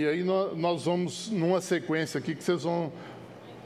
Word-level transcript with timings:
e 0.00 0.08
aí 0.08 0.24
nós 0.24 0.84
vamos 0.86 1.28
numa 1.30 1.60
sequência 1.60 2.16
aqui 2.16 2.34
que 2.34 2.42
vocês 2.42 2.62
vão, 2.62 2.90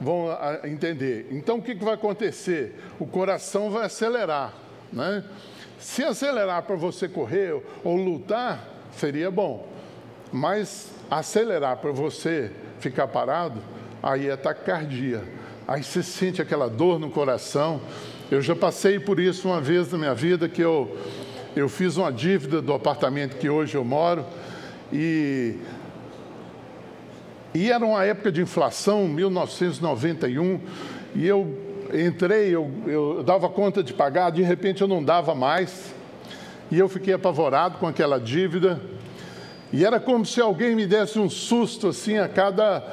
vão 0.00 0.26
entender. 0.64 1.28
Então, 1.30 1.58
o 1.58 1.62
que, 1.62 1.76
que 1.76 1.84
vai 1.84 1.94
acontecer? 1.94 2.74
O 2.98 3.06
coração 3.06 3.70
vai 3.70 3.86
acelerar, 3.86 4.52
né? 4.92 5.22
Se 5.78 6.02
acelerar 6.02 6.62
para 6.64 6.74
você 6.74 7.08
correr 7.08 7.62
ou 7.84 7.94
lutar, 7.94 8.68
seria 8.96 9.30
bom. 9.30 9.68
Mas 10.32 10.90
acelerar 11.08 11.76
para 11.76 11.92
você 11.92 12.50
ficar 12.80 13.06
parado, 13.06 13.60
aí 14.02 14.28
é 14.28 14.36
taquicardia. 14.36 15.22
Aí 15.68 15.84
você 15.84 16.02
sente 16.02 16.42
aquela 16.42 16.68
dor 16.68 16.98
no 16.98 17.10
coração. 17.10 17.80
Eu 18.28 18.42
já 18.42 18.56
passei 18.56 18.98
por 18.98 19.20
isso 19.20 19.46
uma 19.46 19.60
vez 19.60 19.92
na 19.92 19.98
minha 19.98 20.14
vida 20.14 20.48
que 20.48 20.62
eu, 20.62 20.98
eu 21.54 21.68
fiz 21.68 21.96
uma 21.96 22.10
dívida 22.10 22.60
do 22.60 22.74
apartamento 22.74 23.36
que 23.36 23.48
hoje 23.48 23.76
eu 23.76 23.84
moro 23.84 24.26
e 24.92 25.58
e 27.54 27.70
era 27.70 27.84
uma 27.84 28.04
época 28.04 28.32
de 28.32 28.42
inflação, 28.42 29.06
1991, 29.06 30.60
e 31.14 31.24
eu 31.26 31.56
entrei, 31.94 32.48
eu, 32.48 32.68
eu 32.86 33.22
dava 33.22 33.48
conta 33.48 33.80
de 33.82 33.94
pagar, 33.94 34.30
de 34.30 34.42
repente 34.42 34.82
eu 34.82 34.88
não 34.88 35.02
dava 35.02 35.36
mais, 35.36 35.94
e 36.70 36.78
eu 36.78 36.88
fiquei 36.88 37.14
apavorado 37.14 37.78
com 37.78 37.86
aquela 37.86 38.18
dívida, 38.18 38.80
e 39.72 39.84
era 39.84 40.00
como 40.00 40.26
se 40.26 40.40
alguém 40.40 40.74
me 40.74 40.86
desse 40.86 41.18
um 41.18 41.28
susto 41.30 41.88
assim 41.88 42.18
a 42.18 42.28
cada. 42.28 42.84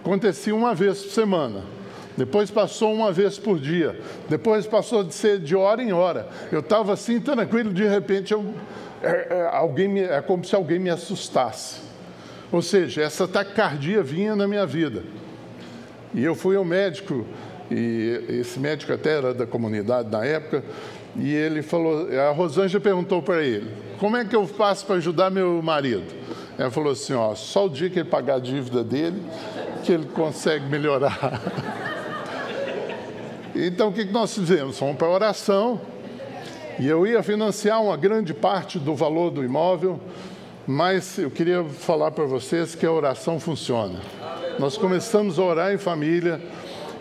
acontecia 0.00 0.54
uma 0.54 0.74
vez 0.74 1.02
por 1.02 1.10
semana. 1.10 1.62
Depois 2.16 2.50
passou 2.50 2.92
uma 2.92 3.12
vez 3.12 3.38
por 3.38 3.58
dia. 3.58 3.98
Depois 4.28 4.66
passou 4.66 5.04
de 5.04 5.14
ser 5.14 5.38
de 5.38 5.54
hora 5.54 5.82
em 5.82 5.92
hora. 5.92 6.28
Eu 6.50 6.60
estava 6.60 6.92
assim 6.92 7.20
tranquilo, 7.20 7.72
de 7.72 7.86
repente 7.86 8.32
eu, 8.32 8.54
é, 9.02 9.28
é, 9.30 9.48
alguém 9.50 9.88
me, 9.88 10.00
é 10.00 10.20
como 10.20 10.44
se 10.44 10.54
alguém 10.54 10.78
me 10.78 10.90
assustasse. 10.90 11.85
Ou 12.52 12.62
seja, 12.62 13.02
essa 13.02 13.26
taquicardia 13.26 14.02
vinha 14.02 14.36
na 14.36 14.46
minha 14.46 14.66
vida. 14.66 15.02
E 16.14 16.24
eu 16.24 16.34
fui 16.34 16.56
ao 16.56 16.64
médico, 16.64 17.26
e 17.70 18.24
esse 18.28 18.58
médico 18.58 18.92
até 18.92 19.18
era 19.18 19.34
da 19.34 19.46
comunidade 19.46 20.10
na 20.10 20.24
época, 20.24 20.62
e 21.16 21.34
ele 21.34 21.62
falou, 21.62 22.08
a 22.12 22.30
Rosângela 22.30 22.80
perguntou 22.80 23.22
para 23.22 23.42
ele, 23.42 23.70
como 23.98 24.16
é 24.16 24.24
que 24.24 24.36
eu 24.36 24.46
faço 24.46 24.86
para 24.86 24.96
ajudar 24.96 25.30
meu 25.30 25.60
marido? 25.62 26.04
Ela 26.58 26.70
falou 26.70 26.92
assim, 26.92 27.14
ó, 27.14 27.34
só 27.34 27.66
o 27.66 27.68
dia 27.68 27.90
que 27.90 27.98
ele 27.98 28.08
pagar 28.08 28.36
a 28.36 28.38
dívida 28.38 28.84
dele, 28.84 29.22
que 29.84 29.92
ele 29.92 30.06
consegue 30.06 30.66
melhorar. 30.66 31.40
então 33.54 33.88
o 33.88 33.92
que 33.92 34.04
nós 34.04 34.34
fizemos? 34.34 34.78
Fomos 34.78 34.96
para 34.96 35.08
a 35.08 35.10
oração, 35.10 35.80
e 36.78 36.86
eu 36.86 37.06
ia 37.06 37.22
financiar 37.22 37.82
uma 37.82 37.96
grande 37.96 38.34
parte 38.34 38.78
do 38.78 38.94
valor 38.94 39.30
do 39.30 39.42
imóvel, 39.42 39.98
mas 40.66 41.18
eu 41.18 41.30
queria 41.30 41.62
falar 41.62 42.10
para 42.10 42.24
vocês 42.24 42.74
que 42.74 42.84
a 42.84 42.90
oração 42.90 43.38
funciona. 43.38 44.00
Nós 44.58 44.76
começamos 44.76 45.38
a 45.38 45.42
orar 45.42 45.72
em 45.72 45.78
família, 45.78 46.40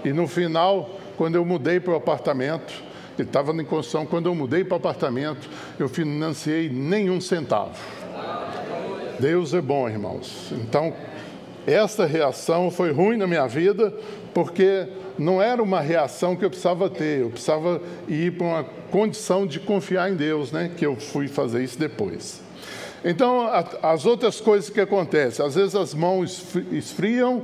e 0.03 0.13
no 0.13 0.27
final, 0.27 0.89
quando 1.17 1.35
eu 1.35 1.43
mudei 1.43 1.79
para 1.79 1.93
o 1.93 1.95
apartamento, 1.95 2.73
ele 3.17 3.27
estava 3.27 3.51
em 3.53 3.65
construção. 3.65 4.05
Quando 4.05 4.27
eu 4.27 4.35
mudei 4.35 4.63
para 4.63 4.75
o 4.75 4.77
apartamento, 4.77 5.49
eu 5.79 5.89
financiei 5.89 6.69
nenhum 6.69 7.19
centavo. 7.19 7.79
Deus 9.19 9.53
é 9.53 9.61
bom, 9.61 9.89
irmãos. 9.89 10.51
Então, 10.51 10.93
essa 11.65 12.05
reação 12.05 12.69
foi 12.69 12.91
ruim 12.91 13.17
na 13.17 13.25
minha 13.25 13.47
vida, 13.47 13.93
porque 14.33 14.87
não 15.17 15.41
era 15.41 15.63
uma 15.63 15.79
reação 15.79 16.35
que 16.35 16.45
eu 16.45 16.49
precisava 16.49 16.89
ter, 16.89 17.21
eu 17.21 17.29
precisava 17.29 17.81
ir 18.07 18.37
para 18.37 18.45
uma 18.45 18.63
condição 18.91 19.47
de 19.47 19.59
confiar 19.59 20.11
em 20.11 20.15
Deus, 20.15 20.51
né? 20.51 20.69
Que 20.77 20.85
eu 20.85 20.95
fui 20.95 21.27
fazer 21.27 21.63
isso 21.63 21.79
depois. 21.79 22.44
Então, 23.07 23.47
as 23.83 24.03
outras 24.03 24.41
coisas 24.41 24.67
que 24.67 24.81
acontecem, 24.81 25.45
às 25.45 25.53
vezes 25.53 25.75
as 25.75 25.93
mãos 25.93 26.43
esfriam 26.71 27.43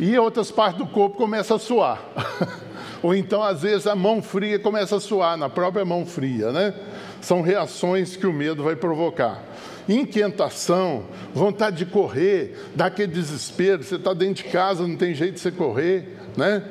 e 0.00 0.18
outras 0.18 0.50
partes 0.50 0.78
do 0.78 0.86
corpo 0.88 1.16
começam 1.16 1.56
a 1.56 1.60
suar. 1.60 2.02
Ou 3.04 3.14
então, 3.14 3.40
às 3.40 3.62
vezes, 3.62 3.86
a 3.86 3.94
mão 3.94 4.20
fria 4.20 4.58
começa 4.58 4.96
a 4.96 5.00
suar 5.00 5.36
na 5.36 5.48
própria 5.48 5.84
mão 5.84 6.04
fria, 6.04 6.50
né? 6.50 6.74
São 7.20 7.40
reações 7.40 8.16
que 8.16 8.26
o 8.26 8.32
medo 8.32 8.64
vai 8.64 8.74
provocar. 8.74 9.44
Inquietação, 9.88 11.04
vontade 11.32 11.76
de 11.76 11.86
correr, 11.86 12.58
dá 12.74 12.86
aquele 12.86 13.12
desespero, 13.12 13.84
você 13.84 13.94
está 13.94 14.12
dentro 14.12 14.42
de 14.42 14.50
casa, 14.50 14.84
não 14.84 14.96
tem 14.96 15.14
jeito 15.14 15.34
de 15.34 15.40
você 15.40 15.52
correr, 15.52 16.16
né? 16.36 16.64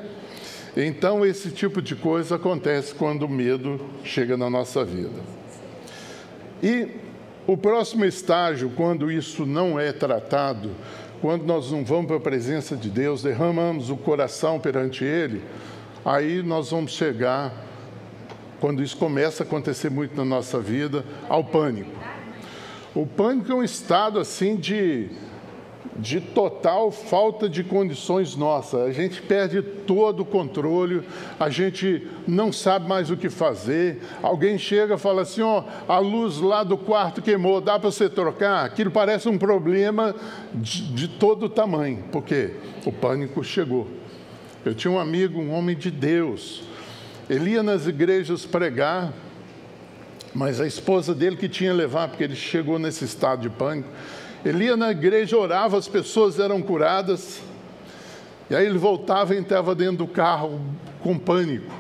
Então, 0.76 1.26
esse 1.26 1.52
tipo 1.52 1.82
de 1.82 1.96
coisa 1.96 2.36
acontece 2.36 2.94
quando 2.94 3.24
o 3.24 3.30
medo 3.30 3.80
chega 4.04 4.36
na 4.36 4.50
nossa 4.50 4.84
vida. 4.84 5.22
E 6.62 7.05
o 7.48 7.56
próximo 7.56 8.06
estágio, 8.06 8.72
quando 8.76 9.12
isso 9.12 9.46
não 9.46 9.80
é 9.80 9.92
tratado, 9.92 10.72
quando 11.22 11.44
nós 11.46 11.72
não 11.72 11.84
vamos 11.84 12.08
para 12.08 12.18
a 12.18 12.20
presença 12.20 12.76
de 12.76 12.90
Deus, 12.90 13.22
derramamos 13.22 13.90
o 13.90 13.98
coração 13.98 14.60
perante 14.60 15.04
Ele, 15.04 15.44
aí 16.04 16.42
nós 16.42 16.72
vamos 16.72 16.92
chegar, 16.92 17.54
quando 18.60 18.82
isso 18.82 18.98
começa 18.98 19.44
a 19.44 19.46
acontecer 19.46 19.90
muito 19.90 20.16
na 20.16 20.26
nossa 20.26 20.60
vida, 20.60 21.06
ao 21.30 21.44
pânico. 21.44 21.92
O 22.96 23.06
pânico 23.06 23.52
é 23.52 23.56
um 23.56 23.64
estado 23.64 24.20
assim 24.20 24.56
de, 24.56 25.10
de 25.96 26.20
total 26.20 26.92
falta 26.92 27.48
de 27.48 27.64
condições 27.64 28.36
nossas. 28.36 28.82
A 28.82 28.92
gente 28.92 29.22
perde 29.22 29.62
todo 29.62 30.22
o 30.22 30.26
controle, 30.26 31.04
a 31.40 31.50
gente 31.50 32.08
não 32.28 32.52
sabe 32.52 32.88
mais 32.88 33.10
o 33.10 33.18
que 33.18 33.30
fazer. 33.30 34.02
Alguém 34.22 34.58
chega 34.58 34.96
e 34.96 34.98
fala 34.98 35.22
assim: 35.22 35.42
ó, 35.42 35.64
oh, 35.64 35.92
a 35.92 36.00
luz 36.00 36.38
lá 36.40 36.64
do 36.64 36.78
quarto 36.78 37.22
queimou, 37.22 37.62
dá 37.62 37.80
para 37.80 37.92
você 37.92 38.10
trocar? 38.10 38.66
Aquilo 38.66 38.92
parece 38.92 39.30
um 39.30 39.38
problema 39.38 40.16
de, 40.54 40.94
de 40.94 41.08
todo 41.08 41.48
tamanho, 41.50 42.04
porque 42.12 42.52
o 42.86 42.92
pânico 42.92 43.44
chegou. 43.44 43.88
Eu 44.66 44.74
tinha 44.74 44.92
um 44.92 45.00
amigo, 45.00 45.40
um 45.40 45.52
homem 45.52 45.76
de 45.76 45.92
Deus. 45.92 46.64
Ele 47.30 47.52
ia 47.52 47.64
nas 47.64 47.88
igrejas 47.88 48.46
pregar, 48.46 49.14
mas 50.34 50.60
a 50.60 50.68
esposa 50.68 51.16
dele 51.16 51.38
que 51.38 51.48
tinha 51.48 51.74
levar, 51.74 52.10
porque 52.10 52.24
ele 52.24 52.36
chegou 52.36 52.78
nesse 52.78 53.06
estado 53.06 53.42
de 53.42 53.50
pânico. 53.50 53.90
Ele 54.46 54.66
ia 54.66 54.78
na 54.78 54.92
igreja, 54.92 55.36
orava, 55.36 55.76
as 55.76 55.88
pessoas 55.88 56.40
eram 56.40 56.62
curadas. 56.62 57.42
E 58.48 58.56
aí 58.56 58.68
ele 58.68 58.78
voltava 58.78 59.34
e 59.34 59.40
entrava 59.40 59.74
dentro 59.74 59.98
do 59.98 60.08
carro 60.08 60.62
com 61.02 61.18
pânico. 61.18 61.74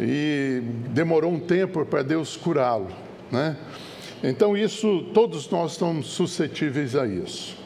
E 0.00 0.62
demorou 0.88 1.30
um 1.30 1.38
tempo 1.38 1.84
para 1.84 2.02
Deus 2.02 2.34
curá-lo, 2.34 2.88
né? 3.30 3.58
Então 4.24 4.56
isso, 4.56 5.10
todos 5.12 5.50
nós 5.50 5.72
estamos 5.72 6.06
suscetíveis 6.06 6.96
a 6.96 7.06
isso. 7.06 7.58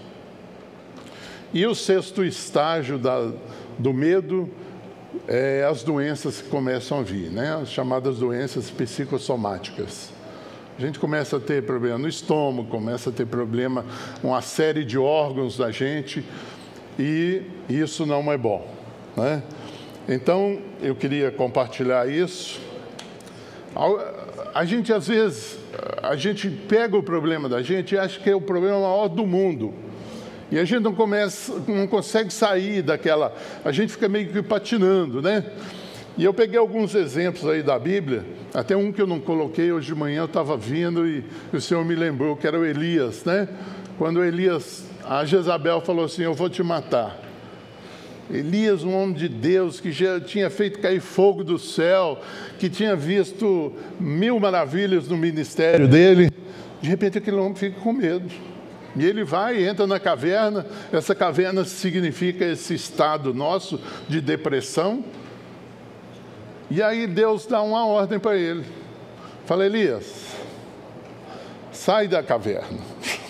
E 1.55 1.65
o 1.67 1.75
sexto 1.75 2.25
estágio 2.25 2.99
da, 2.99 3.31
do 3.79 3.93
medo 3.93 4.51
é 5.29 5.65
as 5.65 5.85
doenças 5.85 6.43
que 6.43 6.49
começam 6.49 6.99
a 6.99 7.03
vir, 7.03 7.31
né? 7.31 7.59
as 7.63 7.69
chamadas 7.69 8.19
doenças 8.19 8.71
psicossomáticas. 8.71 10.16
A 10.79 10.81
gente 10.81 10.99
começa 10.99 11.39
a 11.39 11.41
ter 11.41 11.63
problema 11.63 11.97
no 11.97 12.07
estômago, 12.07 12.69
começa 12.69 13.09
a 13.09 13.13
ter 13.13 13.25
problema 13.25 13.83
uma 14.23 14.43
série 14.43 14.85
de 14.85 14.99
órgãos 14.99 15.57
da 15.57 15.71
gente 15.71 16.23
e 16.99 17.41
isso 17.67 18.05
não 18.05 18.31
é 18.31 18.37
bom. 18.37 18.71
Né? 19.17 19.43
Então, 20.07 20.59
eu 20.83 20.95
queria 20.95 21.31
compartilhar 21.31 22.07
isso. 22.11 22.61
A 24.55 24.67
gente, 24.67 24.93
às 24.93 25.09
vezes, 25.09 25.59
a 26.03 26.15
gente 26.15 26.51
pega 26.51 26.95
o 26.95 27.03
problema 27.03 27.49
da 27.49 27.63
gente 27.63 27.95
e 27.95 27.99
acha 27.99 28.21
que 28.21 28.29
é 28.29 28.37
o 28.37 28.41
problema 28.41 28.79
maior 28.79 29.09
do 29.09 29.27
mundo. 29.27 29.73
E 30.53 30.59
a 30.59 30.65
gente 30.65 30.83
não, 30.83 30.95
começa, 30.95 31.55
não 31.67 31.87
consegue 31.87 32.31
sair 32.31 32.83
daquela. 32.83 33.35
A 33.65 33.73
gente 33.73 33.93
fica 33.93 34.11
meio 34.11 34.29
que 34.29 34.43
patinando, 34.43 35.23
né? 35.23 35.43
E 36.19 36.25
eu 36.25 36.33
peguei 36.33 36.59
alguns 36.59 36.95
exemplos 36.95 37.47
aí 37.47 37.63
da 37.63 37.79
Bíblia, 37.79 38.25
até 38.55 38.75
um 38.75 38.91
que 38.91 39.03
eu 39.03 39.07
não 39.07 39.21
coloquei 39.21 39.71
hoje 39.71 39.89
de 39.89 39.95
manhã, 39.95 40.23
eu 40.23 40.25
estava 40.25 40.57
vindo 40.57 41.07
e, 41.07 41.23
o 41.53 41.61
Senhor 41.61 41.85
me 41.85 41.95
lembrou, 41.95 42.35
que 42.37 42.47
era 42.47 42.59
o 42.59 42.65
Elias, 42.65 43.23
né? 43.25 43.47
Quando 43.99 44.25
Elias, 44.25 44.85
a 45.05 45.25
Jezabel 45.27 45.81
falou 45.83 46.07
assim: 46.07 46.23
Eu 46.23 46.33
vou 46.33 46.49
te 46.49 46.63
matar. 46.63 47.21
Elias, 48.31 48.83
um 48.83 48.95
homem 48.95 49.15
de 49.15 49.29
Deus 49.29 49.79
que 49.79 49.93
já 49.93 50.19
tinha 50.19 50.51
feito 50.51 50.81
cair 50.81 51.01
fogo 51.01 51.45
do 51.45 51.59
céu, 51.59 52.21
que 52.59 52.69
tinha 52.69 52.97
visto 52.97 53.73
mil 54.01 54.41
maravilhas 54.41 55.09
no 55.09 55.17
ministério 55.17 55.87
dele, 55.87 56.31
de 56.81 56.89
repente 56.89 57.19
aquele 57.19 57.37
homem 57.37 57.55
fica 57.55 57.79
com 57.81 57.93
medo. 57.93 58.29
E 58.97 59.05
ele 59.05 59.23
vai 59.23 59.63
entra 59.65 59.87
na 59.87 60.01
caverna. 60.01 60.67
Essa 60.91 61.15
caverna 61.15 61.65
significa 61.65 62.45
esse 62.47 62.75
estado 62.75 63.35
nosso 63.35 63.79
de 64.09 64.21
depressão. 64.23 65.05
E 66.71 66.83
aí 66.83 67.07
Deus 67.07 67.47
dá 67.47 67.63
uma 67.63 67.87
ordem 67.87 68.19
para 68.19 68.37
ele. 68.37 68.65
Fala, 69.45 69.65
Elias, 69.65 70.37
sai 71.73 72.09
da 72.09 72.23
caverna. 72.23 72.79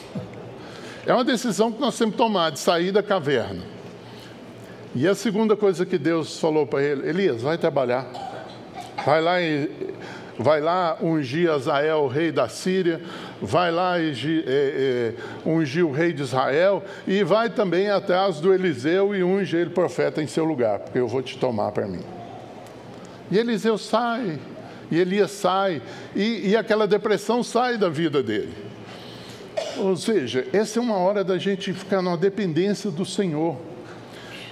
É 1.08 1.14
uma 1.14 1.22
decisão 1.22 1.70
que 1.70 1.80
nós 1.80 1.96
temos 1.96 2.14
que 2.14 2.18
tomar, 2.18 2.50
de 2.50 2.58
sair 2.58 2.90
da 2.90 3.00
caverna. 3.00 3.62
E 4.92 5.06
a 5.06 5.14
segunda 5.14 5.54
coisa 5.54 5.86
que 5.86 5.98
Deus 5.98 6.40
falou 6.40 6.66
para 6.66 6.82
ele, 6.82 7.08
Elias, 7.08 7.42
vai 7.42 7.56
trabalhar. 7.56 8.04
Vai 9.04 9.20
lá, 9.20 9.40
e, 9.40 9.70
vai 10.36 10.60
lá 10.60 10.96
ungir 11.00 11.48
Azael, 11.48 12.08
rei 12.08 12.32
da 12.32 12.48
Síria, 12.48 13.00
vai 13.40 13.70
lá 13.70 14.00
e 14.00 15.14
ungir 15.44 15.86
o 15.86 15.92
rei 15.92 16.12
de 16.12 16.22
Israel 16.22 16.82
e 17.06 17.22
vai 17.22 17.50
também 17.50 17.88
atrás 17.88 18.40
do 18.40 18.52
Eliseu 18.52 19.14
e 19.14 19.22
unge 19.22 19.56
ele 19.56 19.70
profeta 19.70 20.20
em 20.20 20.26
seu 20.26 20.44
lugar, 20.44 20.80
porque 20.80 20.98
eu 20.98 21.06
vou 21.06 21.22
te 21.22 21.38
tomar 21.38 21.70
para 21.70 21.86
mim. 21.86 22.02
E 23.30 23.38
Eliseu 23.38 23.76
sai, 23.76 24.38
e 24.90 24.98
Elias 24.98 25.32
sai, 25.32 25.82
e, 26.14 26.50
e 26.50 26.56
aquela 26.56 26.86
depressão 26.86 27.42
sai 27.42 27.76
da 27.76 27.88
vida 27.88 28.22
dele. 28.22 28.52
Ou 29.78 29.96
seja, 29.96 30.46
essa 30.52 30.78
é 30.78 30.82
uma 30.82 30.96
hora 30.96 31.24
da 31.24 31.38
gente 31.38 31.72
ficar 31.72 32.02
na 32.02 32.16
dependência 32.16 32.90
do 32.90 33.04
Senhor. 33.04 33.56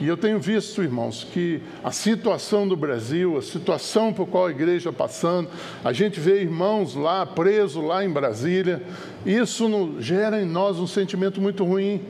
E 0.00 0.09
eu 0.09 0.17
tenho 0.17 0.41
visto, 0.41 0.82
irmãos, 0.82 1.25
que 1.32 1.62
a 1.82 1.93
situação 1.93 2.67
do 2.67 2.76
Brasil, 2.76 3.38
a 3.38 3.43
situação 3.43 4.12
por 4.12 4.26
qual 4.26 4.47
a 4.47 4.50
igreja 4.50 4.93
passando, 4.93 5.49
a 5.85 5.93
gente 5.93 6.19
vê 6.19 6.43
irmãos 6.43 6.97
lá 6.97 7.25
presos 7.25 7.82
lá 7.82 8.05
em 8.05 8.11
Brasília, 8.11 8.82
isso 9.25 9.69
no, 9.69 10.03
gera 10.03 10.43
em 10.43 10.47
nós 10.47 10.81
um 10.81 10.87
sentimento 10.87 11.41
muito 11.41 11.65
ruim. 11.65 12.03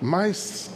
Mas, 0.00 0.70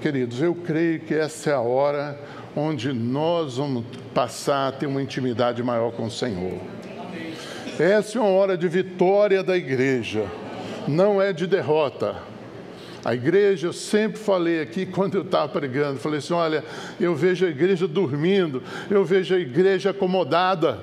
queridos, 0.00 0.40
eu 0.40 0.54
creio 0.54 1.00
que 1.00 1.14
essa 1.14 1.50
é 1.50 1.54
a 1.54 1.60
hora 1.60 2.18
onde 2.58 2.92
nós 2.92 3.56
vamos 3.56 3.84
passar 4.12 4.68
a 4.68 4.72
ter 4.72 4.86
uma 4.86 5.00
intimidade 5.00 5.62
maior 5.62 5.92
com 5.92 6.06
o 6.06 6.10
Senhor. 6.10 6.58
Essa 7.78 8.18
é 8.18 8.20
uma 8.20 8.30
hora 8.30 8.58
de 8.58 8.66
vitória 8.66 9.42
da 9.44 9.56
igreja, 9.56 10.26
não 10.88 11.22
é 11.22 11.32
de 11.32 11.46
derrota. 11.46 12.16
A 13.04 13.14
igreja, 13.14 13.68
eu 13.68 13.72
sempre 13.72 14.18
falei 14.18 14.60
aqui 14.60 14.84
quando 14.90 15.14
eu 15.14 15.22
estava 15.22 15.48
pregando, 15.48 16.00
falei 16.00 16.18
assim: 16.18 16.34
olha, 16.34 16.64
eu 16.98 17.14
vejo 17.14 17.46
a 17.46 17.48
igreja 17.48 17.86
dormindo, 17.86 18.60
eu 18.90 19.04
vejo 19.04 19.36
a 19.36 19.38
igreja 19.38 19.90
acomodada. 19.90 20.80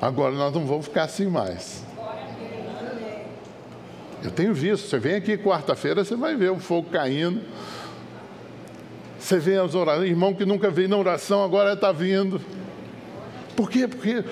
Agora 0.00 0.34
nós 0.34 0.54
não 0.54 0.66
vamos 0.66 0.86
ficar 0.86 1.04
assim 1.04 1.26
mais. 1.26 1.84
Eu 4.22 4.30
tenho 4.30 4.54
visto, 4.54 4.88
você 4.88 4.98
vem 4.98 5.14
aqui 5.14 5.36
quarta-feira, 5.36 6.02
você 6.02 6.16
vai 6.16 6.34
ver 6.34 6.50
o 6.50 6.58
fogo 6.58 6.88
caindo. 6.90 7.42
Você 9.20 9.38
vê 9.38 9.58
as 9.58 9.74
orações, 9.74 10.08
irmão 10.08 10.34
que 10.34 10.46
nunca 10.46 10.70
veio 10.70 10.88
na 10.88 10.96
oração, 10.96 11.44
agora 11.44 11.74
está 11.74 11.92
vindo. 11.92 12.40
Por 13.54 13.70
quê? 13.70 13.86
Porque 13.86 14.24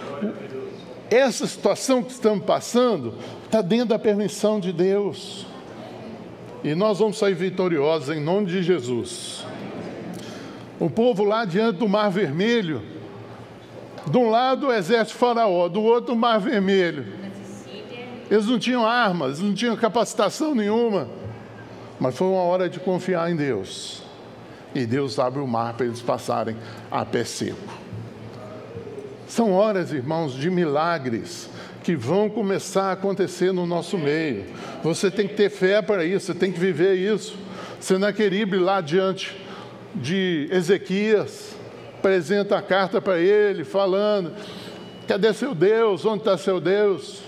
essa 1.10 1.46
situação 1.46 2.02
que 2.02 2.10
estamos 2.10 2.44
passando 2.44 3.14
está 3.44 3.60
dentro 3.60 3.90
da 3.90 3.98
permissão 3.98 4.58
de 4.58 4.72
Deus. 4.72 5.46
E 6.64 6.74
nós 6.74 6.98
vamos 6.98 7.18
sair 7.18 7.34
vitoriosos 7.34 8.16
em 8.16 8.18
nome 8.18 8.46
de 8.46 8.62
Jesus. 8.62 9.44
O 10.80 10.88
povo 10.88 11.22
lá 11.22 11.44
diante 11.44 11.78
do 11.78 11.88
Mar 11.88 12.10
Vermelho, 12.10 12.82
de 14.06 14.16
um 14.16 14.30
lado 14.30 14.68
o 14.68 14.72
exército 14.72 15.18
faraó, 15.18 15.68
do 15.68 15.82
outro 15.82 16.14
o 16.14 16.16
Mar 16.16 16.40
Vermelho. 16.40 17.06
Eles 18.30 18.46
não 18.46 18.58
tinham 18.58 18.86
armas, 18.86 19.38
não 19.38 19.52
tinham 19.52 19.76
capacitação 19.76 20.54
nenhuma. 20.54 21.08
Mas 22.00 22.16
foi 22.16 22.26
uma 22.26 22.42
hora 22.42 22.70
de 22.70 22.80
confiar 22.80 23.30
em 23.30 23.36
Deus 23.36 24.07
e 24.78 24.86
Deus 24.86 25.18
abre 25.18 25.40
o 25.40 25.46
mar 25.46 25.74
para 25.74 25.86
eles 25.86 26.00
passarem 26.00 26.56
a 26.90 27.04
pé 27.04 27.24
seco. 27.24 27.56
São 29.26 29.52
horas, 29.52 29.92
irmãos, 29.92 30.32
de 30.32 30.48
milagres 30.48 31.50
que 31.82 31.96
vão 31.96 32.28
começar 32.28 32.84
a 32.84 32.92
acontecer 32.92 33.52
no 33.52 33.66
nosso 33.66 33.98
meio. 33.98 34.46
Você 34.82 35.10
tem 35.10 35.26
que 35.26 35.34
ter 35.34 35.50
fé 35.50 35.82
para 35.82 36.04
isso, 36.04 36.26
você 36.26 36.34
tem 36.34 36.52
que 36.52 36.58
viver 36.58 36.94
isso. 36.94 37.36
Senaqueribe 37.80 38.58
lá 38.58 38.80
diante 38.80 39.36
de 39.94 40.48
Ezequias, 40.50 41.54
apresenta 41.98 42.56
a 42.56 42.62
carta 42.62 43.00
para 43.00 43.18
ele, 43.18 43.64
falando: 43.64 44.32
cadê 45.06 45.32
seu 45.32 45.54
Deus? 45.54 46.04
Onde 46.04 46.20
está 46.20 46.38
seu 46.38 46.60
Deus? 46.60 47.22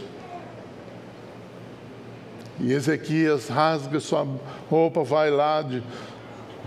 E 2.61 2.73
Ezequias 2.73 3.49
rasga 3.49 3.99
sua 4.00 4.26
roupa, 4.69 5.02
vai 5.02 5.31
lá 5.31 5.62
de, 5.62 5.82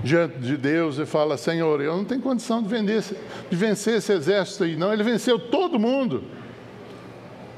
diante 0.03 0.37
de 0.37 0.57
Deus 0.57 0.97
e 0.97 1.05
fala: 1.05 1.37
Senhor, 1.37 1.81
eu 1.81 1.95
não 1.95 2.03
tenho 2.03 2.21
condição 2.21 2.61
de, 2.61 2.67
vender, 2.67 3.01
de 3.49 3.55
vencer 3.55 3.97
esse 3.97 4.11
exército 4.11 4.65
aí, 4.65 4.75
não. 4.75 4.91
Ele 4.91 5.03
venceu 5.03 5.39
todo 5.39 5.79
mundo. 5.79 6.23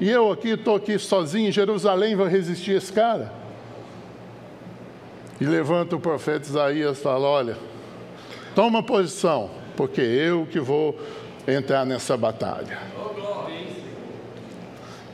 E 0.00 0.10
eu 0.10 0.30
aqui 0.30 0.50
estou 0.50 0.76
aqui 0.76 0.98
sozinho 0.98 1.48
em 1.48 1.52
Jerusalém, 1.52 2.14
vou 2.14 2.26
resistir 2.26 2.72
a 2.72 2.76
esse 2.76 2.92
cara. 2.92 3.32
E 5.40 5.44
levanta 5.44 5.96
o 5.96 6.00
profeta 6.00 6.46
Isaías 6.46 6.98
e 6.98 7.02
fala: 7.02 7.26
Olha, 7.26 7.56
toma 8.54 8.82
posição, 8.82 9.50
porque 9.76 10.00
eu 10.00 10.46
que 10.46 10.60
vou 10.60 10.98
entrar 11.46 11.84
nessa 11.84 12.16
batalha. 12.16 12.78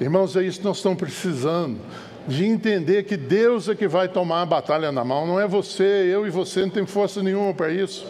Irmãos, 0.00 0.36
é 0.36 0.42
isso 0.42 0.58
que 0.58 0.64
nós 0.64 0.78
estamos 0.78 0.98
precisando 0.98 1.78
de 2.26 2.44
entender 2.46 3.02
que 3.04 3.16
Deus 3.16 3.68
é 3.68 3.74
que 3.74 3.88
vai 3.88 4.08
tomar 4.08 4.42
a 4.42 4.46
batalha 4.46 4.92
na 4.92 5.04
mão, 5.04 5.26
não 5.26 5.40
é 5.40 5.46
você, 5.46 5.82
eu 5.82 6.26
e 6.26 6.30
você 6.30 6.62
não 6.62 6.70
tem 6.70 6.86
força 6.86 7.22
nenhuma 7.22 7.52
para 7.52 7.70
isso. 7.70 8.06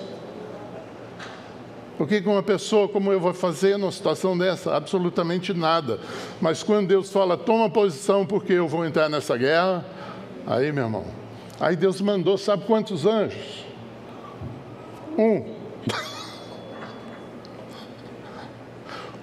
O 1.99 2.06
que 2.06 2.19
uma 2.26 2.43
pessoa 2.43 2.88
como 2.88 3.12
eu 3.12 3.20
vou 3.20 3.32
fazer 3.32 3.76
numa 3.76 3.93
situação 3.93 4.37
dessa? 4.37 4.75
Absolutamente 4.75 5.55
nada. 5.55 6.00
Mas 6.41 6.62
quando 6.62 6.88
Deus 6.88 7.12
fala, 7.12 7.37
toma 7.37 7.70
posição 7.70 8.26
porque 8.26 8.55
eu 8.55 8.67
vou 8.67 8.85
entrar 8.85 9.09
nessa 9.09 9.37
guerra, 9.37 9.85
aí, 10.47 10.73
meu 10.73 10.85
irmão, 10.85 11.05
aí 11.61 11.76
Deus 11.76 12.00
mandou, 12.00 12.37
sabe 12.37 12.65
quantos 12.65 13.06
anjos? 13.06 13.65
Um. 15.17 15.62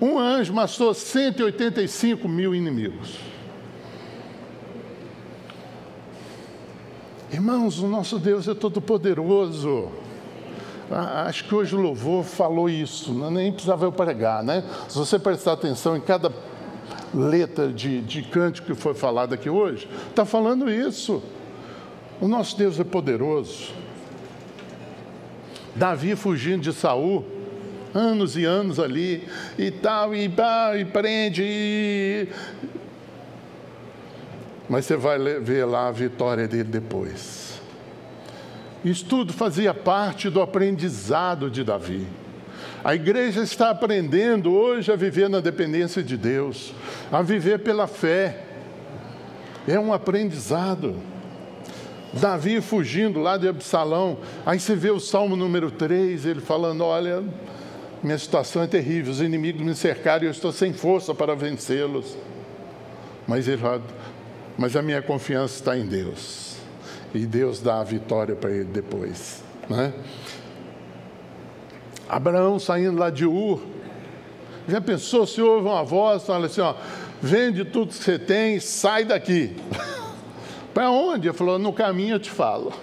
Um 0.01 0.18
anjo 0.18 0.53
matou 0.53 0.94
185 0.94 2.25
mil 2.30 2.56
inimigos. 2.56 3.29
Irmãos, 7.31 7.78
o 7.78 7.88
nosso 7.88 8.18
Deus 8.18 8.48
é 8.48 8.56
todo 8.56 8.81
poderoso. 8.81 9.90
Ah, 10.90 11.26
acho 11.28 11.44
que 11.44 11.54
hoje 11.54 11.76
o 11.76 11.80
louvor 11.80 12.24
falou 12.24 12.68
isso, 12.68 13.14
né? 13.14 13.30
nem 13.30 13.52
precisava 13.52 13.86
eu 13.86 13.92
pregar, 13.92 14.44
né? 14.44 14.64
Se 14.88 14.98
você 14.98 15.20
prestar 15.20 15.54
atenção 15.54 15.96
em 15.96 16.02
cada 16.02 16.34
letra 17.14 17.72
de, 17.72 18.02
de 18.02 18.24
cântico 18.24 18.66
que 18.66 18.74
foi 18.74 18.96
falado 18.96 19.34
aqui 19.34 19.48
hoje, 19.48 19.88
está 20.10 20.26
falando 20.26 20.72
isso. 20.72 21.22
O 22.20 22.28
nosso 22.28 22.58
Deus 22.58 22.80
é 22.80 22.84
poderoso. 22.84 23.74
Davi 25.76 26.16
fugindo 26.16 26.64
de 26.64 26.74
Saul, 26.74 27.24
anos 27.94 28.36
e 28.36 28.44
anos 28.44 28.80
ali, 28.80 29.28
e 29.56 29.70
tal, 29.70 30.16
e, 30.16 30.31
e 30.80 30.86
prende, 30.86 31.44
e 31.44 32.28
mas 34.69 34.86
você 34.86 34.95
vai 34.95 35.18
ver 35.39 35.66
lá 35.66 35.88
a 35.88 35.92
vitória 35.92 36.48
dele 36.48 36.66
depois. 36.66 37.60
Isso 38.85 39.06
tudo 39.06 39.33
fazia 39.33 39.73
parte 39.73 40.30
do 40.30 40.42
aprendizado 40.42 41.49
de 41.49 41.64
Davi. 41.64 42.07
A 42.83 42.95
igreja 42.95 43.42
está 43.42 43.71
aprendendo 43.71 44.54
hoje 44.54 44.92
a 44.92 44.95
viver 44.95 45.30
na 45.30 45.42
dependência 45.42 46.02
de 46.02 46.16
Deus, 46.16 46.73
a 47.11 47.21
viver 47.21 47.59
pela 47.59 47.88
fé. 47.88 48.45
É 49.68 49.78
um 49.78 49.92
aprendizado. 49.92 50.95
Davi 52.14 52.61
fugindo 52.61 53.19
lá 53.19 53.38
de 53.38 53.47
Absalão, 53.47 54.18
aí 54.45 54.59
você 54.59 54.76
vê 54.76 54.90
o 54.90 54.99
Salmo 54.99 55.35
número 55.35 55.69
3, 55.69 56.26
ele 56.26 56.42
falando: 56.42 56.83
Olha, 56.83 57.23
minha 58.02 58.18
situação 58.18 58.64
é 58.64 58.68
terrível, 58.68 59.11
os 59.11 59.21
inimigos 59.21 59.61
me 59.61 59.76
cercaram 59.76 60.23
e 60.23 60.28
eu 60.28 60.31
estou 60.31 60.52
sem 60.52 60.73
força 60.73 61.14
para 61.14 61.35
vencê-los. 61.35 62.18
Mas 63.28 63.47
ele 63.47 63.61
mas 64.59 64.75
a 64.75 64.81
minha 64.81 65.01
confiança 65.01 65.56
está 65.56 65.78
em 65.78 65.85
Deus. 65.85 66.57
E 67.13 67.25
Deus 67.25 67.61
dá 67.61 67.80
a 67.80 67.83
vitória 67.83 68.35
para 68.35 68.51
ele 68.51 68.66
depois. 68.66 69.42
Né? 69.69 69.94
Abraão 72.09 72.59
saindo 72.59 72.99
lá 72.99 73.09
de 73.09 73.25
Ur, 73.25 73.61
já 74.68 74.81
pensou 74.81 75.25
se 75.25 75.42
ouve 75.42 75.66
uma 75.66 75.81
voz, 75.81 76.23
fala 76.23 76.47
assim, 76.47 76.59
ó, 76.59 76.75
vende 77.21 77.63
tudo 77.63 77.87
que 77.87 78.04
você 78.04 78.19
tem, 78.19 78.59
sai 78.59 79.06
daqui. 79.06 79.56
para 80.73 80.92
onde? 80.92 81.30
Ele 81.30 81.37
falou, 81.37 81.57
no 81.57 81.71
caminho 81.71 82.16
eu 82.16 82.19
te 82.19 82.30
falo. 82.30 82.73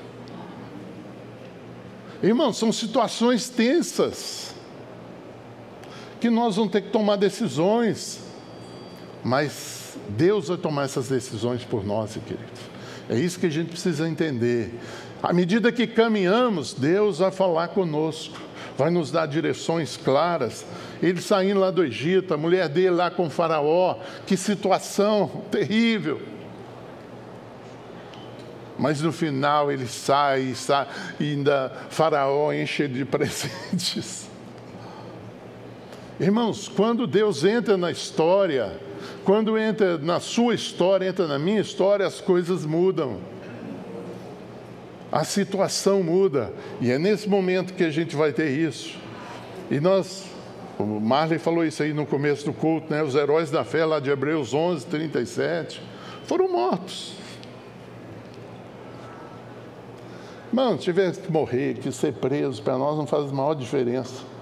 Irmão, 2.22 2.54
são 2.54 2.72
situações 2.72 3.50
tensas 3.50 4.54
que 6.18 6.30
nós 6.30 6.56
vamos 6.56 6.72
ter 6.72 6.80
que 6.80 6.90
tomar 6.90 7.16
decisões, 7.16 8.20
mas 9.22 9.85
Deus 10.08 10.48
vai 10.48 10.56
tomar 10.56 10.84
essas 10.84 11.08
decisões 11.08 11.64
por 11.64 11.84
nós, 11.84 12.12
queridos. 12.12 12.76
É 13.08 13.18
isso 13.18 13.38
que 13.38 13.46
a 13.46 13.50
gente 13.50 13.70
precisa 13.70 14.08
entender. 14.08 14.74
À 15.22 15.32
medida 15.32 15.72
que 15.72 15.86
caminhamos, 15.86 16.74
Deus 16.74 17.18
vai 17.18 17.30
falar 17.30 17.68
conosco, 17.68 18.36
vai 18.76 18.90
nos 18.90 19.10
dar 19.10 19.26
direções 19.26 19.96
claras. 19.96 20.64
Ele 21.02 21.20
saindo 21.20 21.60
lá 21.60 21.70
do 21.70 21.84
Egito, 21.84 22.34
a 22.34 22.36
mulher 22.36 22.68
dele 22.68 22.90
lá 22.90 23.10
com 23.10 23.26
o 23.26 23.30
Faraó, 23.30 23.98
que 24.26 24.36
situação 24.36 25.44
terrível. 25.50 26.20
Mas 28.78 29.00
no 29.00 29.10
final 29.10 29.72
ele 29.72 29.86
sai, 29.86 30.54
sai 30.54 30.86
e 31.18 31.30
ainda 31.30 31.72
Faraó 31.88 32.52
enche 32.52 32.86
de 32.86 33.04
presentes. 33.06 34.28
Irmãos, 36.20 36.68
quando 36.68 37.06
Deus 37.06 37.44
entra 37.44 37.76
na 37.76 37.90
história, 37.90 38.78
Quando 39.26 39.58
entra 39.58 39.98
na 39.98 40.20
sua 40.20 40.54
história, 40.54 41.08
entra 41.08 41.26
na 41.26 41.36
minha 41.36 41.60
história, 41.60 42.06
as 42.06 42.20
coisas 42.20 42.64
mudam. 42.64 43.18
A 45.10 45.24
situação 45.24 46.00
muda. 46.00 46.52
E 46.80 46.92
é 46.92 46.98
nesse 46.98 47.28
momento 47.28 47.74
que 47.74 47.82
a 47.82 47.90
gente 47.90 48.14
vai 48.14 48.32
ter 48.32 48.50
isso. 48.50 48.96
E 49.68 49.80
nós, 49.80 50.26
o 50.78 50.84
Marley 50.84 51.40
falou 51.40 51.64
isso 51.64 51.82
aí 51.82 51.92
no 51.92 52.06
começo 52.06 52.44
do 52.44 52.52
culto, 52.52 52.88
né? 52.88 53.02
Os 53.02 53.16
heróis 53.16 53.50
da 53.50 53.64
fé 53.64 53.84
lá 53.84 53.98
de 53.98 54.10
Hebreus 54.10 54.54
11, 54.54 54.86
37, 54.86 55.82
foram 56.24 56.48
mortos. 56.52 57.14
Mano, 60.52 60.78
tivesse 60.78 61.18
que 61.18 61.32
morrer, 61.32 61.74
que 61.78 61.90
ser 61.90 62.12
preso, 62.12 62.62
para 62.62 62.78
nós 62.78 62.96
não 62.96 63.08
faz 63.08 63.24
a 63.24 63.34
maior 63.34 63.54
diferença. 63.54 64.35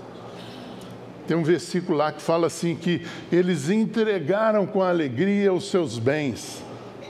Tem 1.27 1.37
um 1.37 1.43
versículo 1.43 1.97
lá 1.97 2.13
que 2.13 2.23
fala 2.23 2.47
assim: 2.47 2.75
que 2.75 3.03
eles 3.33 3.71
entregaram 3.71 4.67
com 4.67 4.83
alegria 4.83 5.53
os 5.53 5.71
seus 5.71 5.99
bens. 5.99 6.63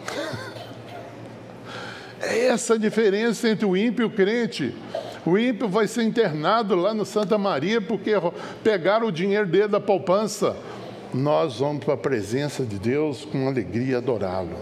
É 2.26 2.46
essa 2.46 2.72
a 2.72 2.78
diferença 2.78 3.50
entre 3.50 3.66
o 3.66 3.76
ímpio 3.76 4.04
e 4.04 4.06
o 4.06 4.10
crente. 4.10 4.74
O 5.26 5.36
ímpio 5.36 5.68
vai 5.68 5.86
ser 5.86 6.02
internado 6.04 6.74
lá 6.74 6.94
no 6.94 7.04
Santa 7.04 7.36
Maria 7.36 7.82
porque 7.82 8.12
pegaram 8.62 9.08
o 9.08 9.12
dinheiro 9.12 9.46
dele 9.46 9.68
da 9.68 9.80
poupança. 9.80 10.56
Nós 11.12 11.58
vamos 11.58 11.84
para 11.84 11.94
a 11.94 11.98
presença 11.98 12.64
de 12.64 12.78
Deus 12.78 13.24
com 13.24 13.46
alegria 13.46 13.98
adorá-lo. 13.98 14.56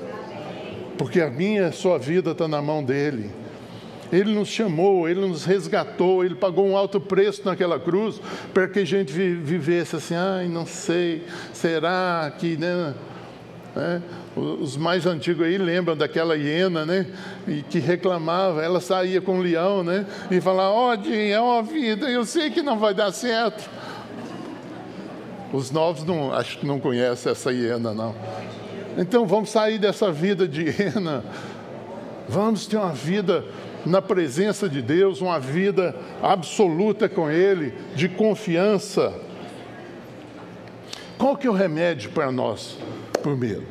Porque 0.99 1.21
a 1.21 1.30
minha 1.30 1.68
a 1.68 1.73
sua 1.73 1.99
vida 1.99 2.32
está 2.32 2.47
na 2.47 2.61
mão 2.61 2.82
dele. 2.82 3.30
Ele 4.12 4.35
nos 4.35 4.49
chamou, 4.49 5.09
Ele 5.09 5.21
nos 5.21 5.47
resgatou, 5.47 6.23
Ele 6.23 6.35
pagou 6.35 6.66
um 6.66 6.76
alto 6.76 7.00
preço 7.00 7.42
naquela 7.47 7.81
cruz 7.81 8.21
para 8.52 8.69
que 8.69 8.81
a 8.81 8.85
gente 8.85 9.11
vivesse 9.11 9.97
assim, 9.97 10.14
ai, 10.14 10.47
não 10.47 10.66
sei, 10.66 11.25
será 11.52 12.31
que, 12.38 12.59
né? 12.59 12.95
É, 13.75 14.02
os 14.37 14.76
mais 14.76 15.07
antigos 15.07 15.47
aí 15.47 15.57
lembram 15.57 15.97
daquela 15.97 16.37
hiena, 16.37 16.85
né? 16.85 17.07
E 17.49 17.62
que 17.62 17.78
reclamava, 17.78 18.62
ela 18.62 18.83
saía 18.83 19.19
com 19.23 19.38
o 19.38 19.42
leão, 19.42 19.83
né? 19.83 20.04
E 20.31 20.42
falava, 20.42 20.75
ó, 20.75 20.90
oh, 20.90 21.09
é 21.11 21.40
uma 21.40 21.62
vida, 21.62 22.11
eu 22.11 22.26
sei 22.26 22.50
que 22.50 22.61
não 22.61 22.78
vai 22.78 22.92
dar 22.92 23.11
certo. 23.12 23.71
Os 25.54 25.71
novos 25.71 26.04
não, 26.04 26.35
acho 26.35 26.59
que 26.59 26.66
não 26.66 26.78
conhecem 26.78 27.33
essa 27.33 27.50
hiena, 27.50 27.95
não. 27.95 28.14
Então 28.99 29.26
vamos 29.26 29.49
sair 29.49 29.78
dessa 29.78 30.12
vida 30.12 30.47
de 30.47 30.64
hiena. 30.64 31.25
Vamos 32.28 32.66
ter 32.66 32.76
uma 32.76 32.92
vida 32.92 33.45
na 33.85 34.01
presença 34.01 34.69
de 34.69 34.81
Deus, 34.81 35.21
uma 35.21 35.39
vida 35.39 35.95
absoluta 36.23 37.09
com 37.09 37.31
Ele, 37.31 37.75
de 37.95 38.09
confiança. 38.09 39.12
Qual 41.19 41.37
que 41.37 41.47
é 41.47 41.51
o 41.51 41.55
remédio 41.55 42.11
para 42.11 42.33
nós 42.33 42.79
por 43.23 43.37
medo? 43.37 43.67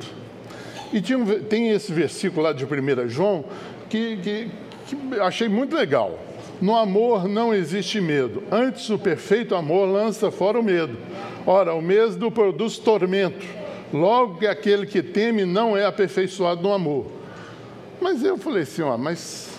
E 0.93 1.01
tinha, 1.01 1.23
tem 1.41 1.69
esse 1.69 1.91
versículo 1.91 2.43
lá 2.43 2.53
de 2.53 2.65
1 2.65 3.09
João 3.09 3.45
que, 3.89 4.17
que, 4.17 4.51
que 4.87 5.19
achei 5.19 5.47
muito 5.47 5.75
legal. 5.75 6.19
No 6.61 6.75
amor 6.77 7.27
não 7.27 7.53
existe 7.53 7.99
medo, 7.99 8.43
antes 8.51 8.89
o 8.89 8.99
perfeito 8.99 9.55
amor 9.55 9.87
lança 9.87 10.29
fora 10.29 10.59
o 10.59 10.63
medo. 10.63 10.95
Ora, 11.45 11.73
o 11.73 11.81
medo 11.81 12.29
produz 12.29 12.77
tormento, 12.77 13.45
logo 13.91 14.37
que 14.37 14.45
aquele 14.45 14.85
que 14.85 15.01
teme 15.01 15.43
não 15.43 15.75
é 15.75 15.85
aperfeiçoado 15.85 16.61
no 16.61 16.71
amor. 16.71 17.07
Mas 17.99 18.23
eu 18.23 18.37
falei 18.37 18.63
assim, 18.63 18.83
ó, 18.83 18.95
mas 18.97 19.50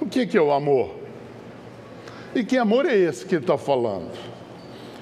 o 0.00 0.06
que 0.06 0.36
é 0.36 0.40
o 0.40 0.50
amor? 0.50 0.94
E 2.34 2.44
que 2.44 2.56
amor 2.56 2.86
é 2.86 2.96
esse 2.96 3.24
que 3.24 3.34
ele 3.34 3.44
está 3.44 3.58
falando? 3.58 4.12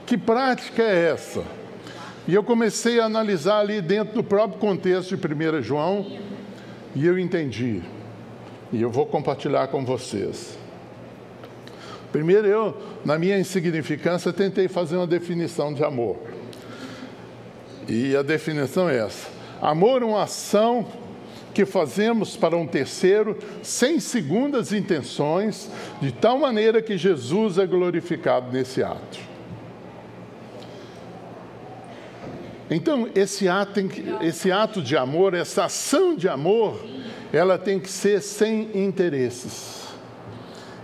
Que 0.07 0.17
prática 0.17 0.83
é 0.83 1.11
essa? 1.11 1.45
E 2.27 2.35
eu 2.35 2.43
comecei 2.43 3.01
a 3.01 3.05
analisar 3.05 3.61
ali 3.61 3.81
dentro 3.81 4.15
do 4.15 4.25
próprio 4.25 4.59
contexto 4.59 5.17
de 5.17 5.35
1 5.35 5.63
João, 5.63 6.07
e 6.95 7.07
eu 7.07 7.19
entendi. 7.19 7.83
E 8.73 8.83
eu 8.83 8.91
vou 8.91 9.07
compartilhar 9.07 9.69
com 9.69 9.85
vocês. 9.85 10.59
Primeiro, 12.13 12.47
eu, 12.47 12.77
na 13.05 13.19
minha 13.19 13.39
insignificância, 13.39 14.33
tentei 14.33 14.69
fazer 14.69 14.97
uma 14.97 15.07
definição 15.07 15.73
de 15.73 15.85
amor. 15.85 16.17
E 17.87 18.17
a 18.17 18.23
definição 18.23 18.89
é 18.89 18.99
essa: 18.99 19.29
amor 19.61 20.03
é 20.03 20.05
uma 20.05 20.23
ação 20.23 20.87
que 21.53 21.65
fazemos 21.65 22.37
para 22.37 22.57
um 22.57 22.67
terceiro 22.67 23.37
sem 23.63 24.01
segundas 24.01 24.73
intenções, 24.73 25.71
de 26.01 26.13
tal 26.13 26.39
maneira 26.39 26.81
que 26.81 26.97
Jesus 26.97 27.59
é 27.59 27.67
glorificado 27.67 28.53
nesse 28.53 28.83
ato. 28.83 29.19
Então, 32.71 33.09
esse 33.15 33.49
ato, 33.49 33.81
esse 34.21 34.53
ato 34.53 34.83
de 34.83 34.97
amor, 34.97 35.35
essa 35.35 35.65
ação 35.65 36.15
de 36.15 36.29
amor, 36.29 36.79
ela 37.33 37.59
tem 37.59 37.81
que 37.81 37.91
ser 37.91 38.21
sem 38.21 38.71
interesses. 38.75 39.89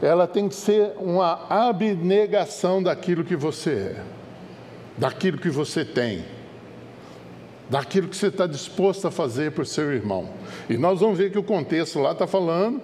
Ela 0.00 0.26
tem 0.26 0.48
que 0.48 0.54
ser 0.54 0.92
uma 0.98 1.46
abnegação 1.48 2.82
daquilo 2.82 3.22
que 3.22 3.36
você 3.36 3.70
é, 3.70 4.02
daquilo 4.98 5.38
que 5.38 5.50
você 5.50 5.84
tem 5.84 6.24
daquilo 7.68 8.08
que 8.08 8.16
você 8.16 8.28
está 8.28 8.46
disposto 8.46 9.06
a 9.06 9.10
fazer 9.10 9.52
por 9.52 9.66
seu 9.66 9.92
irmão. 9.92 10.28
E 10.68 10.76
nós 10.76 11.00
vamos 11.00 11.18
ver 11.18 11.30
que 11.30 11.38
o 11.38 11.42
contexto 11.42 11.98
lá 11.98 12.12
está 12.12 12.26
falando 12.26 12.80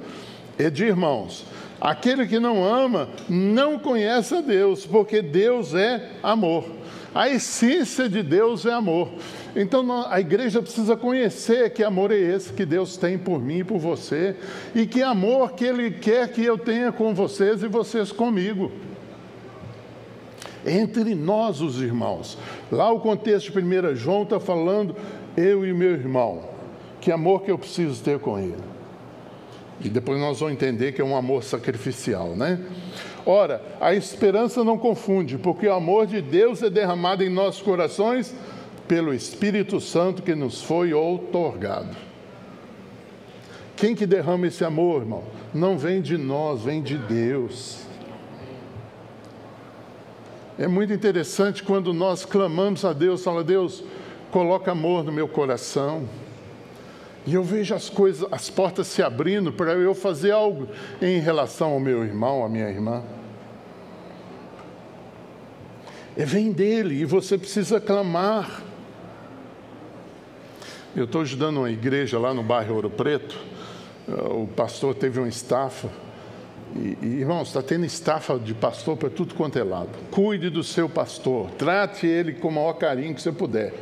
é 0.59 0.71
de 0.71 0.85
irmãos. 0.85 1.45
Aquele 1.81 2.27
que 2.27 2.39
não 2.39 2.63
ama 2.63 3.09
não 3.29 3.79
conhece 3.79 4.35
a 4.35 4.41
Deus, 4.41 4.85
porque 4.85 5.23
Deus 5.23 5.75
é 5.75 6.11
amor. 6.23 6.67
A 7.15 7.29
essência 7.29 8.09
de 8.09 8.23
Deus 8.23 8.67
é 8.67 8.73
amor. 8.73 9.09
Então 9.57 10.07
a 10.09 10.21
igreja 10.21 10.63
precisa 10.63 10.97
conhecer 10.97 11.71
que 11.71 11.83
amor 11.83 12.13
é 12.13 12.19
esse 12.19 12.53
que 12.53 12.67
Deus 12.67 12.97
tem 12.97 13.19
por 13.19 13.41
mim 13.41 13.59
e 13.59 13.65
por 13.65 13.79
você, 13.79 14.37
e 14.75 14.87
que 14.87 15.03
amor 15.03 15.53
que 15.53 15.65
Ele 15.65 15.91
quer 15.91 16.31
que 16.31 16.45
eu 16.45 16.57
tenha 16.57 16.93
com 16.93 17.15
vocês 17.15 17.63
e 17.63 17.67
vocês 17.67 18.13
comigo 18.13 18.71
entre 20.67 21.15
nós, 21.15 21.61
os 21.61 21.81
irmãos. 21.81 22.39
Lá 22.71 22.91
o 22.91 23.01
contexto 23.01 23.53
de 23.53 23.59
1 23.59 23.95
João 23.95 24.23
está 24.23 24.39
falando, 24.39 24.95
eu 25.37 25.67
e 25.67 25.73
meu 25.73 25.93
irmão, 25.93 26.43
que 27.01 27.11
amor 27.11 27.43
que 27.43 27.51
eu 27.51 27.59
preciso 27.59 28.03
ter 28.03 28.19
com 28.19 28.39
ele. 28.39 28.57
E 29.83 29.89
depois 29.89 30.21
nós 30.21 30.41
vamos 30.41 30.55
entender 30.55 30.93
que 30.93 31.01
é 31.01 31.05
um 31.05 31.17
amor 31.17 31.43
sacrificial, 31.43 32.37
né? 32.37 32.61
Ora, 33.25 33.63
a 33.81 33.95
esperança 33.95 34.63
não 34.63 34.77
confunde, 34.77 35.39
porque 35.39 35.67
o 35.67 35.73
amor 35.73 36.07
de 36.07 36.21
Deus 36.21 36.63
é 36.63 36.69
derramado 36.69 37.23
em 37.23 37.31
nossos 37.31 37.63
corações 37.63 38.35
pelo 38.87 39.15
Espírito 39.15 39.81
Santo 39.81 40.23
que 40.23 40.35
nos 40.35 40.63
foi 40.63 40.93
outorgado. 40.93 41.97
Quem 43.77 43.95
que 43.95 44.05
derrama 44.05 44.47
esse 44.47 44.65
amor, 44.65 45.03
irmão? 45.03 45.25
Não 45.55 45.79
vem 45.79 46.03
de 46.03 46.19
nós, 46.19 46.63
vem 46.65 46.83
de 46.83 46.99
Deus. 46.99 47.90
É 50.61 50.69
muito 50.69 50.93
interessante 50.93 51.63
quando 51.63 51.91
nós 51.95 52.27
clamamos 52.27 52.85
a 52.85 52.93
Deus, 52.93 53.25
fala, 53.25 53.43
Deus, 53.43 53.83
coloca 54.31 54.73
amor 54.73 55.03
no 55.03 55.11
meu 55.11 55.27
coração. 55.27 56.07
E 57.27 57.33
eu 57.33 57.43
vejo 57.43 57.75
as 57.75 57.89
coisas, 57.89 58.29
as 58.31 58.51
portas 58.51 58.87
se 58.87 59.03
abrindo 59.03 59.51
para 59.55 59.73
eu 59.73 59.95
fazer 59.95 60.33
algo 60.33 60.69
em 61.01 61.19
relação 61.19 61.71
ao 61.71 61.81
meu 61.81 62.05
irmão, 62.05 62.45
à 62.45 62.49
minha 62.51 62.69
irmã. 62.69 63.03
É 66.15 66.27
vem 66.27 66.53
dele 66.53 66.97
e 66.97 67.05
você 67.07 67.39
precisa 67.39 67.81
clamar. 67.81 68.63
Eu 70.95 71.05
estou 71.07 71.23
ajudando 71.23 71.57
uma 71.57 71.71
igreja 71.71 72.19
lá 72.19 72.35
no 72.35 72.43
bairro 72.43 72.75
Ouro 72.75 72.91
Preto. 72.91 73.35
O 74.07 74.47
pastor 74.47 74.95
teve 74.95 75.21
uma 75.21 75.29
estafa 75.29 75.89
e, 76.77 77.07
irmãos, 77.07 77.49
está 77.49 77.63
tendo 77.63 77.85
estafa 77.85 78.39
de 78.39 78.55
pastor 78.55 78.97
para 78.97 79.11
tudo 79.11 79.35
quanto 79.35 79.59
é 79.59 79.65
lado. 79.65 79.91
Cuide 80.11 80.49
do 80.51 80.63
seu 80.63 80.89
pastor, 80.89 81.51
trate 81.53 82.07
ele 82.07 82.35
com 82.35 82.49
o 82.49 82.53
maior 82.53 82.75
carinho 82.75 83.15
que 83.15 83.21
você 83.21 83.33
puder. 83.33 83.75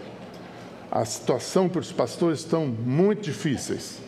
A 0.91 1.05
situação 1.05 1.69
para 1.69 1.81
os 1.81 1.93
pastores 1.93 2.41
estão 2.41 2.67
muito 2.67 3.23
difíceis. 3.23 4.01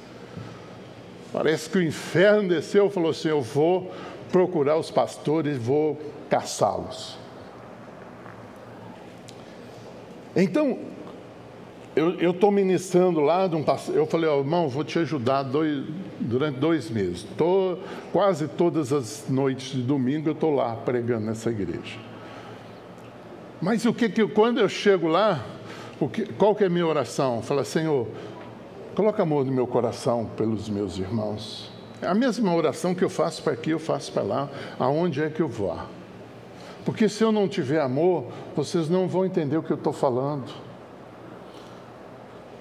Parece 1.33 1.69
que 1.69 1.79
o 1.79 1.83
inferno 1.83 2.49
desceu 2.49 2.87
e 2.87 2.91
falou 2.91 3.11
assim: 3.11 3.29
Eu 3.29 3.43
vou 3.43 3.93
procurar 4.33 4.79
os 4.79 4.91
pastores, 4.91 5.59
vou 5.59 6.01
caçá-los. 6.29 7.19
Então, 10.35 10.79
eu 11.97 12.31
estou 12.31 12.53
ministrando 12.53 13.21
lá, 13.21 13.47
um, 13.47 13.65
eu 13.93 14.07
falei, 14.07 14.31
irmão, 14.31 14.69
vou 14.69 14.85
te 14.85 14.99
ajudar 15.01 15.43
dois, 15.43 15.85
durante 16.21 16.59
dois 16.59 16.89
meses. 16.89 17.27
Tô, 17.37 17.79
quase 18.13 18.47
todas 18.47 18.93
as 18.93 19.27
noites 19.29 19.73
de 19.73 19.83
domingo 19.83 20.29
eu 20.29 20.33
estou 20.33 20.55
lá 20.55 20.77
pregando 20.77 21.27
nessa 21.27 21.51
igreja. 21.51 21.99
Mas 23.61 23.85
o 23.85 23.93
que, 23.93 24.09
que 24.09 24.27
quando 24.29 24.59
eu 24.59 24.69
chego 24.69 25.09
lá, 25.09 25.45
o 25.99 26.09
que, 26.09 26.27
qual 26.35 26.55
que 26.55 26.63
é 26.63 26.69
a 26.69 26.71
minha 26.71 26.87
oração? 26.87 27.43
Fala, 27.43 27.65
Senhor, 27.65 28.07
coloca 28.95 29.23
amor 29.23 29.45
no 29.45 29.53
meu 29.53 29.67
coração 29.67 30.31
pelos 30.37 30.69
meus 30.69 30.97
irmãos. 30.97 31.71
É 32.01 32.07
a 32.07 32.15
mesma 32.15 32.55
oração 32.55 32.95
que 32.95 33.05
eu 33.05 33.11
faço 33.11 33.43
para 33.43 33.53
aqui, 33.53 33.71
eu 33.71 33.81
faço 33.81 34.13
para 34.13 34.23
lá, 34.23 34.49
aonde 34.79 35.23
é 35.23 35.29
que 35.29 35.43
eu 35.43 35.49
vou. 35.49 35.77
Porque 36.85 37.09
se 37.09 37.23
eu 37.23 37.33
não 37.33 37.49
tiver 37.49 37.81
amor, 37.81 38.27
vocês 38.57 38.89
não 38.89 39.07
vão 39.07 39.27
entender 39.27 39.59
o 39.59 39.63
que 39.63 39.73
eu 39.73 39.77
estou 39.77 39.93
falando. 39.93 40.70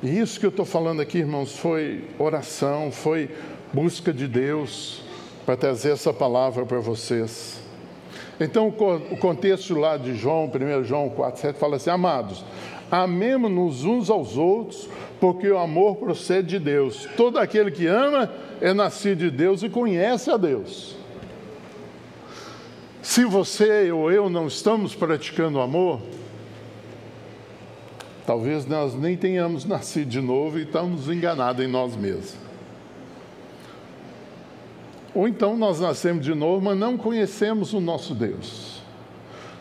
E 0.02 0.18
isso 0.18 0.40
que 0.40 0.46
eu 0.46 0.50
estou 0.50 0.66
falando 0.66 1.02
aqui, 1.02 1.18
irmãos, 1.18 1.58
foi 1.58 2.06
oração, 2.18 2.90
foi 2.90 3.30
busca 3.74 4.14
de 4.14 4.28
Deus 4.28 5.02
para 5.46 5.58
trazer 5.58 5.92
essa 5.92 6.14
palavra 6.14 6.66
para 6.66 6.80
vocês. 6.80 7.60
Então, 8.40 8.70
o 8.70 9.18
contexto 9.18 9.76
lá 9.76 9.98
de 9.98 10.16
João, 10.16 10.46
1 10.46 10.84
João 10.86 11.10
4, 11.10 11.42
7, 11.42 11.60
fala 11.60 11.76
assim: 11.76 11.90
Amados, 11.90 12.46
amemos-nos 12.90 13.84
uns 13.84 14.10
aos 14.10 14.38
outros, 14.38 14.88
porque 15.20 15.50
o 15.50 15.58
amor 15.58 15.98
procede 15.98 16.48
de 16.48 16.60
Deus. 16.60 17.06
Todo 17.18 17.38
aquele 17.38 17.70
que 17.70 17.86
ama 17.86 18.32
é 18.62 18.74
nascido 18.74 19.18
de 19.20 19.32
Deus 19.32 19.64
e 19.64 19.70
conhece 19.70 20.32
a 20.32 20.38
Deus. 20.38 20.96
Se 23.02 23.26
você 23.26 23.92
ou 23.92 24.10
eu 24.10 24.30
não 24.30 24.48
estamos 24.48 24.96
praticando 24.96 25.60
amor, 25.60 26.00
talvez 28.30 28.64
nós 28.68 28.94
nem 28.94 29.18
tenhamos 29.18 29.66
nascido 29.66 30.08
de 30.08 30.22
novo 30.22 30.60
e 30.60 30.62
estamos 30.62 31.10
enganados 31.10 31.66
em 31.66 31.68
nós 31.68 31.96
mesmos. 31.96 32.36
Ou 35.16 35.28
então 35.28 35.58
nós 35.58 35.80
nascemos 35.80 36.24
de 36.24 36.36
novo, 36.36 36.64
mas 36.64 36.78
não 36.78 36.96
conhecemos 36.96 37.74
o 37.74 37.80
nosso 37.80 38.14
Deus. 38.14 38.84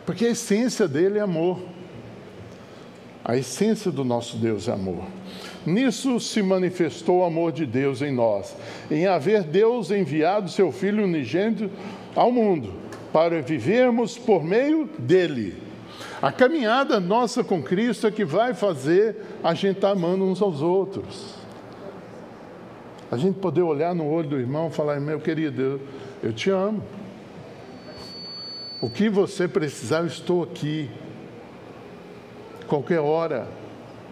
Porque 0.04 0.26
a 0.26 0.30
essência 0.32 0.86
dele 0.86 1.18
é 1.18 1.22
amor. 1.22 1.58
A 3.24 3.38
essência 3.38 3.90
do 3.90 4.04
nosso 4.04 4.36
Deus 4.36 4.68
é 4.68 4.72
amor. 4.72 5.02
Nisso 5.64 6.20
se 6.20 6.42
manifestou 6.42 7.20
o 7.20 7.24
amor 7.24 7.52
de 7.52 7.64
Deus 7.64 8.02
em 8.02 8.12
nós, 8.12 8.54
em 8.90 9.06
haver 9.06 9.44
Deus 9.44 9.90
enviado 9.90 10.50
seu 10.50 10.70
Filho 10.70 11.04
unigênito 11.04 11.70
ao 12.14 12.30
mundo, 12.30 12.74
para 13.14 13.40
vivermos 13.40 14.18
por 14.18 14.44
meio 14.44 14.90
dele. 14.98 15.67
A 16.20 16.32
caminhada 16.32 16.98
nossa 16.98 17.44
com 17.44 17.62
Cristo 17.62 18.06
é 18.06 18.10
que 18.10 18.24
vai 18.24 18.52
fazer 18.52 19.16
a 19.42 19.54
gente 19.54 19.76
estar 19.76 19.88
tá 19.88 19.92
amando 19.92 20.24
uns 20.24 20.42
aos 20.42 20.60
outros. 20.60 21.34
A 23.10 23.16
gente 23.16 23.38
poder 23.38 23.62
olhar 23.62 23.94
no 23.94 24.06
olho 24.06 24.28
do 24.28 24.38
irmão 24.38 24.68
e 24.68 24.70
falar: 24.70 25.00
meu 25.00 25.20
querido, 25.20 25.62
eu, 25.62 25.80
eu 26.22 26.32
te 26.32 26.50
amo. 26.50 26.82
O 28.80 28.90
que 28.90 29.08
você 29.08 29.48
precisar, 29.48 30.00
eu 30.00 30.06
estou 30.06 30.42
aqui. 30.42 30.90
Qualquer 32.66 33.00
hora 33.00 33.48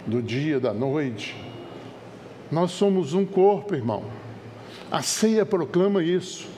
do 0.06 0.22
dia, 0.22 0.58
da 0.58 0.72
noite. 0.72 1.36
Nós 2.50 2.70
somos 2.70 3.12
um 3.12 3.26
corpo, 3.26 3.74
irmão. 3.74 4.04
A 4.90 5.02
ceia 5.02 5.44
proclama 5.44 6.02
isso. 6.02 6.48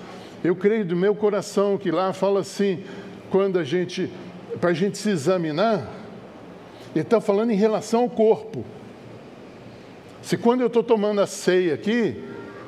Eu 0.44 0.54
creio 0.54 0.84
do 0.84 0.94
meu 0.94 1.14
coração 1.14 1.76
que 1.78 1.90
lá 1.90 2.12
fala 2.12 2.40
assim, 2.40 2.84
quando 3.30 3.58
a 3.58 3.64
gente, 3.64 4.10
para 4.60 4.70
a 4.70 4.74
gente 4.74 4.98
se 4.98 5.10
examinar, 5.10 5.88
ele 6.94 7.04
está 7.04 7.20
falando 7.20 7.50
em 7.50 7.56
relação 7.56 8.02
ao 8.02 8.10
corpo. 8.10 8.64
Se 10.22 10.36
quando 10.36 10.60
eu 10.62 10.66
estou 10.66 10.82
tomando 10.82 11.20
a 11.20 11.26
ceia 11.26 11.74
aqui, 11.74 12.22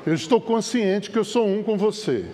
eu 0.05 0.13
estou 0.13 0.39
consciente 0.39 1.11
que 1.11 1.17
eu 1.17 1.23
sou 1.23 1.47
um 1.47 1.61
com 1.63 1.77
você. 1.77 2.25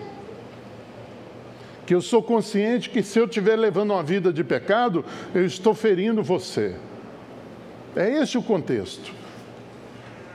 Que 1.85 1.95
eu 1.95 2.01
sou 2.01 2.21
consciente 2.21 2.89
que 2.89 3.01
se 3.01 3.19
eu 3.19 3.25
estiver 3.25 3.55
levando 3.55 3.91
uma 3.91 4.03
vida 4.03 4.31
de 4.31 4.43
pecado, 4.43 5.03
eu 5.33 5.45
estou 5.45 5.73
ferindo 5.73 6.21
você. 6.21 6.75
É 7.95 8.09
esse 8.21 8.37
o 8.37 8.43
contexto 8.43 9.11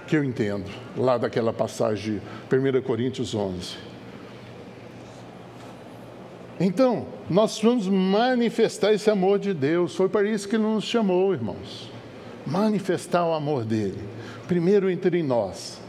que 0.07 0.16
eu 0.16 0.25
entendo, 0.25 0.71
lá 0.97 1.16
daquela 1.16 1.52
passagem 1.52 2.21
de 2.50 2.57
1 2.57 2.83
Coríntios 2.83 3.35
11. 3.35 3.91
Então, 6.64 7.07
nós 7.28 7.61
vamos 7.61 7.88
manifestar 7.88 8.92
esse 8.92 9.11
amor 9.11 9.38
de 9.38 9.52
Deus, 9.52 9.97
foi 9.97 10.09
para 10.09 10.28
isso 10.28 10.49
que 10.49 10.54
Ele 10.54 10.62
nos 10.62 10.85
chamou, 10.85 11.33
irmãos. 11.33 11.90
Manifestar 12.47 13.26
o 13.26 13.33
amor 13.33 13.64
dele, 13.64 13.99
primeiro 14.47 14.90
entre 14.90 15.23
nós 15.23 15.83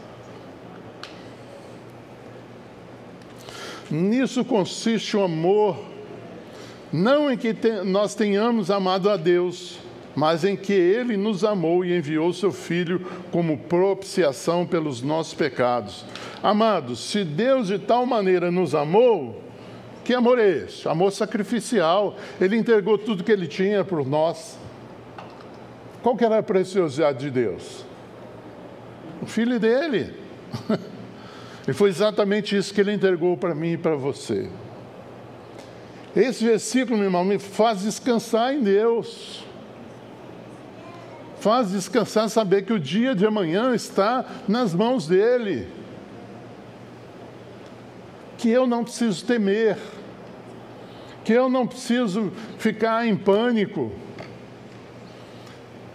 Nisso 3.93 4.43
consiste 4.43 5.15
o 5.15 5.21
amor, 5.21 5.77
não 6.91 7.31
em 7.31 7.37
que 7.37 7.53
nós 7.85 8.15
tenhamos 8.15 8.71
amado 8.71 9.07
a 9.07 9.15
Deus, 9.15 9.77
mas 10.15 10.43
em 10.43 10.55
que 10.55 10.73
Ele 10.73 11.15
nos 11.15 11.43
amou 11.43 11.85
e 11.85 11.95
enviou 11.95 12.33
Seu 12.33 12.51
Filho 12.51 13.05
como 13.31 13.55
propiciação 13.55 14.65
pelos 14.65 15.03
nossos 15.03 15.35
pecados. 15.35 16.05
Amados, 16.41 16.99
se 17.01 17.23
Deus 17.23 17.67
de 17.67 17.77
tal 17.77 18.03
maneira 18.03 18.49
nos 18.49 18.73
amou, 18.73 19.39
que 20.03 20.13
amor 20.13 20.39
é 20.39 20.49
esse? 20.49 20.87
Amor 20.87 21.11
sacrificial. 21.11 22.15
Ele 22.39 22.57
entregou 22.57 22.97
tudo 22.97 23.23
que 23.23 23.31
Ele 23.31 23.47
tinha 23.47 23.83
por 23.83 24.05
nós. 24.05 24.57
Qual 26.01 26.17
que 26.17 26.25
era 26.25 26.39
a 26.39 26.43
preciosidade 26.43 27.19
de 27.19 27.31
Deus? 27.31 27.85
O 29.21 29.25
Filho 29.25 29.59
dele. 29.59 30.13
E 31.67 31.71
foi 31.71 31.89
exatamente 31.89 32.57
isso 32.57 32.73
que 32.73 32.81
ele 32.81 32.91
entregou 32.91 33.37
para 33.37 33.55
mim 33.55 33.73
e 33.73 33.77
para 33.77 33.95
você. 33.95 34.49
Esse 36.15 36.43
versículo, 36.43 36.97
meu 36.97 37.05
irmão, 37.05 37.23
me 37.23 37.39
faz 37.39 37.81
descansar 37.81 38.53
em 38.53 38.61
Deus. 38.61 39.43
Faz 41.39 41.71
descansar 41.71 42.29
saber 42.29 42.63
que 42.63 42.73
o 42.73 42.79
dia 42.79 43.15
de 43.15 43.25
amanhã 43.25 43.73
está 43.73 44.25
nas 44.47 44.73
mãos 44.73 45.07
dele. 45.07 45.67
Que 48.43 48.49
eu 48.49 48.67
não 48.67 48.83
preciso 48.83 49.25
temer. 49.25 49.77
Que 51.23 51.31
eu 51.31 51.47
não 51.47 51.65
preciso 51.65 52.29
ficar 52.57 53.07
em 53.07 53.15
pânico. 53.15 53.89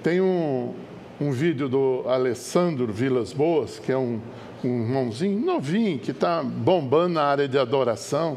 Tem 0.03 0.19
um, 0.19 0.75
um 1.21 1.31
vídeo 1.31 1.69
do 1.69 2.09
Alessandro 2.09 2.91
Vilas 2.91 3.35
Boas, 3.35 3.79
que 3.79 3.93
é 3.93 3.99
um 3.99 4.19
um 4.65 4.83
irmãozinho 4.83 5.39
novinho 5.39 6.01
que 6.01 6.11
está 6.11 6.43
bombando 6.43 7.15
na 7.15 7.23
área 7.23 7.47
de 7.47 7.57
adoração. 7.57 8.37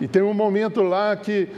E 0.00 0.06
tem 0.06 0.22
um 0.22 0.34
momento 0.34 0.82
lá 0.82 1.16
que 1.16 1.48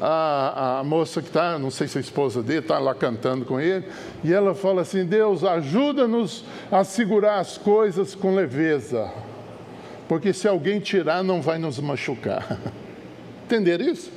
a, 0.00 0.80
a 0.80 0.84
moça 0.84 1.20
que 1.20 1.28
está, 1.28 1.58
não 1.58 1.70
sei 1.70 1.88
se 1.88 1.96
é 1.96 2.00
a 2.00 2.02
esposa 2.02 2.40
dele, 2.40 2.60
está 2.60 2.78
lá 2.78 2.94
cantando 2.94 3.44
com 3.44 3.58
ele, 3.58 3.86
e 4.22 4.32
ela 4.32 4.54
fala 4.54 4.82
assim: 4.82 5.04
Deus, 5.04 5.42
ajuda-nos 5.42 6.44
a 6.70 6.84
segurar 6.84 7.40
as 7.40 7.58
coisas 7.58 8.14
com 8.14 8.34
leveza, 8.34 9.10
porque 10.12 10.34
se 10.34 10.46
alguém 10.46 10.78
tirar, 10.78 11.24
não 11.24 11.40
vai 11.40 11.56
nos 11.56 11.78
machucar. 11.78 12.58
Entender 13.46 13.80
isso? 13.80 14.12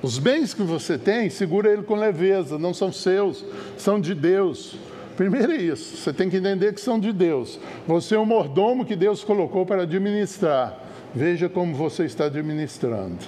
Os 0.00 0.18
bens 0.18 0.54
que 0.54 0.62
você 0.62 0.96
tem, 0.96 1.28
segura 1.28 1.70
ele 1.70 1.82
com 1.82 1.94
leveza, 1.96 2.58
não 2.58 2.72
são 2.72 2.90
seus, 2.90 3.44
são 3.76 4.00
de 4.00 4.14
Deus. 4.14 4.78
Primeiro 5.18 5.52
é 5.52 5.56
isso, 5.56 5.98
você 5.98 6.14
tem 6.14 6.30
que 6.30 6.38
entender 6.38 6.72
que 6.72 6.80
são 6.80 6.98
de 6.98 7.12
Deus. 7.12 7.60
Você 7.86 8.14
é 8.14 8.18
um 8.18 8.24
mordomo 8.24 8.86
que 8.86 8.96
Deus 8.96 9.22
colocou 9.22 9.66
para 9.66 9.82
administrar. 9.82 10.82
Veja 11.14 11.46
como 11.50 11.74
você 11.74 12.06
está 12.06 12.24
administrando. 12.24 13.18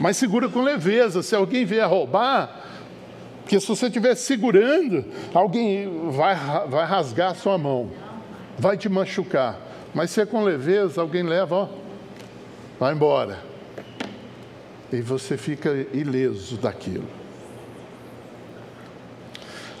Mas 0.00 0.16
segura 0.16 0.48
com 0.48 0.62
leveza. 0.62 1.22
Se 1.22 1.34
alguém 1.34 1.66
vier 1.66 1.86
roubar, 1.86 2.62
porque 3.42 3.60
se 3.60 3.68
você 3.68 3.88
estiver 3.88 4.14
segurando, 4.14 5.04
alguém 5.34 6.08
vai, 6.10 6.34
vai 6.68 6.86
rasgar 6.86 7.32
a 7.32 7.34
sua 7.34 7.58
mão, 7.58 7.90
vai 8.58 8.76
te 8.76 8.88
machucar. 8.88 9.58
Mas 9.94 10.10
se 10.10 10.20
é 10.20 10.26
com 10.26 10.42
leveza, 10.42 11.00
alguém 11.00 11.22
leva, 11.22 11.54
ó, 11.56 11.68
vai 12.78 12.94
embora. 12.94 13.38
E 14.92 15.00
você 15.00 15.36
fica 15.36 15.70
ileso 15.92 16.56
daquilo. 16.56 17.08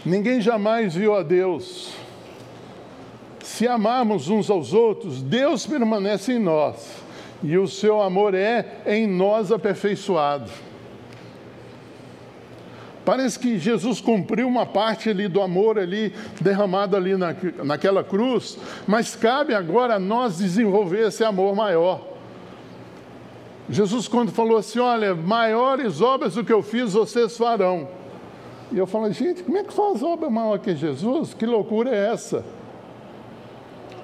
Ninguém 0.04 0.40
jamais 0.40 0.94
viu 0.94 1.14
a 1.14 1.22
Deus. 1.22 1.92
Se 3.42 3.68
amarmos 3.68 4.28
uns 4.28 4.50
aos 4.50 4.72
outros, 4.72 5.22
Deus 5.22 5.66
permanece 5.66 6.32
em 6.32 6.38
nós 6.38 7.02
e 7.42 7.58
o 7.58 7.66
seu 7.66 8.00
amor 8.00 8.34
é 8.34 8.82
em 8.86 9.06
nós 9.06 9.50
aperfeiçoado. 9.50 10.50
Parece 13.04 13.38
que 13.38 13.58
Jesus 13.58 14.00
cumpriu 14.00 14.46
uma 14.46 14.64
parte 14.64 15.10
ali 15.10 15.26
do 15.26 15.42
amor 15.42 15.78
ali 15.78 16.14
derramado 16.40 16.96
ali 16.96 17.16
na, 17.16 17.34
naquela 17.64 18.04
cruz, 18.04 18.56
mas 18.86 19.16
cabe 19.16 19.54
agora 19.54 19.96
a 19.96 19.98
nós 19.98 20.38
desenvolver 20.38 21.08
esse 21.08 21.24
amor 21.24 21.54
maior. 21.56 22.12
Jesus 23.68 24.06
quando 24.06 24.30
falou 24.30 24.56
assim, 24.56 24.78
olha, 24.78 25.14
maiores 25.14 26.00
obras 26.00 26.34
do 26.34 26.44
que 26.44 26.52
eu 26.52 26.62
fiz 26.62 26.92
vocês 26.92 27.36
farão. 27.36 27.88
E 28.70 28.78
eu 28.78 28.86
falo, 28.86 29.12
gente, 29.12 29.42
como 29.42 29.58
é 29.58 29.64
que 29.64 29.72
faz 29.72 30.02
obra 30.02 30.30
maior 30.30 30.58
que 30.58 30.74
Jesus? 30.74 31.34
Que 31.34 31.44
loucura 31.44 31.90
é 31.90 32.12
essa? 32.12 32.44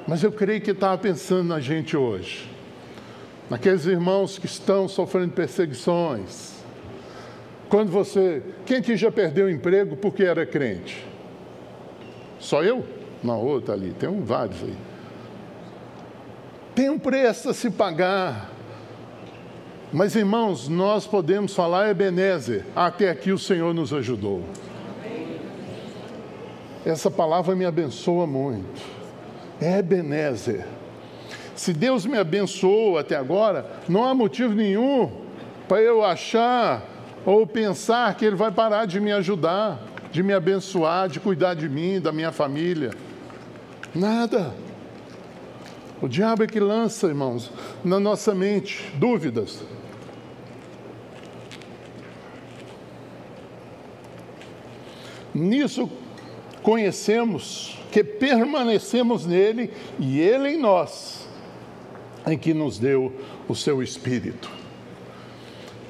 Mas 0.06 0.22
eu 0.22 0.32
creio 0.32 0.61
que 0.61 0.72
estava 0.72 0.98
pensando 0.98 1.44
na 1.44 1.61
gente 1.61 1.96
hoje, 1.96 2.50
naqueles 3.48 3.87
irmãos 3.87 4.38
que 4.38 4.46
estão 4.46 4.88
sofrendo 4.88 5.32
perseguições. 5.32 6.57
Quando 7.68 7.90
você. 7.90 8.42
Quem 8.64 8.78
aqui 8.78 8.96
já 8.96 9.11
perdeu 9.11 9.46
o 9.46 9.50
emprego 9.50 9.96
porque 9.96 10.24
era 10.24 10.46
crente? 10.46 11.07
Só 12.38 12.62
eu? 12.62 12.85
Não, 13.22 13.40
outro 13.40 13.72
ali, 13.72 13.92
tem 13.98 14.09
um, 14.09 14.22
vários 14.22 14.62
aí. 14.62 14.76
Tem 16.74 16.88
um 16.88 16.98
preço 16.98 17.50
a 17.50 17.54
se 17.54 17.70
pagar. 17.70 18.50
Mas 19.92 20.14
irmãos, 20.14 20.68
nós 20.68 21.07
podemos 21.07 21.54
falar 21.54 21.90
Ebenezer, 21.90 22.64
até 22.76 23.11
aqui 23.11 23.33
o 23.33 23.38
Senhor 23.38 23.74
nos 23.74 23.92
ajudou. 23.92 24.42
essa 26.87 27.11
palavra 27.11 27.57
me 27.57 27.64
abençoa 27.64 28.26
muito. 28.26 28.81
Ebenezer. 29.61 30.64
Se 31.57 31.72
Deus 31.72 32.07
me 32.07 32.16
abençoou 32.16 32.98
até 32.98 33.16
agora, 33.16 33.66
não 33.88 34.04
há 34.04 34.14
motivo 34.14 34.54
nenhum 34.54 35.11
para 35.66 35.81
eu 35.81 36.04
achar 36.04 36.97
ou 37.24 37.46
pensar 37.46 38.14
que 38.16 38.24
Ele 38.24 38.37
vai 38.37 38.50
parar 38.50 38.87
de 38.87 39.00
me 39.00 39.12
ajudar, 39.12 39.81
de 40.11 40.22
me 40.22 40.33
abençoar, 40.33 41.09
de 41.09 41.20
cuidar 41.20 41.54
de 41.54 41.68
mim, 41.68 42.00
da 42.00 42.12
minha 42.12 42.33
família. 42.33 42.90
Nada. 43.94 44.54
O 46.00 46.09
diabo 46.09 46.44
é 46.44 46.46
que 46.46 46.61
lança, 46.61 47.09
irmãos, 47.09 47.50
na 47.85 47.98
nossa 47.98 48.35
mente 48.35 48.92
dúvidas. 48.96 49.62
Nisso 55.35 55.90
conhecemos 56.62 57.78
que 57.90 58.02
permanecemos 58.04 59.26
nele 59.26 59.72
e 59.98 60.20
ele 60.20 60.50
em 60.50 60.59
nós, 60.59 61.28
em 62.26 62.37
que 62.37 62.52
nos 62.52 62.78
deu 62.78 63.12
o 63.48 63.54
seu 63.54 63.83
Espírito. 63.83 64.57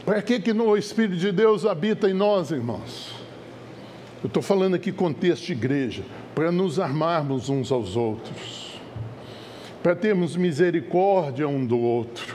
Para 0.09 0.23
que, 0.23 0.41
que 0.41 0.53
o 0.53 0.75
Espírito 0.75 1.17
de 1.17 1.31
Deus 1.31 1.67
habita 1.67 2.09
em 2.09 2.15
nós, 2.15 2.51
irmãos? 2.51 3.13
Eu 4.23 4.29
estou 4.29 4.43
falando 4.43 4.75
aqui 4.75 4.91
contexto 4.91 5.45
de 5.45 5.53
igreja, 5.53 6.03
para 6.35 6.51
nos 6.51 6.81
armarmos 6.81 7.51
uns 7.51 7.71
aos 7.71 7.95
outros, 7.95 8.81
para 9.83 9.95
termos 9.95 10.35
misericórdia 10.35 11.47
um 11.47 11.63
do 11.63 11.79
outro. 11.79 12.35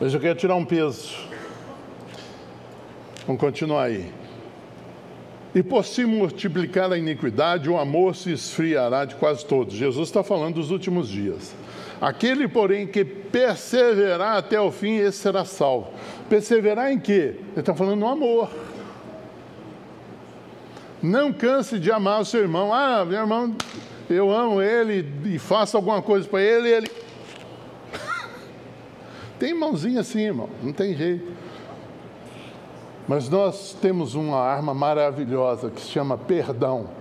Mas 0.00 0.14
eu 0.14 0.20
quero 0.20 0.38
tirar 0.38 0.54
um 0.54 0.64
peso. 0.64 1.14
Vamos 3.26 3.42
continuar 3.42 3.82
aí. 3.82 4.10
E 5.54 5.62
por 5.62 5.84
se 5.84 6.06
multiplicar 6.06 6.90
a 6.90 6.96
iniquidade, 6.96 7.68
o 7.68 7.78
amor 7.78 8.16
se 8.16 8.32
esfriará 8.32 9.04
de 9.04 9.16
quase 9.16 9.44
todos. 9.44 9.74
Jesus 9.74 10.08
está 10.08 10.22
falando 10.22 10.54
dos 10.54 10.70
últimos 10.70 11.10
dias. 11.10 11.54
Aquele, 12.00 12.48
porém, 12.48 12.86
que 12.86 13.04
perseverar 13.04 14.38
até 14.38 14.58
o 14.58 14.70
fim, 14.70 14.96
esse 14.96 15.18
será 15.18 15.44
salvo. 15.44 15.88
Perseverar 16.30 16.90
em 16.90 16.98
quê? 16.98 17.36
Ele 17.52 17.60
está 17.60 17.74
falando 17.74 18.00
no 18.00 18.08
amor. 18.08 18.50
Não 21.02 21.32
canse 21.32 21.78
de 21.78 21.92
amar 21.92 22.22
o 22.22 22.24
seu 22.24 22.40
irmão. 22.40 22.72
Ah, 22.72 23.04
meu 23.04 23.20
irmão, 23.20 23.54
eu 24.08 24.30
amo 24.30 24.62
ele 24.62 25.06
e 25.26 25.38
faço 25.38 25.76
alguma 25.76 26.00
coisa 26.00 26.26
para 26.26 26.40
ele, 26.40 26.68
ele. 26.70 26.90
tem 29.38 29.52
mãozinha 29.52 30.00
assim, 30.00 30.20
irmão, 30.20 30.48
não 30.62 30.72
tem 30.72 30.94
jeito. 30.94 31.30
Mas 33.06 33.28
nós 33.28 33.76
temos 33.80 34.14
uma 34.14 34.38
arma 34.38 34.72
maravilhosa 34.72 35.68
que 35.70 35.80
se 35.80 35.88
chama 35.88 36.16
perdão. 36.16 36.99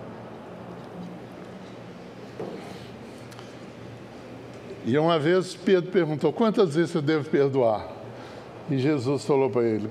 E 4.90 4.98
uma 4.98 5.20
vez 5.20 5.56
Pedro 5.56 5.92
perguntou: 5.92 6.34
quantas 6.34 6.74
vezes 6.74 6.96
eu 6.96 7.02
devo 7.02 7.30
perdoar? 7.30 7.88
E 8.72 8.80
Jesus 8.80 9.24
falou 9.24 9.48
para 9.48 9.62
ele: 9.62 9.88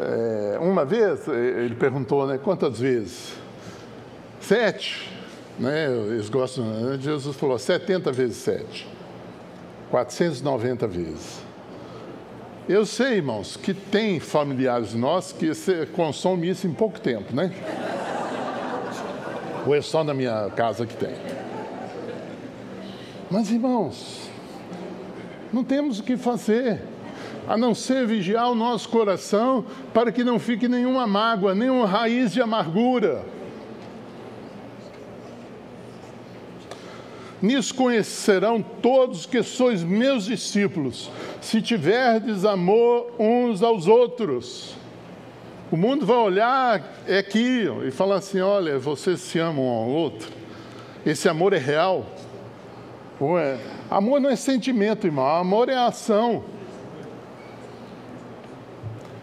é, 0.00 0.58
uma 0.60 0.84
vez, 0.84 1.28
ele 1.28 1.76
perguntou, 1.76 2.26
né? 2.26 2.40
Quantas 2.42 2.80
vezes? 2.80 3.34
Sete. 4.40 5.08
Né? 5.60 5.86
Eles 6.08 6.28
gostam. 6.28 6.64
Né? 6.64 6.98
Jesus 7.00 7.36
falou: 7.36 7.56
70 7.56 8.10
vezes 8.10 8.38
sete. 8.38 8.88
490 9.92 10.86
vezes. 10.88 11.38
Eu 12.68 12.84
sei, 12.84 13.14
irmãos, 13.14 13.56
que 13.56 13.72
tem 13.72 14.18
familiares 14.18 14.92
nossos 14.92 15.32
que 15.32 15.50
consomem 15.86 16.50
isso 16.50 16.66
em 16.66 16.74
pouco 16.74 17.00
tempo, 17.00 17.34
né? 17.34 17.52
Ou 19.64 19.74
é 19.74 19.80
só 19.80 20.02
na 20.02 20.12
minha 20.12 20.50
casa 20.50 20.84
que 20.84 20.96
tem? 20.96 21.14
Mas, 23.30 23.50
irmãos, 23.50 24.30
não 25.52 25.62
temos 25.62 25.98
o 25.98 26.02
que 26.02 26.16
fazer 26.16 26.80
a 27.46 27.56
não 27.56 27.74
ser 27.74 28.06
vigiar 28.06 28.50
o 28.50 28.54
nosso 28.54 28.88
coração 28.88 29.64
para 29.92 30.12
que 30.12 30.22
não 30.22 30.38
fique 30.38 30.68
nenhuma 30.68 31.06
mágoa, 31.06 31.54
nenhuma 31.54 31.86
raiz 31.86 32.32
de 32.32 32.40
amargura. 32.40 33.24
Nisso 37.40 37.74
conhecerão 37.74 38.60
todos 38.60 39.24
que 39.24 39.42
sois 39.42 39.82
meus 39.84 40.24
discípulos, 40.24 41.10
se 41.40 41.62
tiverdes 41.62 42.44
amor 42.44 43.12
uns 43.18 43.62
aos 43.62 43.86
outros. 43.86 44.74
O 45.70 45.76
mundo 45.76 46.04
vai 46.04 46.16
olhar 46.16 46.94
aqui 47.18 47.68
e 47.86 47.90
falar 47.90 48.16
assim: 48.16 48.40
olha, 48.40 48.78
vocês 48.78 49.20
se 49.20 49.38
amam 49.38 49.64
um 49.64 49.70
ao 49.70 49.88
outro. 49.88 50.32
Esse 51.06 51.28
amor 51.28 51.52
é 51.52 51.58
real. 51.58 52.06
É. 53.20 53.58
Amor 53.90 54.20
não 54.20 54.30
é 54.30 54.36
sentimento, 54.36 55.06
irmão. 55.06 55.26
Amor 55.26 55.68
é 55.68 55.74
ação. 55.74 56.44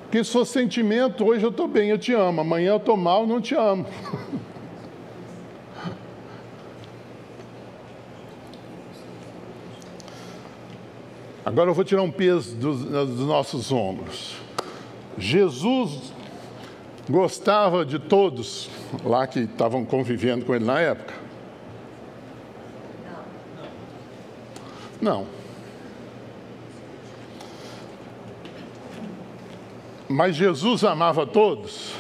Porque 0.04 0.24
se 0.24 0.32
for 0.32 0.46
sentimento, 0.46 1.26
hoje 1.26 1.44
eu 1.44 1.50
estou 1.50 1.68
bem, 1.68 1.90
eu 1.90 1.98
te 1.98 2.14
amo. 2.14 2.42
Amanhã 2.42 2.72
eu 2.72 2.78
estou 2.78 2.96
mal, 2.96 3.26
não 3.26 3.42
te 3.42 3.56
amo. 3.56 3.86
Agora 11.46 11.70
eu 11.70 11.74
vou 11.74 11.84
tirar 11.84 12.02
um 12.02 12.12
peso 12.12 12.56
dos, 12.56 12.84
dos 12.84 13.28
nossos 13.28 13.72
ombros. 13.72 14.38
Jesus 15.18 16.14
gostava 17.10 17.86
de 17.86 18.00
todos 18.00 18.70
lá 19.04 19.28
que 19.28 19.42
estavam 19.42 19.86
convivendo 19.86 20.44
com 20.44 20.56
ele 20.56 20.66
na 20.66 20.80
época? 20.80 21.25
Não. 25.02 25.26
Mas 30.08 30.36
Jesus 30.36 30.84
amava 30.84 31.26
todos? 31.26 31.94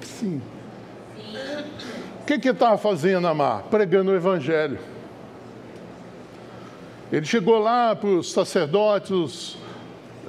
Sim. 0.00 0.40
O 2.20 2.24
que, 2.24 2.38
que 2.38 2.48
ele 2.48 2.56
estava 2.56 2.78
fazendo, 2.78 3.26
amar? 3.26 3.64
Pregando 3.64 4.12
o 4.12 4.14
Evangelho. 4.14 4.78
Ele 7.10 7.26
chegou 7.26 7.58
lá 7.58 7.94
para 7.94 8.08
os 8.08 8.32
sacerdotes, 8.32 9.10
os, 9.10 9.58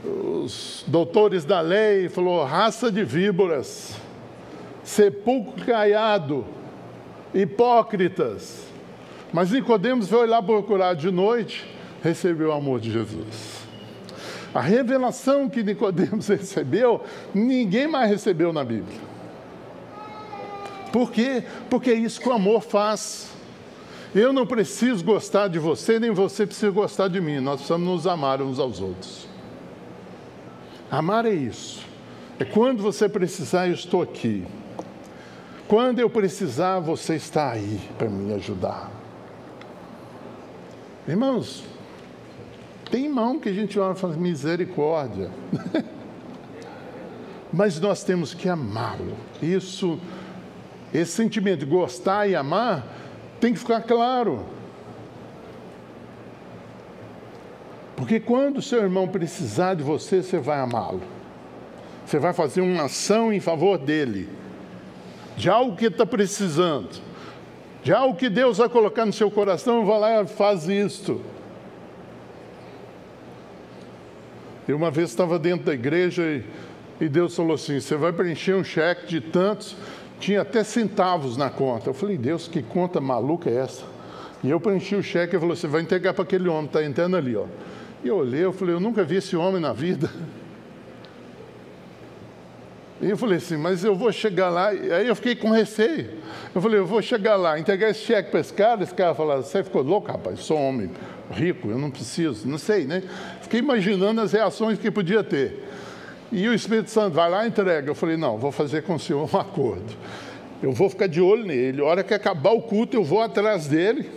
os 0.04 0.84
doutores 0.86 1.46
da 1.46 1.62
lei, 1.62 2.06
e 2.06 2.10
falou: 2.10 2.44
raça 2.44 2.92
de 2.92 3.06
víboras, 3.06 3.96
sepulcro 4.84 5.66
caiado, 5.66 6.46
hipócritas. 7.34 8.73
Mas 9.34 9.50
Nicodemos 9.52 10.08
foi 10.08 10.28
lá 10.28 10.44
procurar 10.44 10.94
de 10.94 11.10
noite, 11.10 11.66
recebeu 12.04 12.50
o 12.50 12.52
amor 12.52 12.80
de 12.80 12.92
Jesus. 12.92 13.64
A 14.54 14.62
revelação 14.62 15.50
que 15.50 15.64
Nicodemos 15.64 16.28
recebeu, 16.30 17.02
ninguém 17.34 17.88
mais 17.88 18.12
recebeu 18.12 18.54
na 18.54 18.64
Bíblia. 18.64 19.00
Por 20.92 21.12
quê? 21.12 21.44
Porque 21.68 21.90
é 21.90 21.96
isso 21.96 22.22
que 22.22 22.30
o 22.30 22.34
amor 22.34 22.62
faz. 22.62 23.32
Eu 24.14 24.32
não 24.32 24.46
preciso 24.46 25.04
gostar 25.04 25.48
de 25.48 25.58
você, 25.58 26.00
nem 26.00 26.12
você 26.12 26.46
precisa 26.46 26.70
gostar 26.70 27.08
de 27.08 27.20
mim. 27.20 27.40
Nós 27.40 27.56
precisamos 27.56 27.88
nos 27.88 28.06
amar 28.06 28.40
uns 28.40 28.60
aos 28.60 28.80
outros. 28.80 29.28
Amar 30.92 31.26
é 31.26 31.34
isso. 31.34 31.84
É 32.38 32.46
quando 32.46 32.84
você 32.84 33.10
precisar, 33.10 33.68
eu 33.68 33.74
estou 33.74 34.04
aqui. 34.04 34.46
Quando 35.68 35.98
eu 35.98 36.10
precisar, 36.12 36.80
você 36.80 37.16
está 37.16 37.52
aí 37.52 37.82
para 37.98 38.08
me 38.08 38.32
ajudar. 38.36 38.93
Irmãos, 41.08 41.64
tem 42.90 43.10
mão 43.10 43.40
que 43.40 43.50
a 43.50 43.54
gente 43.54 43.78
olha 43.80 43.94
e 43.94 44.00
fala 44.00 44.16
misericórdia. 44.16 45.30
Mas 47.52 47.80
nós 47.80 48.04
temos 48.04 48.34
que 48.34 48.48
amá-lo. 48.48 49.16
Isso, 49.42 50.00
esse 50.94 51.12
sentimento 51.12 51.60
de 51.60 51.66
gostar 51.66 52.28
e 52.28 52.36
amar, 52.36 52.86
tem 53.40 53.54
que 53.54 53.60
ficar 53.60 53.82
claro. 53.82 54.46
Porque 57.96 58.20
quando 58.20 58.62
seu 58.62 58.82
irmão 58.82 59.08
precisar 59.08 59.76
de 59.76 59.84
você, 59.84 60.24
você 60.24 60.40
vai 60.40 60.60
amá-lo. 60.60 61.02
Você 62.06 62.20
vai 62.20 62.34
fazer 62.34 62.62
uma 62.62 62.84
ação 62.84 63.32
em 63.32 63.40
favor 63.40 63.78
dele, 63.78 64.28
de 65.38 65.50
algo 65.50 65.76
que 65.76 65.86
está 65.86 66.06
precisando, 66.06 66.90
de 67.84 67.94
algo 67.94 68.16
que 68.16 68.30
Deus 68.30 68.58
vai 68.58 68.70
colocar 68.70 69.06
no 69.06 69.14
seu 69.14 69.30
coração, 69.30 69.86
vai 69.86 70.00
lá 70.00 70.22
e 70.22 70.28
faz 70.28 70.68
isto. 70.68 71.22
Eu 74.68 74.78
uma 74.78 74.90
vez 74.90 75.10
estava 75.10 75.38
dentro 75.38 75.66
da 75.66 75.74
igreja 75.74 76.24
e, 76.24 76.44
e 77.04 77.10
Deus 77.10 77.36
falou 77.36 77.56
assim: 77.56 77.80
você 77.80 77.96
vai 77.98 78.14
preencher 78.14 78.56
um 78.56 78.64
cheque 78.64 79.08
de 79.08 79.20
tantos 79.22 79.76
tinha 80.24 80.42
até 80.42 80.64
centavos 80.64 81.36
na 81.36 81.50
conta. 81.50 81.90
Eu 81.90 81.94
falei, 81.94 82.18
Deus, 82.18 82.48
que 82.48 82.64
conta 82.64 83.02
maluca 83.02 83.50
é 83.50 83.56
essa? 83.56 83.84
E 84.42 84.50
eu 84.50 84.60
preenchi 84.60 84.96
o 84.96 85.04
cheque 85.04 85.36
e 85.36 85.40
falou, 85.40 85.54
você 85.54 85.68
vai 85.68 85.82
entregar 85.82 86.14
para 86.14 86.24
aquele 86.24 86.48
homem, 86.48 86.66
está 86.66 86.82
entrando 86.82 87.18
ali, 87.18 87.36
ó. 87.36 87.46
E 88.04 88.08
eu 88.08 88.18
olhei, 88.18 88.44
eu 88.44 88.54
falei, 88.54 88.74
eu 88.74 88.80
nunca 88.80 89.04
vi 89.04 89.18
esse 89.18 89.36
homem 89.36 89.60
na 89.60 89.74
vida. 89.74 90.10
E 93.02 93.10
eu 93.10 93.18
falei 93.18 93.38
assim, 93.38 93.58
mas 93.58 93.84
eu 93.84 93.96
vou 93.96 94.12
chegar 94.12 94.50
lá. 94.50 94.70
Aí 94.70 95.08
eu 95.08 95.16
fiquei 95.16 95.36
com 95.36 95.50
receio. 95.50 96.10
Eu 96.54 96.62
falei, 96.62 96.80
eu 96.80 96.86
vou 96.86 97.02
chegar 97.02 97.36
lá, 97.36 97.60
entregar 97.60 97.90
esse 97.90 98.02
cheque 98.02 98.32
para 98.32 98.40
esse 98.40 98.54
cara. 98.54 98.84
Esse 98.84 98.94
cara 98.94 99.14
falar, 99.14 99.38
você 99.38 99.64
ficou 99.64 99.82
louco, 99.82 100.12
rapaz? 100.12 100.40
Sou 100.40 100.58
homem 100.58 100.90
rico, 101.32 101.70
eu 101.70 101.78
não 101.78 101.92
preciso. 101.92 102.48
Não 102.48 102.58
sei, 102.58 102.86
né? 102.86 103.04
Fiquei 103.42 103.60
imaginando 103.60 104.22
as 104.22 104.32
reações 104.32 104.78
que 104.80 104.90
podia 104.90 105.24
ter. 105.24 105.64
E 106.32 106.48
o 106.48 106.54
Espírito 106.54 106.90
Santo 106.90 107.14
vai 107.14 107.30
lá 107.30 107.46
e 107.46 107.50
entrega. 107.50 107.90
Eu 107.90 107.96
falei, 107.96 108.18
não, 108.18 108.38
vou 108.38 108.52
fazer 108.52 108.84
com 108.84 108.96
o 108.96 109.00
senhor 109.00 109.30
um 109.32 109.38
acordo. 109.38 109.94
Eu 110.62 110.72
vou 110.72 110.90
ficar 110.90 111.08
de 111.08 111.20
olho 111.20 111.46
nele. 111.46 111.82
A 111.82 111.86
hora 111.86 112.04
que 112.04 112.14
acabar 112.14 112.52
o 112.52 112.62
culto, 112.62 112.96
eu 112.96 113.04
vou 113.04 113.22
atrás 113.22 113.68
dele. 113.68 114.10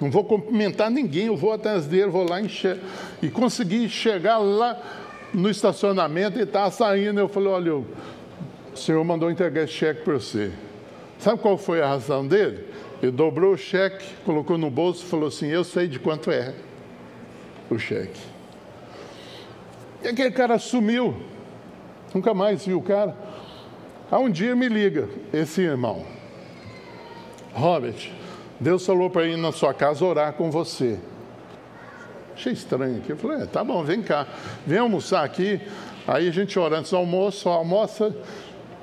Não 0.00 0.10
vou 0.10 0.24
cumprimentar 0.24 0.90
ninguém, 0.90 1.26
eu 1.26 1.36
vou 1.36 1.52
atrás 1.52 1.84
dele, 1.86 2.06
vou 2.06 2.26
lá 2.28 2.40
encher. 2.40 2.78
E 3.20 3.28
consegui 3.28 3.88
chegar 3.88 4.38
lá 4.38 4.80
no 5.32 5.50
estacionamento 5.50 6.38
e 6.38 6.42
estava 6.42 6.70
saindo. 6.70 7.20
Eu 7.20 7.28
falei, 7.28 7.48
olha, 7.48 7.74
o 7.76 7.86
senhor 8.74 9.02
mandou 9.04 9.30
entregar 9.30 9.64
esse 9.64 9.72
cheque 9.72 10.02
para 10.02 10.14
você. 10.14 10.50
Sabe 11.18 11.40
qual 11.40 11.58
foi 11.58 11.82
a 11.82 11.88
razão 11.88 12.26
dele? 12.26 12.64
Ele 13.02 13.12
dobrou 13.12 13.52
o 13.52 13.56
cheque, 13.56 14.04
colocou 14.24 14.58
no 14.58 14.70
bolso 14.70 15.04
e 15.04 15.08
falou 15.08 15.28
assim: 15.28 15.46
Eu 15.46 15.64
sei 15.64 15.86
de 15.86 15.98
quanto 15.98 16.30
é 16.30 16.54
o 17.70 17.78
cheque. 17.78 18.20
E 20.02 20.08
aquele 20.08 20.30
cara 20.30 20.58
sumiu. 20.58 21.14
Nunca 22.14 22.32
mais 22.32 22.64
viu 22.66 22.78
o 22.78 22.82
cara. 22.82 23.16
Aí 24.10 24.18
um 24.18 24.30
dia 24.30 24.54
me 24.56 24.68
liga 24.68 25.08
esse 25.32 25.60
irmão. 25.60 26.04
Robert, 27.52 28.10
Deus 28.58 28.86
falou 28.86 29.10
para 29.10 29.26
ir 29.26 29.36
na 29.36 29.52
sua 29.52 29.74
casa 29.74 30.04
orar 30.04 30.32
com 30.32 30.50
você. 30.50 30.98
Achei 32.38 32.52
estranho 32.52 32.98
aqui. 32.98 33.10
Eu 33.10 33.16
falei, 33.16 33.42
é, 33.42 33.46
tá 33.46 33.64
bom, 33.64 33.82
vem 33.82 34.00
cá. 34.00 34.24
Vem 34.64 34.78
almoçar 34.78 35.24
aqui. 35.24 35.60
Aí 36.06 36.28
a 36.28 36.30
gente 36.30 36.56
ora 36.56 36.78
antes 36.78 36.92
do 36.92 36.96
almoço, 36.96 37.48
almoça 37.48 38.14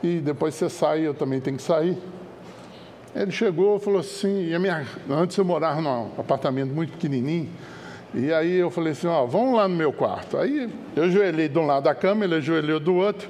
e 0.04 0.20
depois 0.20 0.56
você 0.56 0.70
sai, 0.70 1.08
eu 1.08 1.14
também 1.14 1.40
tenho 1.40 1.56
que 1.56 1.64
sair. 1.64 1.98
Ele 3.16 3.32
chegou 3.32 3.78
e 3.78 3.80
falou 3.80 4.02
assim, 4.02 4.52
e 4.52 4.60
minha, 4.60 4.86
antes 5.10 5.38
eu 5.38 5.46
morava 5.46 5.80
num 5.82 6.12
apartamento 6.20 6.74
muito 6.74 6.92
pequenininho, 6.92 7.50
e 8.14 8.34
aí 8.34 8.56
eu 8.56 8.70
falei 8.70 8.92
assim, 8.92 9.08
ó, 9.08 9.26
vamos 9.26 9.56
lá 9.56 9.70
no 9.70 9.76
meu 9.76 9.94
quarto. 9.94 10.38
Aí 10.38 10.70
eu 10.94 11.04
ajoelhei 11.06 11.48
de 11.48 11.58
um 11.58 11.66
lado 11.66 11.86
da 11.86 11.96
cama, 11.96 12.26
ele 12.26 12.36
ajoelhou 12.36 12.78
do 12.78 12.94
outro, 12.94 13.30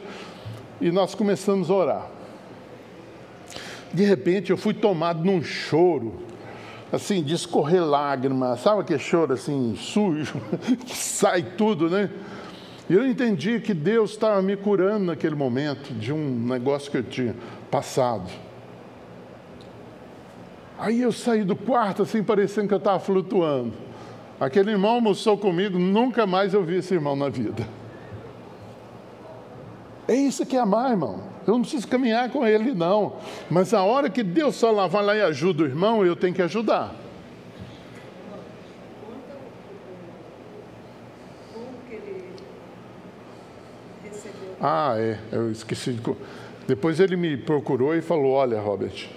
e 0.82 0.90
nós 0.90 1.14
começamos 1.14 1.70
a 1.70 1.74
orar. 1.76 2.08
De 3.94 4.04
repente 4.04 4.50
eu 4.50 4.58
fui 4.58 4.74
tomado 4.74 5.24
num 5.24 5.44
choro, 5.44 6.16
assim, 6.92 7.24
de 7.24 7.34
escorrer 7.34 7.84
lágrimas, 7.84 8.62
sabe 8.62 8.82
aquele 8.82 9.00
choro 9.00 9.34
assim, 9.34 9.76
sujo, 9.78 10.42
que 10.86 10.96
sai 10.98 11.44
tudo, 11.44 11.90
né? 11.90 12.10
E 12.90 12.94
eu 12.94 13.08
entendi 13.08 13.60
que 13.60 13.74
Deus 13.74 14.12
estava 14.12 14.42
me 14.42 14.56
curando 14.56 15.06
naquele 15.06 15.36
momento 15.36 15.94
de 15.94 16.14
um 16.14 16.48
negócio 16.48 16.92
que 16.92 16.98
eu 16.98 17.04
tinha 17.04 17.36
passado. 17.72 18.30
Aí 20.78 21.02
eu 21.02 21.12
saí 21.12 21.44
do 21.44 21.56
quarto, 21.56 22.04
assim, 22.04 22.22
parecendo 22.22 22.68
que 22.68 22.74
eu 22.74 22.80
estava 22.80 23.00
flutuando. 23.00 23.74
Aquele 24.40 24.72
irmão 24.72 24.92
almoçou 24.92 25.38
comigo, 25.38 25.80
nunca 25.80 26.28
mais 26.28 26.54
eu 26.54 26.64
vi 26.64 26.76
esse 26.76 26.94
irmão 26.94 27.16
na 27.16 27.30
vida. 27.30 27.68
É 30.08 30.14
isso 30.14 30.46
que 30.46 30.56
é 30.56 30.60
amar, 30.60 30.92
irmão. 30.92 31.35
Eu 31.46 31.54
não 31.54 31.62
preciso 31.62 31.88
caminhar 31.88 32.30
com 32.30 32.46
ele, 32.46 32.74
não. 32.74 33.18
Mas 33.50 33.74
a 33.74 33.84
hora 33.84 34.10
que 34.10 34.24
Deus 34.24 34.60
lá 34.62 34.88
vai 34.88 35.04
lá 35.04 35.16
e 35.16 35.22
ajuda 35.22 35.64
o 35.64 35.66
irmão, 35.66 36.06
eu 36.06 36.16
tenho 36.16 36.34
que 36.34 36.42
ajudar. 36.42 36.96
Ah, 44.60 44.96
é, 44.98 45.20
eu 45.32 45.52
esqueci 45.52 45.94
de. 45.94 46.02
Depois 46.68 47.00
ele 47.00 47.16
me 47.16 47.38
procurou 47.38 47.94
e 47.94 48.02
falou: 48.02 48.32
Olha, 48.32 48.60
Robert, 48.60 49.08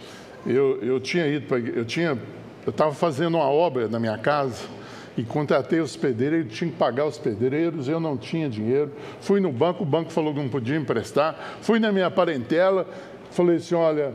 eu, 0.47 0.79
eu 0.83 1.01
tinha 1.01 1.27
ido 1.27 1.47
para. 1.47 1.59
Eu 1.59 1.87
tinha. 1.87 2.19
Eu 2.67 2.71
estava 2.71 2.93
fazendo 2.93 3.37
uma 3.37 3.49
obra 3.49 3.89
na 3.89 3.99
minha 3.99 4.19
casa 4.19 4.79
e 5.19 5.25
contratei 5.25 5.81
os 5.81 5.97
pedreiros, 5.97 6.57
tinha 6.57 6.71
que 6.71 6.77
pagar 6.77 7.05
os 7.05 7.19
pedreiros, 7.19 7.89
eu 7.89 7.99
não 7.99 8.17
tinha 8.17 8.49
dinheiro. 8.49 8.93
Fui 9.21 9.41
no 9.41 9.51
banco, 9.51 9.83
o 9.83 9.87
banco 9.87 10.13
falou 10.13 10.33
que 10.33 10.39
não 10.39 10.49
podia 10.49 10.77
emprestar. 10.77 11.59
Fui 11.61 11.81
na 11.81 11.91
minha 11.91 12.09
parentela, 12.09 12.87
falei 13.33 13.57
assim: 13.57 13.75
olha, 13.75 14.15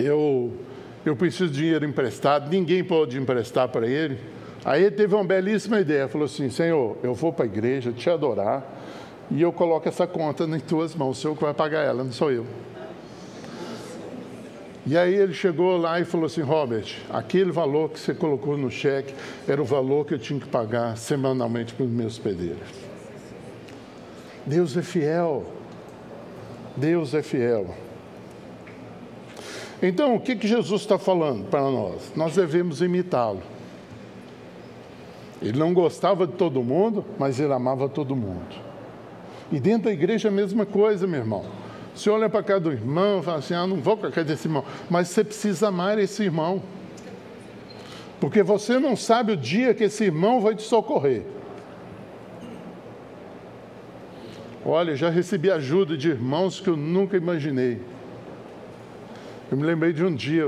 eu, 0.00 0.54
eu 1.04 1.14
preciso 1.14 1.52
de 1.52 1.58
dinheiro 1.58 1.84
emprestado, 1.84 2.50
ninguém 2.50 2.82
pode 2.82 3.18
emprestar 3.18 3.68
para 3.68 3.86
ele. 3.86 4.18
Aí 4.64 4.84
ele 4.84 4.96
teve 4.96 5.14
uma 5.14 5.24
belíssima 5.24 5.80
ideia, 5.80 6.08
falou 6.08 6.24
assim: 6.24 6.48
Senhor, 6.48 6.96
eu 7.02 7.12
vou 7.12 7.30
para 7.30 7.44
a 7.44 7.46
igreja 7.46 7.92
te 7.92 8.08
adorar 8.08 8.64
e 9.30 9.42
eu 9.42 9.52
coloco 9.52 9.86
essa 9.86 10.06
conta 10.06 10.46
nas 10.46 10.62
tuas 10.62 10.94
mãos, 10.94 11.18
o 11.18 11.20
Senhor 11.20 11.36
que 11.36 11.42
vai 11.42 11.52
pagar 11.52 11.82
ela, 11.82 12.02
não 12.02 12.12
sou 12.12 12.32
eu. 12.32 12.46
E 14.84 14.96
aí 14.96 15.14
ele 15.14 15.32
chegou 15.32 15.76
lá 15.76 16.00
e 16.00 16.04
falou 16.04 16.26
assim: 16.26 16.40
Robert, 16.40 16.86
aquele 17.08 17.52
valor 17.52 17.90
que 17.90 18.00
você 18.00 18.12
colocou 18.12 18.56
no 18.56 18.70
cheque 18.70 19.14
era 19.46 19.62
o 19.62 19.64
valor 19.64 20.04
que 20.04 20.14
eu 20.14 20.18
tinha 20.18 20.40
que 20.40 20.48
pagar 20.48 20.96
semanalmente 20.96 21.72
para 21.72 21.84
os 21.84 21.90
meus 21.90 22.18
pedreiros. 22.18 22.68
Deus 24.44 24.76
é 24.76 24.82
fiel. 24.82 25.44
Deus 26.76 27.14
é 27.14 27.22
fiel. 27.22 27.74
Então, 29.80 30.14
o 30.14 30.20
que, 30.20 30.36
que 30.36 30.46
Jesus 30.46 30.82
está 30.82 30.98
falando 30.98 31.44
para 31.44 31.62
nós? 31.62 32.12
Nós 32.16 32.36
devemos 32.36 32.80
imitá-lo. 32.80 33.42
Ele 35.40 35.58
não 35.58 35.74
gostava 35.74 36.26
de 36.26 36.34
todo 36.34 36.62
mundo, 36.62 37.04
mas 37.18 37.40
ele 37.40 37.52
amava 37.52 37.88
todo 37.88 38.14
mundo. 38.14 38.54
E 39.50 39.58
dentro 39.58 39.84
da 39.84 39.92
igreja 39.92 40.28
a 40.28 40.32
mesma 40.32 40.64
coisa, 40.64 41.06
meu 41.06 41.20
irmão. 41.20 41.61
Você 41.94 42.08
olha 42.08 42.28
para 42.28 42.42
cá 42.42 42.58
do 42.58 42.72
irmão 42.72 43.20
e 43.20 43.22
fala 43.22 43.38
assim: 43.38 43.54
ah, 43.54 43.66
não 43.66 43.76
vou 43.76 43.96
para 43.96 44.10
cá 44.10 44.22
desse 44.22 44.48
irmão. 44.48 44.64
Mas 44.88 45.08
você 45.08 45.22
precisa 45.22 45.68
amar 45.68 45.98
esse 45.98 46.22
irmão. 46.22 46.62
Porque 48.20 48.42
você 48.42 48.78
não 48.78 48.96
sabe 48.96 49.32
o 49.32 49.36
dia 49.36 49.74
que 49.74 49.84
esse 49.84 50.04
irmão 50.04 50.40
vai 50.40 50.54
te 50.54 50.62
socorrer. 50.62 51.24
Olha, 54.64 54.94
já 54.94 55.10
recebi 55.10 55.50
ajuda 55.50 55.96
de 55.96 56.08
irmãos 56.08 56.60
que 56.60 56.68
eu 56.68 56.76
nunca 56.76 57.16
imaginei. 57.16 57.80
Eu 59.50 59.56
me 59.56 59.64
lembrei 59.64 59.92
de 59.92 60.04
um 60.04 60.14
dia, 60.14 60.44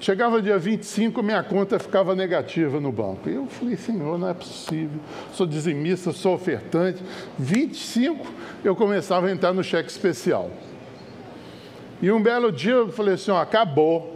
chegava 0.00 0.42
dia 0.42 0.58
25, 0.58 1.22
minha 1.22 1.42
conta 1.42 1.78
ficava 1.78 2.14
negativa 2.14 2.80
no 2.80 2.92
banco. 2.92 3.28
Eu 3.28 3.46
falei, 3.46 3.76
Senhor, 3.76 4.18
não 4.18 4.28
é 4.28 4.34
possível. 4.34 5.00
Sou 5.32 5.46
dizimista, 5.46 6.12
sou 6.12 6.34
ofertante. 6.34 7.02
25, 7.38 8.26
eu 8.64 8.74
começava 8.76 9.26
a 9.26 9.30
entrar 9.30 9.52
no 9.52 9.64
cheque 9.64 9.90
especial. 9.90 10.50
E 12.00 12.10
um 12.10 12.22
belo 12.22 12.52
dia 12.52 12.74
eu 12.74 12.92
falei 12.92 13.14
assim: 13.14 13.30
ó, 13.30 13.40
acabou. 13.40 14.14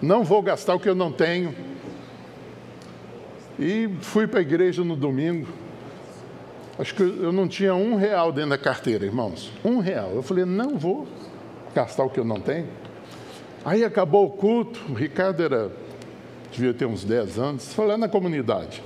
Não 0.00 0.24
vou 0.24 0.42
gastar 0.42 0.74
o 0.74 0.80
que 0.80 0.88
eu 0.88 0.94
não 0.94 1.12
tenho. 1.12 1.54
E 3.58 3.88
fui 4.00 4.26
para 4.26 4.40
a 4.40 4.42
igreja 4.42 4.82
no 4.82 4.96
domingo. 4.96 5.46
Acho 6.78 6.94
que 6.94 7.02
eu 7.02 7.32
não 7.32 7.46
tinha 7.46 7.74
um 7.74 7.94
real 7.94 8.32
dentro 8.32 8.50
da 8.50 8.58
carteira, 8.58 9.04
irmãos. 9.04 9.52
Um 9.64 9.78
real. 9.78 10.10
Eu 10.14 10.22
falei: 10.22 10.44
não 10.44 10.76
vou 10.78 11.06
gastar 11.74 12.04
o 12.04 12.10
que 12.10 12.18
eu 12.18 12.24
não 12.24 12.40
tenho. 12.40 12.66
Aí 13.64 13.84
acabou 13.84 14.26
o 14.26 14.30
culto. 14.30 14.80
O 14.88 14.94
Ricardo 14.94 15.42
era, 15.42 15.70
devia 16.50 16.74
ter 16.74 16.86
uns 16.86 17.04
10 17.04 17.38
anos, 17.38 17.74
foi 17.74 17.86
lá 17.86 17.96
na 17.96 18.08
comunidade. 18.08 18.82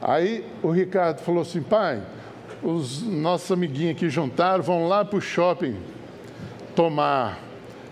Aí 0.00 0.44
o 0.62 0.70
Ricardo 0.70 1.20
falou 1.20 1.42
assim: 1.42 1.62
pai, 1.62 2.02
os 2.62 3.02
nossos 3.02 3.50
amiguinhos 3.50 3.96
aqui 3.96 4.08
juntaram, 4.08 4.62
vão 4.62 4.88
lá 4.88 5.04
para 5.04 5.18
o 5.18 5.20
shopping 5.20 5.76
tomar, 6.74 7.40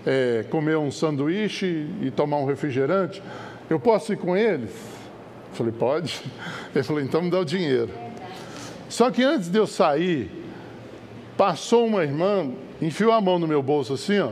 é, 0.04 0.44
comer 0.50 0.76
um 0.76 0.90
sanduíche 0.90 1.88
e 2.00 2.10
tomar 2.10 2.38
um 2.38 2.44
refrigerante. 2.44 3.22
Eu 3.68 3.80
posso 3.80 4.12
ir 4.12 4.16
com 4.16 4.36
eles? 4.36 4.70
Eu 5.50 5.54
falei, 5.54 5.72
pode. 5.72 6.22
Ele 6.74 6.84
falou, 6.84 7.02
então 7.02 7.22
me 7.22 7.30
dá 7.30 7.40
o 7.40 7.44
dinheiro. 7.44 7.90
Só 8.88 9.10
que 9.10 9.24
antes 9.24 9.48
de 9.48 9.58
eu 9.58 9.66
sair, 9.66 10.30
passou 11.36 11.86
uma 11.86 12.04
irmã, 12.04 12.52
enfiou 12.80 13.12
a 13.12 13.20
mão 13.20 13.38
no 13.38 13.48
meu 13.48 13.62
bolso 13.62 13.94
assim, 13.94 14.20
ó. 14.20 14.30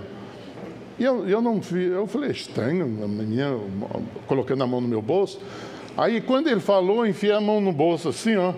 E 0.98 1.04
eu, 1.04 1.28
eu 1.28 1.42
não 1.42 1.60
vi, 1.60 1.86
eu 1.86 2.06
falei, 2.06 2.30
estranho, 2.30 2.84
a 3.02 3.08
menina 3.08 3.58
colocando 4.26 4.62
a 4.62 4.66
mão 4.66 4.80
no 4.80 4.86
meu 4.86 5.02
bolso. 5.02 5.40
Aí 5.96 6.20
quando 6.20 6.48
ele 6.48 6.60
falou, 6.60 7.06
enfiei 7.06 7.32
a 7.32 7.40
mão 7.40 7.60
no 7.60 7.72
bolso 7.72 8.08
assim, 8.08 8.36
ó. 8.36 8.54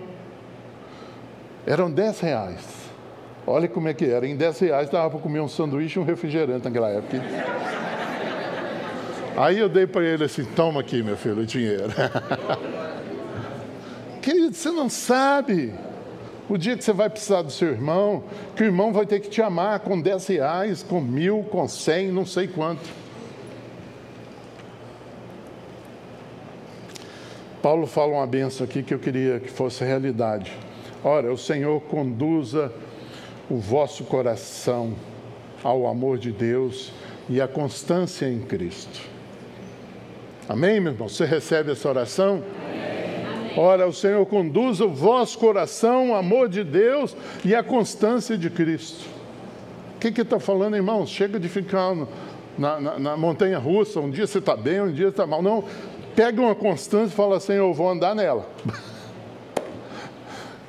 Eram 1.65 1.91
10 1.91 2.19
reais. 2.21 2.77
Olha 3.45 3.67
como 3.67 3.87
é 3.87 3.93
que 3.93 4.05
era. 4.05 4.27
Em 4.27 4.35
10 4.35 4.59
reais 4.59 4.89
dava 4.89 5.09
para 5.11 5.19
comer 5.19 5.39
um 5.39 5.47
sanduíche 5.47 5.97
e 5.97 6.01
um 6.01 6.05
refrigerante 6.05 6.65
naquela 6.65 6.89
época. 6.89 7.21
Aí 9.37 9.59
eu 9.59 9.69
dei 9.69 9.85
para 9.85 10.03
ele 10.03 10.23
assim: 10.23 10.43
toma 10.43 10.81
aqui, 10.81 11.03
meu 11.03 11.15
filho, 11.15 11.41
o 11.41 11.45
dinheiro. 11.45 11.89
Querido, 14.21 14.53
você 14.53 14.71
não 14.71 14.89
sabe 14.89 15.73
o 16.49 16.57
dia 16.57 16.77
que 16.77 16.83
você 16.83 16.93
vai 16.93 17.09
precisar 17.09 17.41
do 17.41 17.51
seu 17.51 17.69
irmão, 17.69 18.23
que 18.55 18.63
o 18.63 18.65
irmão 18.65 18.93
vai 18.93 19.05
ter 19.05 19.19
que 19.19 19.29
te 19.29 19.41
amar 19.41 19.79
com 19.81 19.99
10 19.99 20.27
reais, 20.27 20.83
com 20.83 21.01
mil, 21.01 21.43
com 21.43 21.67
cem, 21.67 22.11
não 22.11 22.25
sei 22.25 22.47
quanto. 22.47 22.87
Paulo 27.61 27.85
fala 27.85 28.13
uma 28.13 28.27
benção 28.27 28.65
aqui 28.65 28.81
que 28.81 28.93
eu 28.93 28.99
queria 28.99 29.39
que 29.39 29.49
fosse 29.49 29.83
realidade. 29.83 30.53
Ora, 31.03 31.33
o 31.33 31.37
Senhor 31.37 31.81
conduza 31.81 32.71
o 33.49 33.57
vosso 33.57 34.03
coração 34.05 34.93
ao 35.63 35.87
amor 35.87 36.17
de 36.17 36.31
Deus 36.31 36.93
e 37.29 37.41
à 37.41 37.47
constância 37.47 38.25
em 38.25 38.39
Cristo. 38.39 39.01
Amém, 40.47 40.79
meu 40.79 40.93
irmão? 40.93 41.09
Você 41.09 41.25
recebe 41.25 41.71
essa 41.71 41.89
oração? 41.89 42.41
Ora, 43.57 43.87
o 43.87 43.91
Senhor 43.91 44.23
conduza 44.27 44.85
o 44.85 44.93
vosso 44.93 45.39
coração, 45.39 46.11
o 46.11 46.15
amor 46.15 46.47
de 46.47 46.63
Deus 46.63 47.17
e 47.43 47.55
a 47.55 47.63
constância 47.63 48.37
de 48.37 48.51
Cristo. 48.51 49.03
O 49.95 49.99
que 49.99 50.21
está 50.21 50.39
falando, 50.39 50.75
irmãos? 50.75 51.09
Chega 51.09 51.39
de 51.39 51.49
ficar 51.49 51.95
na, 52.55 52.79
na, 52.79 52.99
na, 52.99 53.17
montanha 53.17 53.57
russa, 53.57 53.99
um 53.99 54.11
dia 54.11 54.27
você 54.27 54.37
está 54.37 54.55
bem, 54.55 54.79
um 54.81 54.91
dia 54.91 55.07
está 55.07 55.25
mal. 55.25 55.41
Não, 55.41 55.63
pega 56.15 56.39
uma 56.39 56.53
constância 56.53 57.11
e 57.11 57.15
fala 57.15 57.37
assim, 57.37 57.53
eu 57.53 57.73
vou 57.73 57.89
andar 57.89 58.13
nela. 58.13 58.47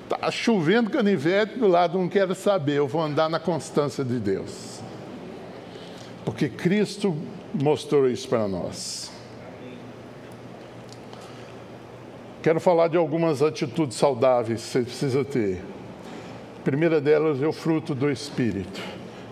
Está 0.05 0.29
chovendo 0.33 0.89
canivete 0.89 1.59
do 1.59 1.69
lado, 1.69 1.99
não 1.99 2.09
quero 2.09 2.35
saber, 2.35 2.77
eu 2.79 2.89
vou 2.89 3.03
andar 3.03 3.29
na 3.29 3.39
constância 3.39 4.03
de 4.03 4.19
Deus. 4.19 4.81
Porque 6.25 6.49
Cristo 6.49 7.15
mostrou 7.53 8.09
isso 8.09 8.27
para 8.27 8.49
nós. 8.49 9.18
Quero 12.41 12.61
falar 12.61 12.89
de 12.89 12.97
algumas 12.97 13.43
atitudes 13.43 13.97
saudáveis 13.97 14.63
que 14.63 14.69
você 14.69 14.83
precisa 14.83 15.25
ter. 15.25 15.61
A 16.61 16.63
primeira 16.63 17.01
delas 17.01 17.43
é 17.43 17.47
o 17.47 17.53
fruto 17.53 17.97
do 17.97 18.09
Espírito, 18.11 18.81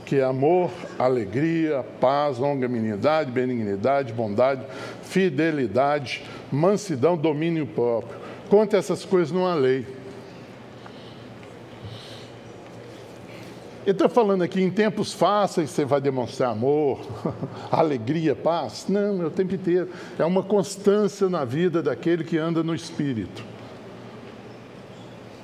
que 0.05 0.16
é 0.16 0.25
amor, 0.25 0.71
alegria, 0.99 1.85
paz, 2.01 2.38
longanimidade, 2.38 3.31
benignidade, 3.31 4.12
bondade, 4.12 4.62
fidelidade, 5.03 6.25
mansidão, 6.51 7.16
domínio 7.16 7.66
próprio. 7.66 8.19
Conta 8.49 8.77
essas 8.77 9.05
coisas 9.05 9.31
numa 9.31 9.55
lei. 9.55 9.87
Ele 13.87 13.92
está 13.92 14.09
falando 14.09 14.42
aqui 14.42 14.61
em 14.61 14.68
tempos 14.68 15.12
fáceis 15.12 15.70
você 15.70 15.85
vai 15.85 16.01
demonstrar 16.01 16.51
amor, 16.51 16.99
alegria, 17.70 18.35
paz. 18.35 18.87
Não, 18.88 19.22
é 19.22 19.27
o 19.27 19.31
tempo 19.31 19.55
inteiro. 19.55 19.88
É 20.18 20.25
uma 20.25 20.42
constância 20.42 21.29
na 21.29 21.44
vida 21.44 21.81
daquele 21.81 22.25
que 22.25 22.37
anda 22.37 22.64
no 22.64 22.75
Espírito. 22.75 23.44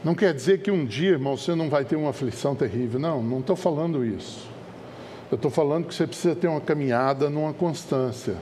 Não 0.03 0.13
quer 0.13 0.35
dizer 0.35 0.61
que 0.61 0.73
um 0.73 0.85
dia, 0.85 1.11
irmão, 1.11 1.37
você 1.37 1.55
não 1.55 1.71
vai 1.71 1.85
ter 1.85 1.95
uma 1.95 2.11
aflição 2.11 2.57
terrível. 2.57 2.99
Não, 2.99 3.23
não 3.23 3.39
estou 3.39 3.55
falando 3.55 4.05
isso. 4.05 4.51
Eu 5.31 5.37
estou 5.37 5.49
falando 5.51 5.87
que 5.87 5.95
você 5.95 6.05
precisa 6.05 6.35
ter 6.35 6.49
uma 6.49 6.61
caminhada 6.61 7.31
numa 7.31 7.53
constância. 7.53 8.35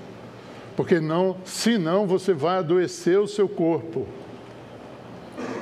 Porque 0.77 0.99
não, 0.99 1.37
senão 1.45 2.07
você 2.07 2.33
vai 2.33 2.57
adoecer 2.57 3.21
o 3.21 3.29
seu 3.29 3.47
corpo. 3.47 4.07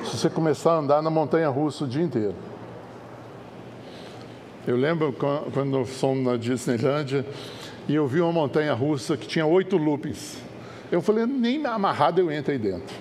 Se 0.05 0.17
você 0.17 0.29
começar 0.29 0.75
a 0.75 0.77
andar 0.77 1.01
na 1.01 1.09
montanha 1.09 1.49
russa 1.49 1.83
o 1.83 1.87
dia 1.89 2.03
inteiro. 2.03 2.35
Eu 4.69 4.77
lembro 4.77 5.11
quando 5.51 5.83
fomos 5.83 6.23
na 6.23 6.37
Disneylandia 6.37 7.25
e 7.87 7.95
eu 7.95 8.05
vi 8.05 8.21
uma 8.21 8.31
montanha 8.31 8.71
russa 8.71 9.17
que 9.17 9.25
tinha 9.25 9.43
oito 9.43 9.75
loopings. 9.77 10.37
Eu 10.91 11.01
falei, 11.01 11.25
nem 11.25 11.65
amarrado 11.65 12.21
eu 12.21 12.31
entro 12.31 12.51
aí 12.51 12.59
dentro. 12.59 12.95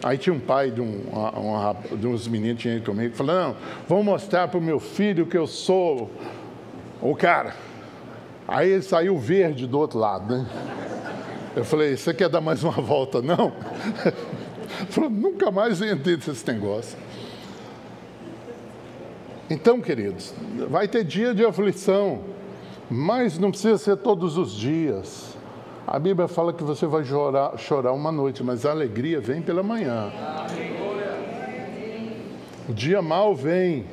Aí 0.00 0.16
tinha 0.16 0.32
um 0.32 0.38
pai 0.38 0.70
de, 0.70 0.80
um, 0.80 1.00
de 1.98 2.06
uns 2.06 2.28
meninos 2.28 2.62
tinha 2.62 2.76
ido 2.76 2.86
comigo, 2.86 3.16
falou, 3.16 3.34
não, 3.34 3.56
vou 3.88 4.04
mostrar 4.04 4.46
para 4.46 4.56
o 4.56 4.62
meu 4.62 4.78
filho 4.78 5.26
que 5.26 5.36
eu 5.36 5.48
sou 5.48 6.08
o 7.02 7.16
cara. 7.16 7.56
Aí 8.46 8.70
ele 8.70 8.82
saiu 8.82 9.18
verde 9.18 9.66
do 9.66 9.76
outro 9.76 9.98
lado, 9.98 10.36
né? 10.36 10.46
Eu 11.56 11.64
falei, 11.64 11.96
você 11.96 12.14
quer 12.14 12.28
dar 12.28 12.40
mais 12.40 12.62
uma 12.62 12.70
volta, 12.80 13.20
não? 13.20 13.52
Ele 14.78 14.90
falou, 14.90 15.10
nunca 15.10 15.50
mais 15.50 15.80
entrei 15.80 16.16
nesse 16.16 16.46
negócio. 16.46 16.96
Então, 19.50 19.80
queridos, 19.80 20.32
vai 20.70 20.88
ter 20.88 21.04
dia 21.04 21.34
de 21.34 21.44
aflição, 21.44 22.20
mas 22.90 23.38
não 23.38 23.50
precisa 23.50 23.76
ser 23.76 23.96
todos 23.96 24.38
os 24.38 24.52
dias. 24.52 25.36
A 25.86 25.98
Bíblia 25.98 26.26
fala 26.26 26.52
que 26.52 26.64
você 26.64 26.86
vai 26.86 27.04
chorar, 27.04 27.58
chorar 27.58 27.92
uma 27.92 28.10
noite, 28.10 28.42
mas 28.42 28.64
a 28.64 28.70
alegria 28.70 29.20
vem 29.20 29.42
pela 29.42 29.62
manhã. 29.62 30.10
O 32.66 32.72
dia 32.72 33.02
mal 33.02 33.34
vem, 33.34 33.84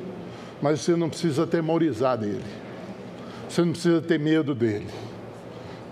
mas 0.62 0.80
você 0.80 0.96
não 0.96 1.10
precisa 1.10 1.46
temorizar 1.46 2.16
dele. 2.16 2.44
Você 3.46 3.62
não 3.62 3.72
precisa 3.72 4.00
ter 4.00 4.18
medo 4.18 4.54
dele. 4.54 4.86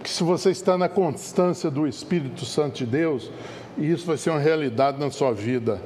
Que 0.02 0.08
se 0.08 0.24
você 0.24 0.50
está 0.50 0.78
na 0.78 0.88
constância 0.88 1.70
do 1.70 1.86
Espírito 1.86 2.46
Santo 2.46 2.78
de 2.78 2.86
Deus, 2.86 3.30
isso 3.76 4.06
vai 4.06 4.16
ser 4.16 4.30
uma 4.30 4.38
realidade 4.38 4.98
na 4.98 5.10
sua 5.10 5.34
vida. 5.34 5.82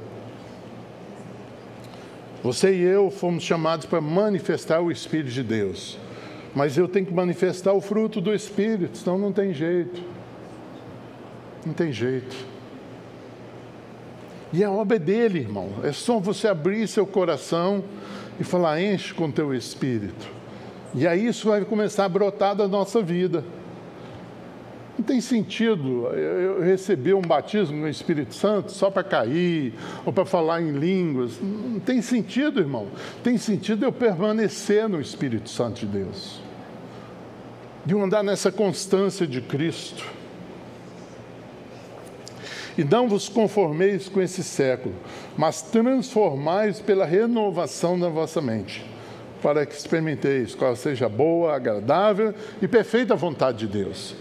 Você 2.45 2.75
e 2.75 2.83
eu 2.83 3.09
fomos 3.09 3.41
chamados 3.41 3.87
para 3.87 3.99
manifestar 3.99 4.79
o 4.79 4.91
Espírito 4.91 5.31
de 5.31 5.41
Deus. 5.41 5.97
Mas 6.53 6.77
eu 6.77 6.87
tenho 6.87 7.03
que 7.03 7.11
manifestar 7.11 7.73
o 7.73 7.81
fruto 7.81 8.21
do 8.21 8.31
Espírito, 8.31 8.99
senão 8.99 9.17
não 9.17 9.33
tem 9.33 9.51
jeito. 9.51 9.99
Não 11.65 11.73
tem 11.73 11.91
jeito. 11.91 12.35
E 14.53 14.63
a 14.63 14.69
obra 14.69 14.97
é 14.97 14.99
dele, 14.99 15.39
irmão. 15.39 15.71
É 15.81 15.91
só 15.91 16.19
você 16.19 16.47
abrir 16.47 16.87
seu 16.87 17.07
coração 17.07 17.83
e 18.39 18.43
falar, 18.43 18.79
enche 18.79 19.11
com 19.11 19.31
teu 19.31 19.51
Espírito. 19.51 20.29
E 20.93 21.07
aí 21.07 21.25
isso 21.25 21.47
vai 21.49 21.65
começar 21.65 22.05
a 22.05 22.09
brotar 22.09 22.55
da 22.55 22.67
nossa 22.67 23.01
vida. 23.01 23.43
Não 24.97 25.03
tem 25.03 25.19
sentido 25.19 26.07
eu 26.07 26.61
receber 26.61 27.13
um 27.13 27.21
batismo 27.21 27.75
no 27.75 27.89
Espírito 27.89 28.33
Santo 28.33 28.71
só 28.71 28.89
para 28.89 29.03
cair 29.03 29.73
ou 30.05 30.13
para 30.13 30.25
falar 30.25 30.61
em 30.61 30.71
línguas. 30.71 31.33
Não 31.41 31.81
tem 31.81 32.01
sentido, 32.01 32.61
irmão. 32.61 32.87
Tem 33.21 33.37
sentido 33.37 33.83
eu 33.83 33.91
permanecer 33.91 34.87
no 34.87 35.01
Espírito 35.01 35.49
Santo 35.49 35.81
de 35.81 35.85
Deus, 35.85 36.39
de 37.85 37.93
andar 37.93 38.23
nessa 38.23 38.51
constância 38.53 39.27
de 39.27 39.41
Cristo. 39.41 40.05
E 42.77 42.83
não 42.83 43.07
vos 43.07 43.27
conformeis 43.27 44.07
com 44.07 44.21
esse 44.21 44.43
século, 44.43 44.95
mas 45.37 45.61
transformais 45.61 46.79
pela 46.79 47.05
renovação 47.05 47.99
da 47.99 48.07
vossa 48.07 48.41
mente, 48.41 48.85
para 49.41 49.65
que 49.65 49.75
experimenteis 49.75 50.55
qual 50.55 50.73
seja 50.75 51.07
boa, 51.09 51.53
agradável 51.53 52.33
e 52.61 52.67
perfeita 52.67 53.15
vontade 53.15 53.59
de 53.59 53.67
Deus. 53.67 54.15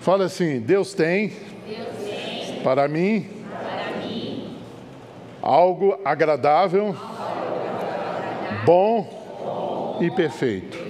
Fala 0.00 0.26
assim: 0.26 0.60
Deus 0.60 0.94
tem, 0.94 1.32
Deus 1.66 1.88
tem 2.04 2.60
para, 2.62 2.88
mim, 2.88 3.28
para 3.50 4.06
mim 4.06 4.56
algo 5.42 5.98
agradável, 6.04 6.94
bom, 8.64 9.02
bom 9.42 9.98
e 10.00 10.10
perfeito. 10.10 10.88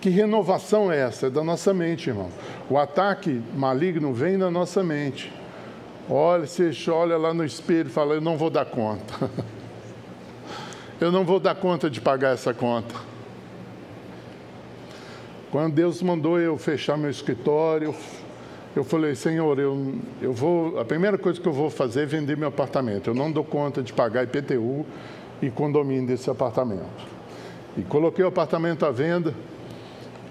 Que 0.00 0.10
renovação 0.10 0.90
é 0.90 0.98
essa? 0.98 1.28
É 1.28 1.30
da 1.30 1.44
nossa 1.44 1.72
mente, 1.72 2.10
irmão. 2.10 2.28
O 2.68 2.76
ataque 2.76 3.40
maligno 3.54 4.12
vem 4.12 4.36
na 4.36 4.50
nossa 4.50 4.82
mente. 4.82 5.32
Olha, 6.10 6.44
você 6.44 6.72
olha 6.90 7.16
lá 7.16 7.32
no 7.32 7.44
espelho 7.44 7.88
e 7.88 7.92
fala: 7.92 8.14
Eu 8.14 8.20
não 8.20 8.36
vou 8.36 8.50
dar 8.50 8.64
conta. 8.64 9.30
Eu 11.00 11.12
não 11.12 11.24
vou 11.24 11.38
dar 11.38 11.54
conta 11.54 11.88
de 11.88 12.00
pagar 12.00 12.34
essa 12.34 12.52
conta. 12.52 13.11
Quando 15.52 15.74
Deus 15.74 16.00
mandou 16.00 16.40
eu 16.40 16.56
fechar 16.56 16.96
meu 16.96 17.10
escritório, 17.10 17.94
eu 18.74 18.82
falei, 18.82 19.14
Senhor, 19.14 19.58
eu, 19.58 19.96
eu 20.22 20.32
vou. 20.32 20.80
A 20.80 20.84
primeira 20.84 21.18
coisa 21.18 21.38
que 21.38 21.46
eu 21.46 21.52
vou 21.52 21.68
fazer 21.68 22.04
é 22.04 22.06
vender 22.06 22.38
meu 22.38 22.48
apartamento. 22.48 23.10
Eu 23.10 23.14
não 23.14 23.30
dou 23.30 23.44
conta 23.44 23.82
de 23.82 23.92
pagar 23.92 24.24
IPTU 24.24 24.86
e 25.42 25.50
condomínio 25.50 26.06
desse 26.06 26.30
apartamento. 26.30 27.06
E 27.76 27.82
coloquei 27.82 28.24
o 28.24 28.28
apartamento 28.28 28.86
à 28.86 28.90
venda. 28.90 29.34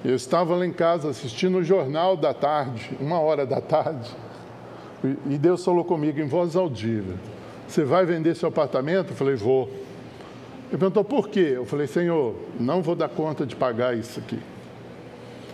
Eu 0.04 0.16
estava 0.16 0.56
lá 0.56 0.66
em 0.66 0.74
casa 0.74 1.12
assistindo 1.12 1.60
o 1.60 1.64
jornal 1.64 2.18
da 2.18 2.34
tarde, 2.34 2.98
uma 3.00 3.20
hora 3.20 3.46
da 3.46 3.62
tarde, 3.62 4.10
e 5.30 5.38
Deus 5.38 5.64
falou 5.64 5.86
comigo 5.86 6.20
em 6.20 6.26
voz 6.26 6.56
audível: 6.56 7.14
Você 7.68 7.84
vai 7.84 8.06
vender 8.06 8.36
seu 8.36 8.50
apartamento? 8.50 9.12
Eu 9.12 9.16
falei, 9.16 9.36
vou. 9.36 9.70
Ele 10.70 10.80
perguntou 10.80 11.04
por 11.04 11.30
quê? 11.30 11.52
Eu 11.54 11.66
falei, 11.66 11.86
Senhor, 11.86 12.34
não 12.60 12.82
vou 12.82 12.96
dar 12.96 13.10
conta 13.10 13.46
de 13.46 13.56
pagar 13.56 13.96
isso 13.96 14.20
aqui. 14.20 14.40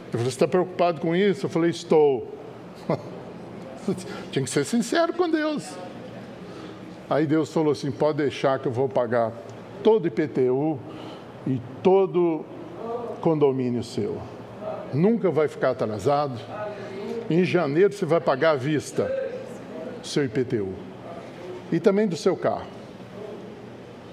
Ele 0.07 0.11
falou, 0.11 0.23
você 0.23 0.29
está 0.29 0.47
preocupado 0.47 1.01
com 1.01 1.15
isso? 1.15 1.45
Eu 1.45 1.49
falei, 1.49 1.69
estou. 1.69 2.33
Tinha 4.31 4.43
que 4.43 4.49
ser 4.49 4.63
sincero 4.63 5.13
com 5.13 5.29
Deus. 5.29 5.69
Aí 7.09 7.25
Deus 7.25 7.53
falou 7.53 7.71
assim: 7.71 7.91
pode 7.91 8.17
deixar 8.17 8.59
que 8.59 8.67
eu 8.67 8.71
vou 8.71 8.89
pagar 8.89 9.31
todo 9.83 10.07
IPTU 10.07 10.79
e 11.45 11.61
todo 11.83 12.45
condomínio 13.21 13.83
seu. 13.83 14.17
Nunca 14.93 15.29
vai 15.29 15.47
ficar 15.47 15.71
atrasado. 15.71 16.39
Em 17.29 17.43
janeiro 17.43 17.93
você 17.93 18.05
vai 18.05 18.21
pagar 18.21 18.51
à 18.51 18.55
vista 18.55 19.11
o 20.01 20.07
seu 20.07 20.23
IPTU 20.23 20.73
e 21.71 21.79
também 21.79 22.07
do 22.07 22.15
seu 22.15 22.35
carro. 22.35 22.67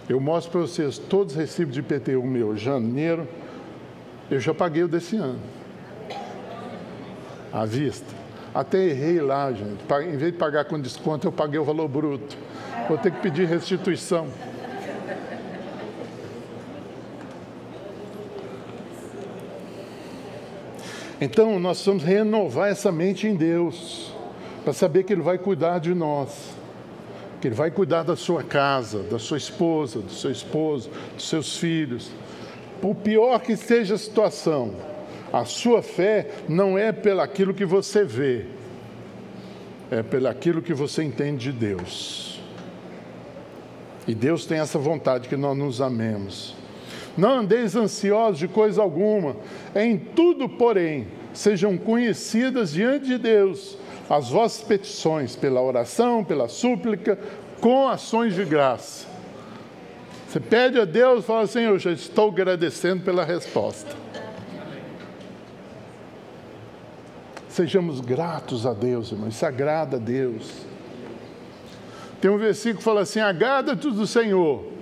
Eu 0.08 0.20
mostro 0.20 0.52
para 0.52 0.60
vocês 0.62 0.98
todos 0.98 1.34
os 1.34 1.38
recibos 1.38 1.74
de 1.74 1.80
IPTU 1.80 2.22
meu, 2.24 2.56
janeiro, 2.56 3.26
eu 4.30 4.38
já 4.38 4.52
paguei 4.52 4.82
o 4.82 4.88
desse 4.88 5.16
ano 5.16 5.38
à 7.54 7.64
vista. 7.64 8.12
Até 8.52 8.84
errei 8.84 9.20
lá, 9.20 9.52
gente. 9.52 9.84
Em 10.12 10.16
vez 10.16 10.32
de 10.32 10.38
pagar 10.38 10.64
com 10.64 10.80
desconto, 10.80 11.28
eu 11.28 11.32
paguei 11.32 11.58
o 11.58 11.64
valor 11.64 11.86
bruto. 11.88 12.36
Vou 12.88 12.98
ter 12.98 13.12
que 13.12 13.20
pedir 13.20 13.46
restituição. 13.46 14.26
Então, 21.20 21.58
nós 21.60 21.78
precisamos 21.78 22.02
renovar 22.02 22.70
essa 22.70 22.90
mente 22.90 23.26
em 23.26 23.36
Deus, 23.36 24.12
para 24.64 24.72
saber 24.72 25.04
que 25.04 25.12
Ele 25.12 25.22
vai 25.22 25.38
cuidar 25.38 25.78
de 25.78 25.94
nós, 25.94 26.54
que 27.40 27.48
Ele 27.48 27.54
vai 27.54 27.70
cuidar 27.70 28.02
da 28.02 28.16
sua 28.16 28.42
casa, 28.42 29.04
da 29.04 29.18
sua 29.18 29.38
esposa, 29.38 30.00
do 30.00 30.12
seu 30.12 30.30
esposo, 30.30 30.90
dos 31.14 31.28
seus 31.28 31.56
filhos. 31.56 32.10
Por 32.82 32.96
pior 32.96 33.38
que 33.40 33.56
seja 33.56 33.94
a 33.94 33.98
situação, 33.98 34.74
a 35.34 35.44
sua 35.44 35.82
fé 35.82 36.28
não 36.48 36.78
é 36.78 36.92
pelaquilo 36.92 37.52
que 37.52 37.64
você 37.64 38.04
vê, 38.04 38.46
é 39.90 40.00
pelaquilo 40.00 40.62
que 40.62 40.72
você 40.72 41.02
entende 41.02 41.50
de 41.50 41.58
Deus. 41.58 42.40
E 44.06 44.14
Deus 44.14 44.46
tem 44.46 44.60
essa 44.60 44.78
vontade 44.78 45.28
que 45.28 45.36
nós 45.36 45.58
nos 45.58 45.80
amemos. 45.80 46.54
Não 47.16 47.40
andeis 47.40 47.74
ansiosos 47.74 48.38
de 48.38 48.46
coisa 48.46 48.80
alguma, 48.80 49.34
em 49.74 49.98
tudo, 49.98 50.48
porém, 50.48 51.08
sejam 51.32 51.76
conhecidas 51.76 52.72
diante 52.72 53.06
de 53.06 53.18
Deus 53.18 53.76
as 54.08 54.28
vossas 54.28 54.62
petições, 54.62 55.34
pela 55.34 55.60
oração, 55.60 56.22
pela 56.22 56.46
súplica, 56.46 57.18
com 57.60 57.88
ações 57.88 58.36
de 58.36 58.44
graça. 58.44 59.08
Você 60.28 60.38
pede 60.38 60.78
a 60.78 60.84
Deus 60.84 61.24
e 61.24 61.26
fala 61.26 61.42
assim: 61.42 61.62
Eu 61.62 61.78
já 61.78 61.90
estou 61.90 62.30
agradecendo 62.30 63.02
pela 63.02 63.24
resposta. 63.24 64.04
Sejamos 67.54 68.00
gratos 68.00 68.66
a 68.66 68.74
Deus, 68.74 69.12
irmão, 69.12 69.28
isso 69.28 69.46
agrada 69.46 69.96
a 69.96 70.00
Deus. 70.00 70.50
Tem 72.20 72.30
um 72.30 72.36
versículo 72.38 72.78
que 72.78 72.84
fala 72.84 73.00
assim: 73.00 73.20
Agrada-te 73.20 73.90
do 73.90 74.06
Senhor 74.06 74.74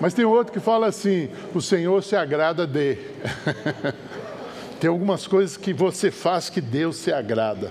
mas 0.00 0.14
tem 0.14 0.24
outro 0.24 0.52
que 0.52 0.60
fala 0.60 0.86
assim: 0.86 1.28
o 1.54 1.60
Senhor 1.60 2.02
se 2.02 2.16
agrada 2.16 2.66
de. 2.66 2.98
tem 4.80 4.90
algumas 4.90 5.26
coisas 5.26 5.56
que 5.56 5.72
você 5.72 6.10
faz 6.10 6.50
que 6.50 6.60
Deus 6.60 6.96
se 6.96 7.12
agrada. 7.12 7.70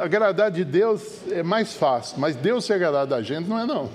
Agradar 0.00 0.50
de 0.50 0.64
Deus 0.64 1.20
é 1.30 1.42
mais 1.42 1.74
fácil, 1.74 2.18
mas 2.18 2.34
Deus 2.34 2.64
se 2.64 2.72
agradar 2.72 3.06
da 3.06 3.20
gente 3.22 3.48
não 3.48 3.58
é 3.58 3.66
não. 3.66 3.90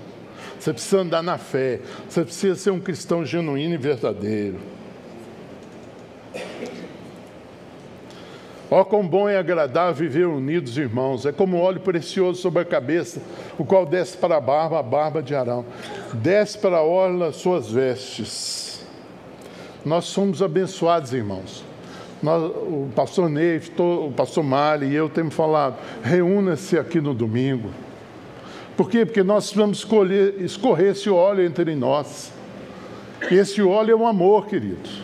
Você 0.58 0.72
precisa 0.72 1.00
andar 1.00 1.22
na 1.22 1.36
fé, 1.36 1.80
você 2.08 2.24
precisa 2.24 2.54
ser 2.54 2.70
um 2.70 2.80
cristão 2.80 3.24
genuíno 3.24 3.74
e 3.74 3.78
verdadeiro. 3.78 4.58
Ó, 8.70 8.80
oh, 8.80 8.84
quão 8.84 9.06
bom 9.06 9.28
e 9.28 9.36
agradável 9.36 9.94
viver 9.94 10.26
unidos, 10.26 10.78
irmãos. 10.78 11.26
É 11.26 11.32
como 11.32 11.58
óleo 11.58 11.80
precioso 11.80 12.40
sobre 12.40 12.62
a 12.62 12.64
cabeça, 12.64 13.20
o 13.58 13.64
qual 13.64 13.84
desce 13.84 14.16
para 14.16 14.36
a 14.36 14.40
barba, 14.40 14.78
a 14.78 14.82
barba 14.82 15.22
de 15.22 15.34
Arão. 15.34 15.64
Desce 16.14 16.58
para 16.58 16.78
a 16.78 16.82
orla 16.82 17.32
suas 17.32 17.70
vestes. 17.70 18.84
Nós 19.84 20.06
somos 20.06 20.42
abençoados, 20.42 21.12
irmãos. 21.12 21.62
Nós, 22.22 22.42
o 22.42 22.88
pastor 22.96 23.28
Neif, 23.28 23.70
o 23.78 24.10
pastor 24.16 24.42
Mali 24.42 24.86
e 24.86 24.94
eu 24.94 25.10
temos 25.10 25.34
falado, 25.34 25.76
reúna-se 26.02 26.78
aqui 26.78 27.00
no 27.00 27.12
domingo. 27.12 27.68
Por 28.78 28.88
quê? 28.88 29.04
Porque 29.04 29.22
nós 29.22 29.52
vamos 29.52 29.78
escolher, 29.78 30.40
escorrer 30.40 30.92
esse 30.92 31.10
óleo 31.10 31.44
entre 31.44 31.74
nós. 31.74 32.32
Esse 33.30 33.60
óleo 33.60 33.92
é 33.92 33.96
um 33.96 34.06
amor, 34.06 34.46
queridos. 34.46 35.02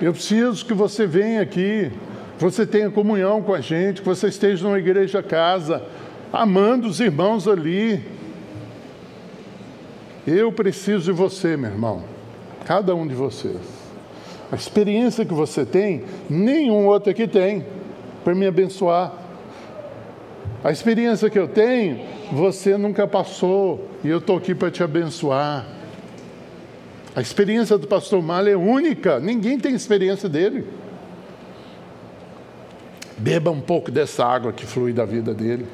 Eu 0.00 0.12
preciso 0.12 0.64
que 0.64 0.72
você 0.72 1.04
venha 1.04 1.42
aqui 1.42 1.90
que 2.38 2.44
você 2.44 2.64
tenha 2.64 2.88
comunhão 2.88 3.42
com 3.42 3.52
a 3.52 3.60
gente, 3.60 4.00
que 4.00 4.06
você 4.06 4.28
esteja 4.28 4.64
numa 4.64 4.78
igreja 4.78 5.20
casa, 5.20 5.82
amando 6.32 6.86
os 6.86 7.00
irmãos 7.00 7.48
ali. 7.48 8.00
Eu 10.24 10.52
preciso 10.52 11.06
de 11.06 11.12
você, 11.12 11.56
meu 11.56 11.68
irmão, 11.68 12.04
cada 12.64 12.94
um 12.94 13.08
de 13.08 13.14
vocês. 13.14 13.56
A 14.52 14.54
experiência 14.54 15.24
que 15.24 15.34
você 15.34 15.66
tem, 15.66 16.04
nenhum 16.30 16.86
outro 16.86 17.10
aqui 17.10 17.26
tem, 17.26 17.66
para 18.22 18.36
me 18.36 18.46
abençoar. 18.46 19.12
A 20.62 20.70
experiência 20.70 21.28
que 21.28 21.38
eu 21.38 21.48
tenho, 21.48 22.00
você 22.30 22.78
nunca 22.78 23.04
passou, 23.08 23.88
e 24.04 24.08
eu 24.08 24.18
estou 24.18 24.36
aqui 24.36 24.54
para 24.54 24.70
te 24.70 24.80
abençoar. 24.80 25.66
A 27.16 27.20
experiência 27.20 27.76
do 27.76 27.88
pastor 27.88 28.22
Malha 28.22 28.50
é 28.50 28.56
única, 28.56 29.18
ninguém 29.18 29.58
tem 29.58 29.74
experiência 29.74 30.28
dele. 30.28 30.64
Beba 33.18 33.50
um 33.50 33.60
pouco 33.60 33.90
dessa 33.90 34.24
água 34.24 34.52
que 34.52 34.64
flui 34.64 34.92
da 34.92 35.04
vida 35.04 35.34
dele. 35.34 35.66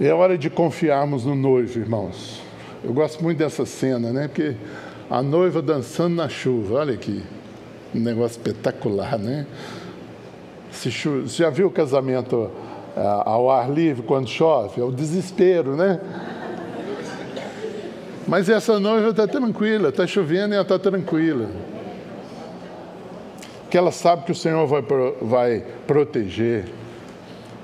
É 0.00 0.12
hora 0.12 0.38
de 0.38 0.48
confiarmos 0.48 1.26
no 1.26 1.34
noivo, 1.34 1.78
irmãos. 1.78 2.40
Eu 2.82 2.94
gosto 2.94 3.22
muito 3.22 3.36
dessa 3.36 3.66
cena, 3.66 4.10
né? 4.10 4.26
Porque 4.26 4.56
a 5.10 5.22
noiva 5.22 5.60
dançando 5.60 6.16
na 6.16 6.30
chuva, 6.30 6.76
olha 6.76 6.94
aqui. 6.94 7.22
Um 7.94 8.00
negócio 8.00 8.38
espetacular, 8.38 9.18
né? 9.18 9.46
Se 10.70 10.90
Você 10.90 11.42
já 11.42 11.50
viu 11.50 11.66
o 11.66 11.70
casamento 11.70 12.50
uh, 12.96 13.22
ao 13.26 13.50
ar 13.50 13.70
livre 13.70 14.02
quando 14.02 14.26
chove? 14.26 14.80
É 14.80 14.84
o 14.84 14.90
desespero, 14.90 15.76
né? 15.76 16.00
Mas 18.26 18.48
essa 18.48 18.80
noiva 18.80 19.10
está 19.10 19.28
tranquila, 19.28 19.90
está 19.90 20.06
chovendo 20.06 20.54
e 20.54 20.56
ela 20.56 20.62
está 20.62 20.78
tranquila 20.78 21.50
que 23.72 23.78
ela 23.78 23.90
sabe 23.90 24.24
que 24.24 24.32
o 24.32 24.34
Senhor 24.34 24.66
vai, 24.66 24.84
vai 25.22 25.64
proteger, 25.86 26.66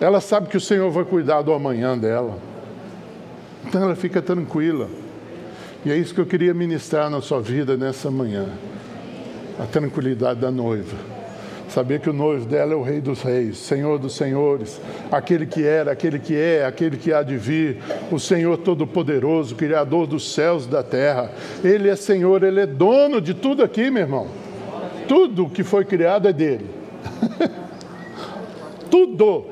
ela 0.00 0.22
sabe 0.22 0.48
que 0.48 0.56
o 0.56 0.60
Senhor 0.60 0.90
vai 0.90 1.04
cuidar 1.04 1.42
do 1.42 1.52
amanhã 1.52 1.98
dela. 1.98 2.38
Então 3.66 3.82
ela 3.82 3.94
fica 3.94 4.22
tranquila. 4.22 4.88
E 5.84 5.92
é 5.92 5.96
isso 5.98 6.14
que 6.14 6.20
eu 6.22 6.24
queria 6.24 6.54
ministrar 6.54 7.10
na 7.10 7.20
sua 7.20 7.42
vida 7.42 7.76
nessa 7.76 8.10
manhã. 8.10 8.46
A 9.60 9.66
tranquilidade 9.66 10.40
da 10.40 10.50
noiva. 10.50 10.96
Saber 11.68 12.00
que 12.00 12.08
o 12.08 12.14
noivo 12.14 12.46
dela 12.46 12.72
é 12.72 12.76
o 12.76 12.82
Rei 12.82 13.02
dos 13.02 13.20
Reis, 13.20 13.58
Senhor 13.58 13.98
dos 13.98 14.16
Senhores, 14.16 14.80
aquele 15.12 15.44
que 15.44 15.62
era, 15.62 15.92
aquele 15.92 16.18
que 16.18 16.34
é, 16.34 16.64
aquele 16.64 16.96
que 16.96 17.12
há 17.12 17.22
de 17.22 17.36
vir, 17.36 17.82
o 18.10 18.18
Senhor 18.18 18.56
Todo-Poderoso, 18.56 19.54
Criador 19.54 20.06
dos 20.06 20.32
céus 20.32 20.64
e 20.64 20.68
da 20.68 20.82
terra. 20.82 21.30
Ele 21.62 21.86
é 21.86 21.96
Senhor, 21.96 22.42
Ele 22.44 22.60
é 22.60 22.66
dono 22.66 23.20
de 23.20 23.34
tudo 23.34 23.62
aqui, 23.62 23.90
meu 23.90 24.04
irmão. 24.04 24.47
Tudo 25.08 25.48
que 25.48 25.64
foi 25.64 25.84
criado 25.84 26.28
é 26.28 26.32
dele. 26.32 26.68
Tudo. 28.90 29.46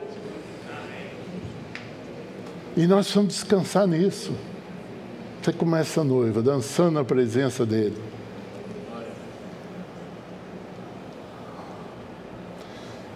E 2.76 2.86
nós 2.86 3.10
vamos 3.10 3.32
descansar 3.32 3.86
nisso. 3.86 4.32
Você 5.42 5.52
começa 5.52 6.02
a 6.02 6.04
noiva, 6.04 6.42
dançando 6.42 6.92
na 6.92 7.04
presença 7.04 7.64
dele. 7.64 7.96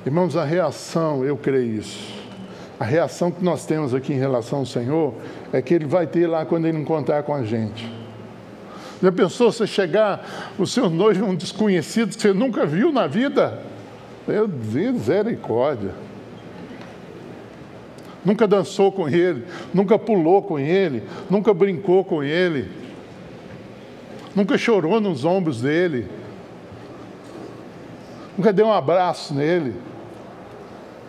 Irmãos, 0.06 0.34
a 0.34 0.44
reação, 0.44 1.22
eu 1.24 1.36
creio 1.36 1.78
isso. 1.78 2.20
A 2.78 2.84
reação 2.84 3.30
que 3.30 3.44
nós 3.44 3.66
temos 3.66 3.92
aqui 3.92 4.14
em 4.14 4.18
relação 4.18 4.60
ao 4.60 4.66
Senhor 4.66 5.12
é 5.52 5.60
que 5.60 5.74
Ele 5.74 5.86
vai 5.86 6.06
ter 6.06 6.26
lá 6.26 6.46
quando 6.46 6.66
Ele 6.66 6.78
encontrar 6.78 7.22
com 7.22 7.34
a 7.34 7.44
gente. 7.44 7.99
Já 9.02 9.10
pensou 9.10 9.50
você 9.50 9.66
chegar, 9.66 10.52
o 10.58 10.66
seu 10.66 10.90
noivo 10.90 11.24
é 11.24 11.28
um 11.28 11.34
desconhecido 11.34 12.14
que 12.14 12.20
você 12.20 12.32
nunca 12.32 12.66
viu 12.66 12.92
na 12.92 13.06
vida? 13.06 13.62
Meu 14.28 14.46
misericórdia. 14.46 15.94
Nunca 18.22 18.46
dançou 18.46 18.92
com 18.92 19.08
ele, 19.08 19.46
nunca 19.72 19.98
pulou 19.98 20.42
com 20.42 20.58
ele, 20.58 21.02
nunca 21.30 21.54
brincou 21.54 22.04
com 22.04 22.22
ele, 22.22 22.70
nunca 24.36 24.58
chorou 24.58 25.00
nos 25.00 25.24
ombros 25.24 25.62
dele, 25.62 26.06
nunca 28.36 28.52
deu 28.52 28.66
um 28.66 28.72
abraço 28.72 29.32
nele. 29.32 29.74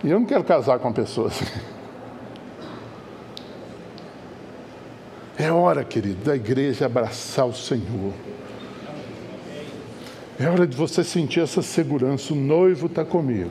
E 0.02 0.10
eu 0.10 0.20
não 0.20 0.26
quero 0.26 0.44
casar 0.46 0.80
com 0.80 0.88
uma 0.88 0.94
pessoa 0.94 1.28
assim. 1.28 1.46
É 5.42 5.52
hora, 5.52 5.84
querido, 5.84 6.24
da 6.24 6.36
igreja 6.36 6.86
abraçar 6.86 7.48
o 7.48 7.54
Senhor. 7.54 8.14
É 10.40 10.48
hora 10.48 10.68
de 10.68 10.78
você 10.78 11.04
sentir 11.04 11.40
essa 11.40 11.64
segurança. 11.64 12.32
O 12.32 12.36
noivo 12.36 12.86
está 12.86 13.04
comigo. 13.04 13.50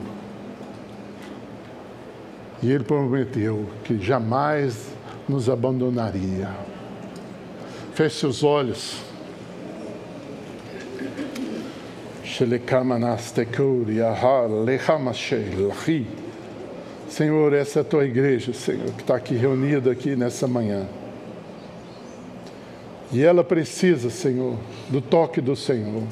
E 2.63 2.71
ele 2.71 2.85
prometeu 2.85 3.67
que 3.83 3.99
jamais 4.01 4.87
nos 5.27 5.49
abandonaria. 5.49 6.49
Feche 7.93 8.19
seus 8.19 8.41
olhos. 8.41 9.01
Senhor, 17.09 17.51
essa 17.51 17.79
é 17.79 17.81
a 17.81 17.83
tua 17.83 18.05
igreja, 18.05 18.53
Senhor, 18.53 18.89
que 18.91 19.01
está 19.01 19.17
aqui 19.17 19.35
reunida 19.35 19.91
aqui 19.91 20.15
nessa 20.15 20.47
manhã. 20.47 20.87
E 23.11 23.23
ela 23.23 23.43
precisa, 23.43 24.09
Senhor, 24.09 24.55
do 24.89 25.01
toque 25.01 25.41
do 25.41 25.55
Senhor. 25.55 26.03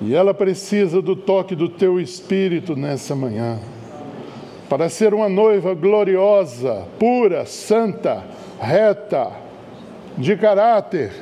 E 0.00 0.14
ela 0.14 0.34
precisa 0.34 1.00
do 1.00 1.14
toque 1.14 1.54
do 1.54 1.68
teu 1.68 2.00
espírito 2.00 2.76
nessa 2.76 3.14
manhã, 3.14 3.58
para 4.68 4.88
ser 4.88 5.14
uma 5.14 5.28
noiva 5.28 5.74
gloriosa, 5.74 6.86
pura, 6.98 7.46
santa, 7.46 8.24
reta, 8.60 9.30
de 10.16 10.36
caráter, 10.36 11.12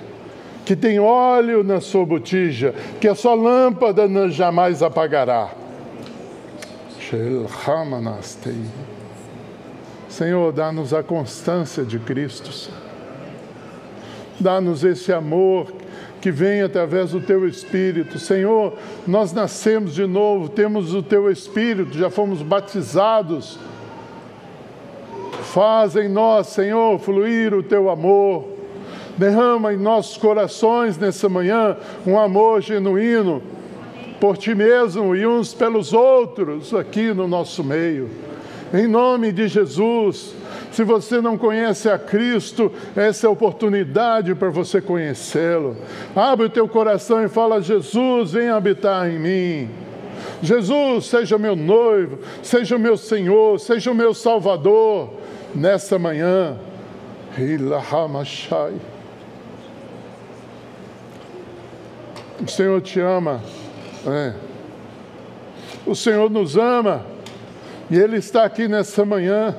que 0.65 0.75
tem 0.75 0.99
óleo 0.99 1.63
na 1.63 1.81
sua 1.81 2.05
botija, 2.05 2.75
que 3.01 3.07
a 3.07 3.15
sua 3.15 3.35
lâmpada 3.35 4.09
não 4.09 4.29
jamais 4.31 4.83
apagará. 4.83 5.51
Senhor, 10.09 10.53
dá-nos 10.53 10.93
a 10.93 11.03
constância 11.03 11.85
de 11.85 11.99
Cristo. 11.99 12.71
Dá-nos 14.39 14.85
esse 14.85 15.13
amor 15.13 15.73
que 16.21 16.31
vem 16.31 16.63
através 16.63 17.13
do 17.13 17.21
teu 17.21 17.47
Espírito. 17.47 18.19
Senhor, 18.19 18.75
nós 19.07 19.33
nascemos 19.33 19.95
de 19.95 20.07
novo, 20.07 20.49
temos 20.49 20.95
o 20.95 21.03
teu 21.03 21.31
Espírito, 21.31 21.97
já 21.97 22.11
fomos 22.11 22.43
batizados. 22.43 23.59
Faz 25.53 25.97
em 25.97 26.09
nós, 26.09 26.49
Senhor, 26.49 26.99
fluir 26.99 27.55
o 27.55 27.63
teu 27.63 27.89
amor. 27.89 28.45
Derrama 29.17 29.73
em 29.73 29.79
nossos 29.79 30.19
corações 30.19 30.99
nessa 30.99 31.29
manhã 31.29 31.77
um 32.07 32.19
amor 32.19 32.61
genuíno 32.61 33.43
por 34.21 34.37
ti 34.37 34.55
mesmo 34.55 35.15
e 35.15 35.27
uns 35.27 35.55
pelos 35.55 35.93
outros 35.93 36.75
aqui 36.75 37.15
no 37.15 37.27
nosso 37.27 37.63
meio. 37.65 38.11
Em 38.75 38.87
nome 38.87 39.31
de 39.33 39.47
Jesus, 39.47 40.35
se 40.73 40.83
você 40.83 41.21
não 41.21 41.39
conhece 41.39 41.89
a 41.89 41.99
Cristo, 41.99 42.73
essa 42.95 43.27
é 43.27 43.29
a 43.29 43.31
oportunidade 43.31 44.35
para 44.35 44.51
você 44.51 44.81
conhecê-lo. 44.81 45.77
Abre 46.15 46.47
o 46.47 46.51
teu 46.51 46.69
coração 46.69 47.25
e 47.25 47.29
fala: 47.29 47.63
Jesus, 47.63 48.33
vem 48.33 48.49
habitar 48.49 49.09
em 49.09 49.19
mim. 49.19 49.71
Jesus, 50.43 51.07
seja 51.07 51.39
meu 51.39 51.55
noivo, 51.55 52.19
seja 52.43 52.77
meu 52.77 52.97
Senhor, 52.97 53.59
seja 53.59 53.91
o 53.91 53.95
meu 53.95 54.13
Salvador 54.13 55.15
nessa 55.55 55.99
manhã. 55.99 56.59
O 62.43 62.49
Senhor 62.49 62.81
te 62.83 63.01
ama. 63.01 63.43
É. 64.07 64.35
O 65.87 65.95
Senhor 65.95 66.29
nos 66.31 66.57
ama. 66.57 67.16
E 67.91 67.97
Ele 67.97 68.17
está 68.17 68.45
aqui 68.45 68.67
nessa 68.67 69.05
manhã 69.05 69.55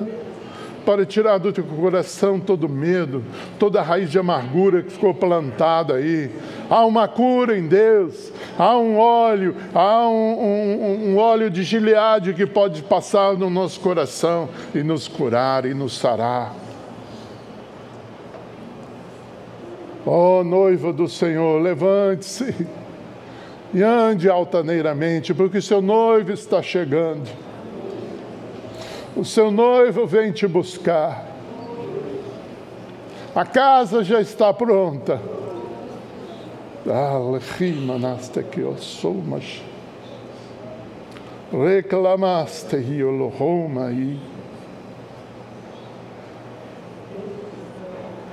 para 0.88 1.04
tirar 1.04 1.36
do 1.36 1.52
teu 1.52 1.64
coração 1.64 2.40
todo 2.40 2.66
medo, 2.66 3.22
toda 3.58 3.82
raiz 3.82 4.10
de 4.10 4.18
amargura 4.18 4.82
que 4.82 4.90
ficou 4.90 5.12
plantada 5.12 5.96
aí. 5.96 6.30
Há 6.70 6.84
uma 6.86 7.06
cura 7.06 7.58
em 7.58 7.66
Deus, 7.66 8.32
há 8.58 8.74
um 8.78 8.98
óleo, 8.98 9.54
há 9.74 10.08
um, 10.08 10.14
um, 10.14 11.10
um 11.10 11.18
óleo 11.18 11.50
de 11.50 11.62
gileade 11.62 12.32
que 12.32 12.46
pode 12.46 12.82
passar 12.82 13.34
no 13.34 13.50
nosso 13.50 13.80
coração 13.80 14.48
e 14.74 14.82
nos 14.82 15.06
curar 15.06 15.66
e 15.66 15.74
nos 15.74 15.98
sarar. 15.98 16.54
Ó 20.06 20.40
oh, 20.40 20.44
noiva 20.44 20.90
do 20.90 21.06
Senhor, 21.06 21.60
levante-se 21.60 22.66
e 23.74 23.82
ande 23.82 24.30
altaneiramente, 24.30 25.34
porque 25.34 25.60
seu 25.60 25.82
noivo 25.82 26.32
está 26.32 26.62
chegando 26.62 27.28
o 29.18 29.24
seu 29.24 29.50
noivo 29.50 30.06
vem 30.06 30.30
te 30.30 30.46
buscar. 30.46 31.26
A 33.34 33.44
casa 33.44 34.04
já 34.04 34.20
está 34.20 34.54
pronta. 34.54 35.20
Reclamaste 41.52 42.76
aí. 43.86 44.20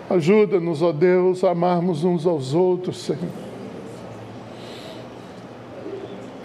Ajuda-nos, 0.08 0.84
ó 0.84 0.92
Deus, 0.92 1.44
a 1.44 1.50
amarmos 1.50 2.04
uns 2.04 2.28
aos 2.28 2.54
outros, 2.54 2.98
Senhor. 2.98 3.45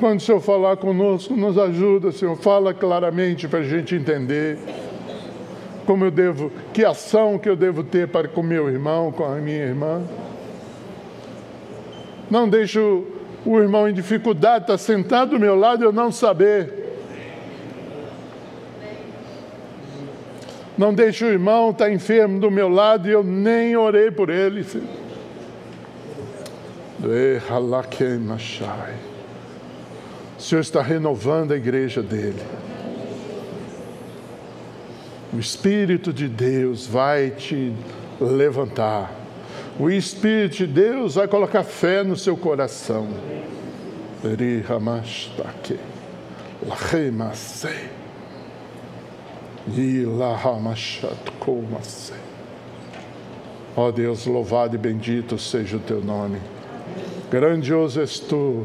Quando 0.00 0.18
o 0.18 0.22
Senhor 0.22 0.40
falar 0.40 0.78
conosco, 0.78 1.36
nos 1.36 1.58
ajuda, 1.58 2.10
Senhor. 2.10 2.34
Fala 2.34 2.72
claramente 2.72 3.46
para 3.46 3.58
a 3.58 3.62
gente 3.62 3.94
entender 3.94 4.58
como 5.84 6.06
eu 6.06 6.10
devo, 6.10 6.50
que 6.72 6.82
ação 6.82 7.38
que 7.38 7.46
eu 7.46 7.54
devo 7.54 7.84
ter 7.84 8.08
para 8.08 8.26
com 8.26 8.42
meu 8.42 8.70
irmão, 8.70 9.12
com 9.12 9.24
a 9.24 9.34
minha 9.36 9.62
irmã. 9.62 10.02
Não 12.30 12.48
deixo 12.48 13.04
o 13.44 13.58
irmão 13.58 13.86
em 13.86 13.92
dificuldade 13.92 14.64
estar 14.64 14.78
sentado 14.78 15.32
do 15.32 15.38
meu 15.38 15.54
lado 15.54 15.84
eu 15.84 15.92
não 15.92 16.10
saber. 16.10 16.72
Não 20.78 20.94
deixo 20.94 21.26
o 21.26 21.28
irmão 21.28 21.72
estar 21.72 21.92
enfermo 21.92 22.40
do 22.40 22.50
meu 22.50 22.70
lado 22.70 23.06
e 23.06 23.12
eu 23.12 23.22
nem 23.22 23.76
orei 23.76 24.10
por 24.10 24.30
ele. 24.30 24.64
Senhor. 24.64 24.86
O 30.40 30.42
Senhor 30.42 30.62
está 30.62 30.80
renovando 30.80 31.52
a 31.52 31.56
igreja 31.56 32.02
dele. 32.02 32.40
O 35.34 35.38
Espírito 35.38 36.14
de 36.14 36.28
Deus 36.28 36.86
vai 36.86 37.28
te 37.28 37.74
levantar. 38.18 39.12
O 39.78 39.90
Espírito 39.90 40.56
de 40.56 40.66
Deus 40.66 41.16
vai 41.16 41.28
colocar 41.28 41.62
fé 41.62 42.02
no 42.02 42.16
seu 42.16 42.38
coração. 42.38 43.06
Ó 53.76 53.90
Deus, 53.90 54.24
louvado 54.24 54.74
e 54.74 54.78
bendito 54.78 55.38
seja 55.38 55.76
o 55.76 55.80
teu 55.80 56.02
nome. 56.02 56.38
Grandioso 57.30 58.00
és 58.00 58.18
tu 58.18 58.64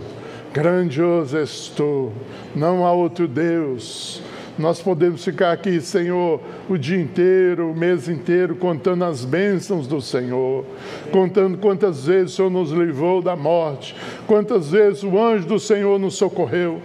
Grandioso 0.55 1.37
és 1.37 1.67
tu, 1.67 2.13
não 2.55 2.85
há 2.85 2.91
outro 2.93 3.27
Deus. 3.27 4.21
Nós 4.57 4.81
podemos 4.81 5.21
ficar 5.21 5.51
aqui, 5.51 5.81
Senhor, 5.81 6.39
o 6.69 6.77
dia 6.77 6.97
inteiro, 6.97 7.71
o 7.71 7.75
mês 7.75 8.07
inteiro, 8.07 8.55
contando 8.55 9.03
as 9.03 9.25
bênçãos 9.25 9.85
do 9.85 9.99
Senhor, 9.99 10.63
contando 11.11 11.57
quantas 11.57 12.05
vezes 12.05 12.31
o 12.31 12.35
Senhor 12.37 12.49
nos 12.49 12.71
livrou 12.71 13.21
da 13.21 13.35
morte, 13.35 13.97
quantas 14.25 14.71
vezes 14.71 15.03
o 15.03 15.19
anjo 15.19 15.45
do 15.45 15.59
Senhor 15.59 15.99
nos 15.99 16.15
socorreu. 16.15 16.81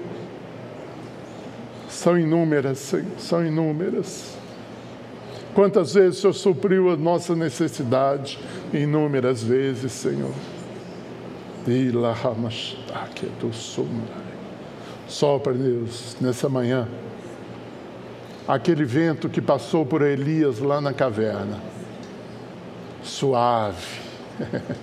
São 1.88 2.18
inúmeras, 2.18 2.76
Senhor, 2.78 3.06
são 3.18 3.46
inúmeras. 3.46 4.36
Quantas 5.54 5.94
vezes 5.94 6.18
o 6.18 6.22
Senhor 6.22 6.32
supriu 6.32 6.90
a 6.90 6.96
nossa 6.96 7.36
necessidade? 7.36 8.36
Inúmeras 8.74 9.44
vezes, 9.44 9.92
Senhor. 9.92 10.59
Sopra, 15.06 15.52
Deus, 15.52 16.16
nessa 16.20 16.48
manhã, 16.48 16.88
aquele 18.46 18.84
vento 18.84 19.28
que 19.28 19.40
passou 19.40 19.84
por 19.84 20.02
Elias 20.02 20.60
lá 20.60 20.80
na 20.80 20.92
caverna, 20.92 21.58
suave. 23.02 24.00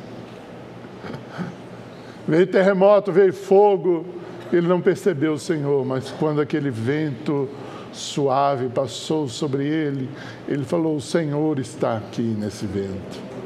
veio 2.28 2.48
terremoto, 2.48 3.12
veio 3.12 3.34
fogo, 3.34 4.06
ele 4.52 4.68
não 4.68 4.82
percebeu 4.82 5.34
o 5.34 5.40
Senhor, 5.40 5.86
mas 5.86 6.12
quando 6.12 6.42
aquele 6.42 6.70
vento 6.70 7.50
suave 7.92 8.70
passou 8.70 9.28
sobre 9.28 9.66
ele, 9.66 10.10
ele 10.48 10.64
falou: 10.64 10.96
O 10.96 11.02
Senhor 11.02 11.60
está 11.60 11.98
aqui 11.98 12.22
nesse 12.22 12.66
vento. 12.66 13.37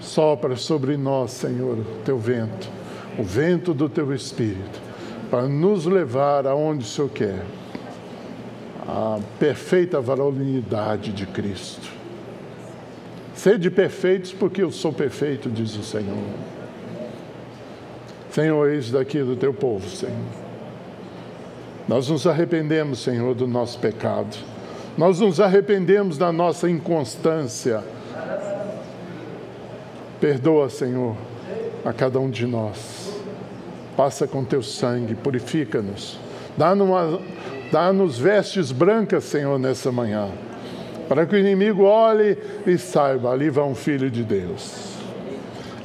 Sopra 0.00 0.56
sobre 0.56 0.96
nós, 0.96 1.32
Senhor, 1.32 1.78
o 1.78 1.84
teu 2.04 2.18
vento, 2.18 2.68
o 3.18 3.22
vento 3.22 3.74
do 3.74 3.88
teu 3.88 4.14
Espírito, 4.14 4.80
para 5.30 5.48
nos 5.48 5.84
levar 5.86 6.46
aonde 6.46 6.84
o 6.84 6.88
Senhor 6.88 7.10
quer. 7.10 7.44
A 8.86 9.18
perfeita 9.38 10.00
varonilidade 10.00 11.12
de 11.12 11.26
Cristo. 11.26 11.88
Sede 13.34 13.70
perfeitos, 13.70 14.32
porque 14.32 14.62
eu 14.62 14.72
sou 14.72 14.92
perfeito, 14.92 15.50
diz 15.50 15.76
o 15.76 15.82
Senhor. 15.82 16.16
Senhor, 18.30 18.70
eis 18.70 18.90
daqui 18.90 19.18
do 19.20 19.36
teu 19.36 19.52
povo, 19.52 19.88
Senhor. 19.88 20.14
Nós 21.86 22.08
nos 22.08 22.26
arrependemos, 22.26 23.00
Senhor, 23.00 23.34
do 23.34 23.46
nosso 23.46 23.78
pecado. 23.78 24.36
Nós 24.96 25.20
nos 25.20 25.40
arrependemos 25.40 26.18
da 26.18 26.32
nossa 26.32 26.68
inconstância 26.68 27.82
Perdoa, 30.20 30.68
Senhor, 30.68 31.16
a 31.84 31.92
cada 31.92 32.18
um 32.18 32.28
de 32.28 32.46
nós. 32.46 33.12
Passa 33.96 34.26
com 34.26 34.44
teu 34.44 34.62
sangue, 34.62 35.14
purifica-nos. 35.14 36.18
Dá-nos 36.56 37.18
dá 37.70 37.92
vestes 38.22 38.72
brancas, 38.72 39.24
Senhor, 39.24 39.58
nessa 39.58 39.92
manhã, 39.92 40.28
para 41.08 41.24
que 41.24 41.36
o 41.36 41.38
inimigo 41.38 41.84
olhe 41.84 42.36
e 42.66 42.76
saiba: 42.76 43.30
ali 43.30 43.48
vai 43.48 43.64
um 43.64 43.74
filho 43.74 44.10
de 44.10 44.24
Deus. 44.24 44.88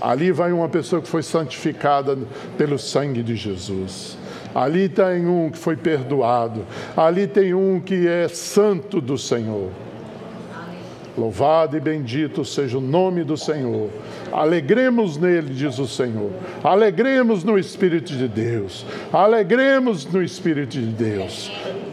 Ali 0.01 0.31
vai 0.31 0.51
uma 0.51 0.67
pessoa 0.67 1.01
que 1.01 1.07
foi 1.07 1.23
santificada 1.23 2.17
pelo 2.57 2.77
sangue 2.77 3.23
de 3.23 3.35
Jesus. 3.35 4.17
Ali 4.53 4.89
tem 4.89 5.25
um 5.25 5.49
que 5.49 5.57
foi 5.57 5.75
perdoado. 5.75 6.65
Ali 6.97 7.25
tem 7.25 7.53
um 7.53 7.79
que 7.79 8.07
é 8.07 8.27
santo 8.27 8.99
do 8.99 9.17
Senhor. 9.17 9.69
Louvado 11.15 11.77
e 11.77 11.79
bendito 11.79 12.43
seja 12.43 12.77
o 12.77 12.81
nome 12.81 13.23
do 13.23 13.37
Senhor. 13.37 13.89
Alegremos 14.31 15.15
nele, 15.15 15.53
diz 15.53 15.77
o 15.77 15.87
Senhor. 15.87 16.31
Alegremos 16.63 17.43
no 17.43 17.57
Espírito 17.57 18.13
de 18.13 18.27
Deus. 18.27 18.83
Alegremos 19.11 20.05
no 20.05 20.23
Espírito 20.23 20.71
de 20.71 20.87
Deus. 20.87 21.51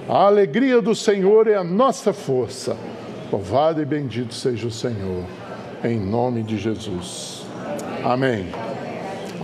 A 0.09 0.27
alegria 0.27 0.81
do 0.81 0.95
Senhor 0.95 1.47
é 1.47 1.55
a 1.55 1.62
nossa 1.62 2.12
força. 2.14 2.77
Louvado 3.31 3.83
e 3.83 3.85
bendito 3.85 4.33
seja 4.35 4.66
o 4.66 4.71
Senhor. 4.71 5.25
Em 5.85 6.01
nome 6.01 6.43
de 6.43 6.57
Jesus. 6.57 7.45
Amém. 8.03 8.47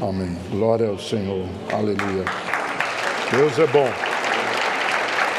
Amém. 0.03 0.37
Glória 0.51 0.89
ao 0.89 0.99
Senhor. 0.99 1.45
Aleluia. 1.71 2.25
Deus 3.31 3.59
é 3.59 3.67
bom. 3.67 4.06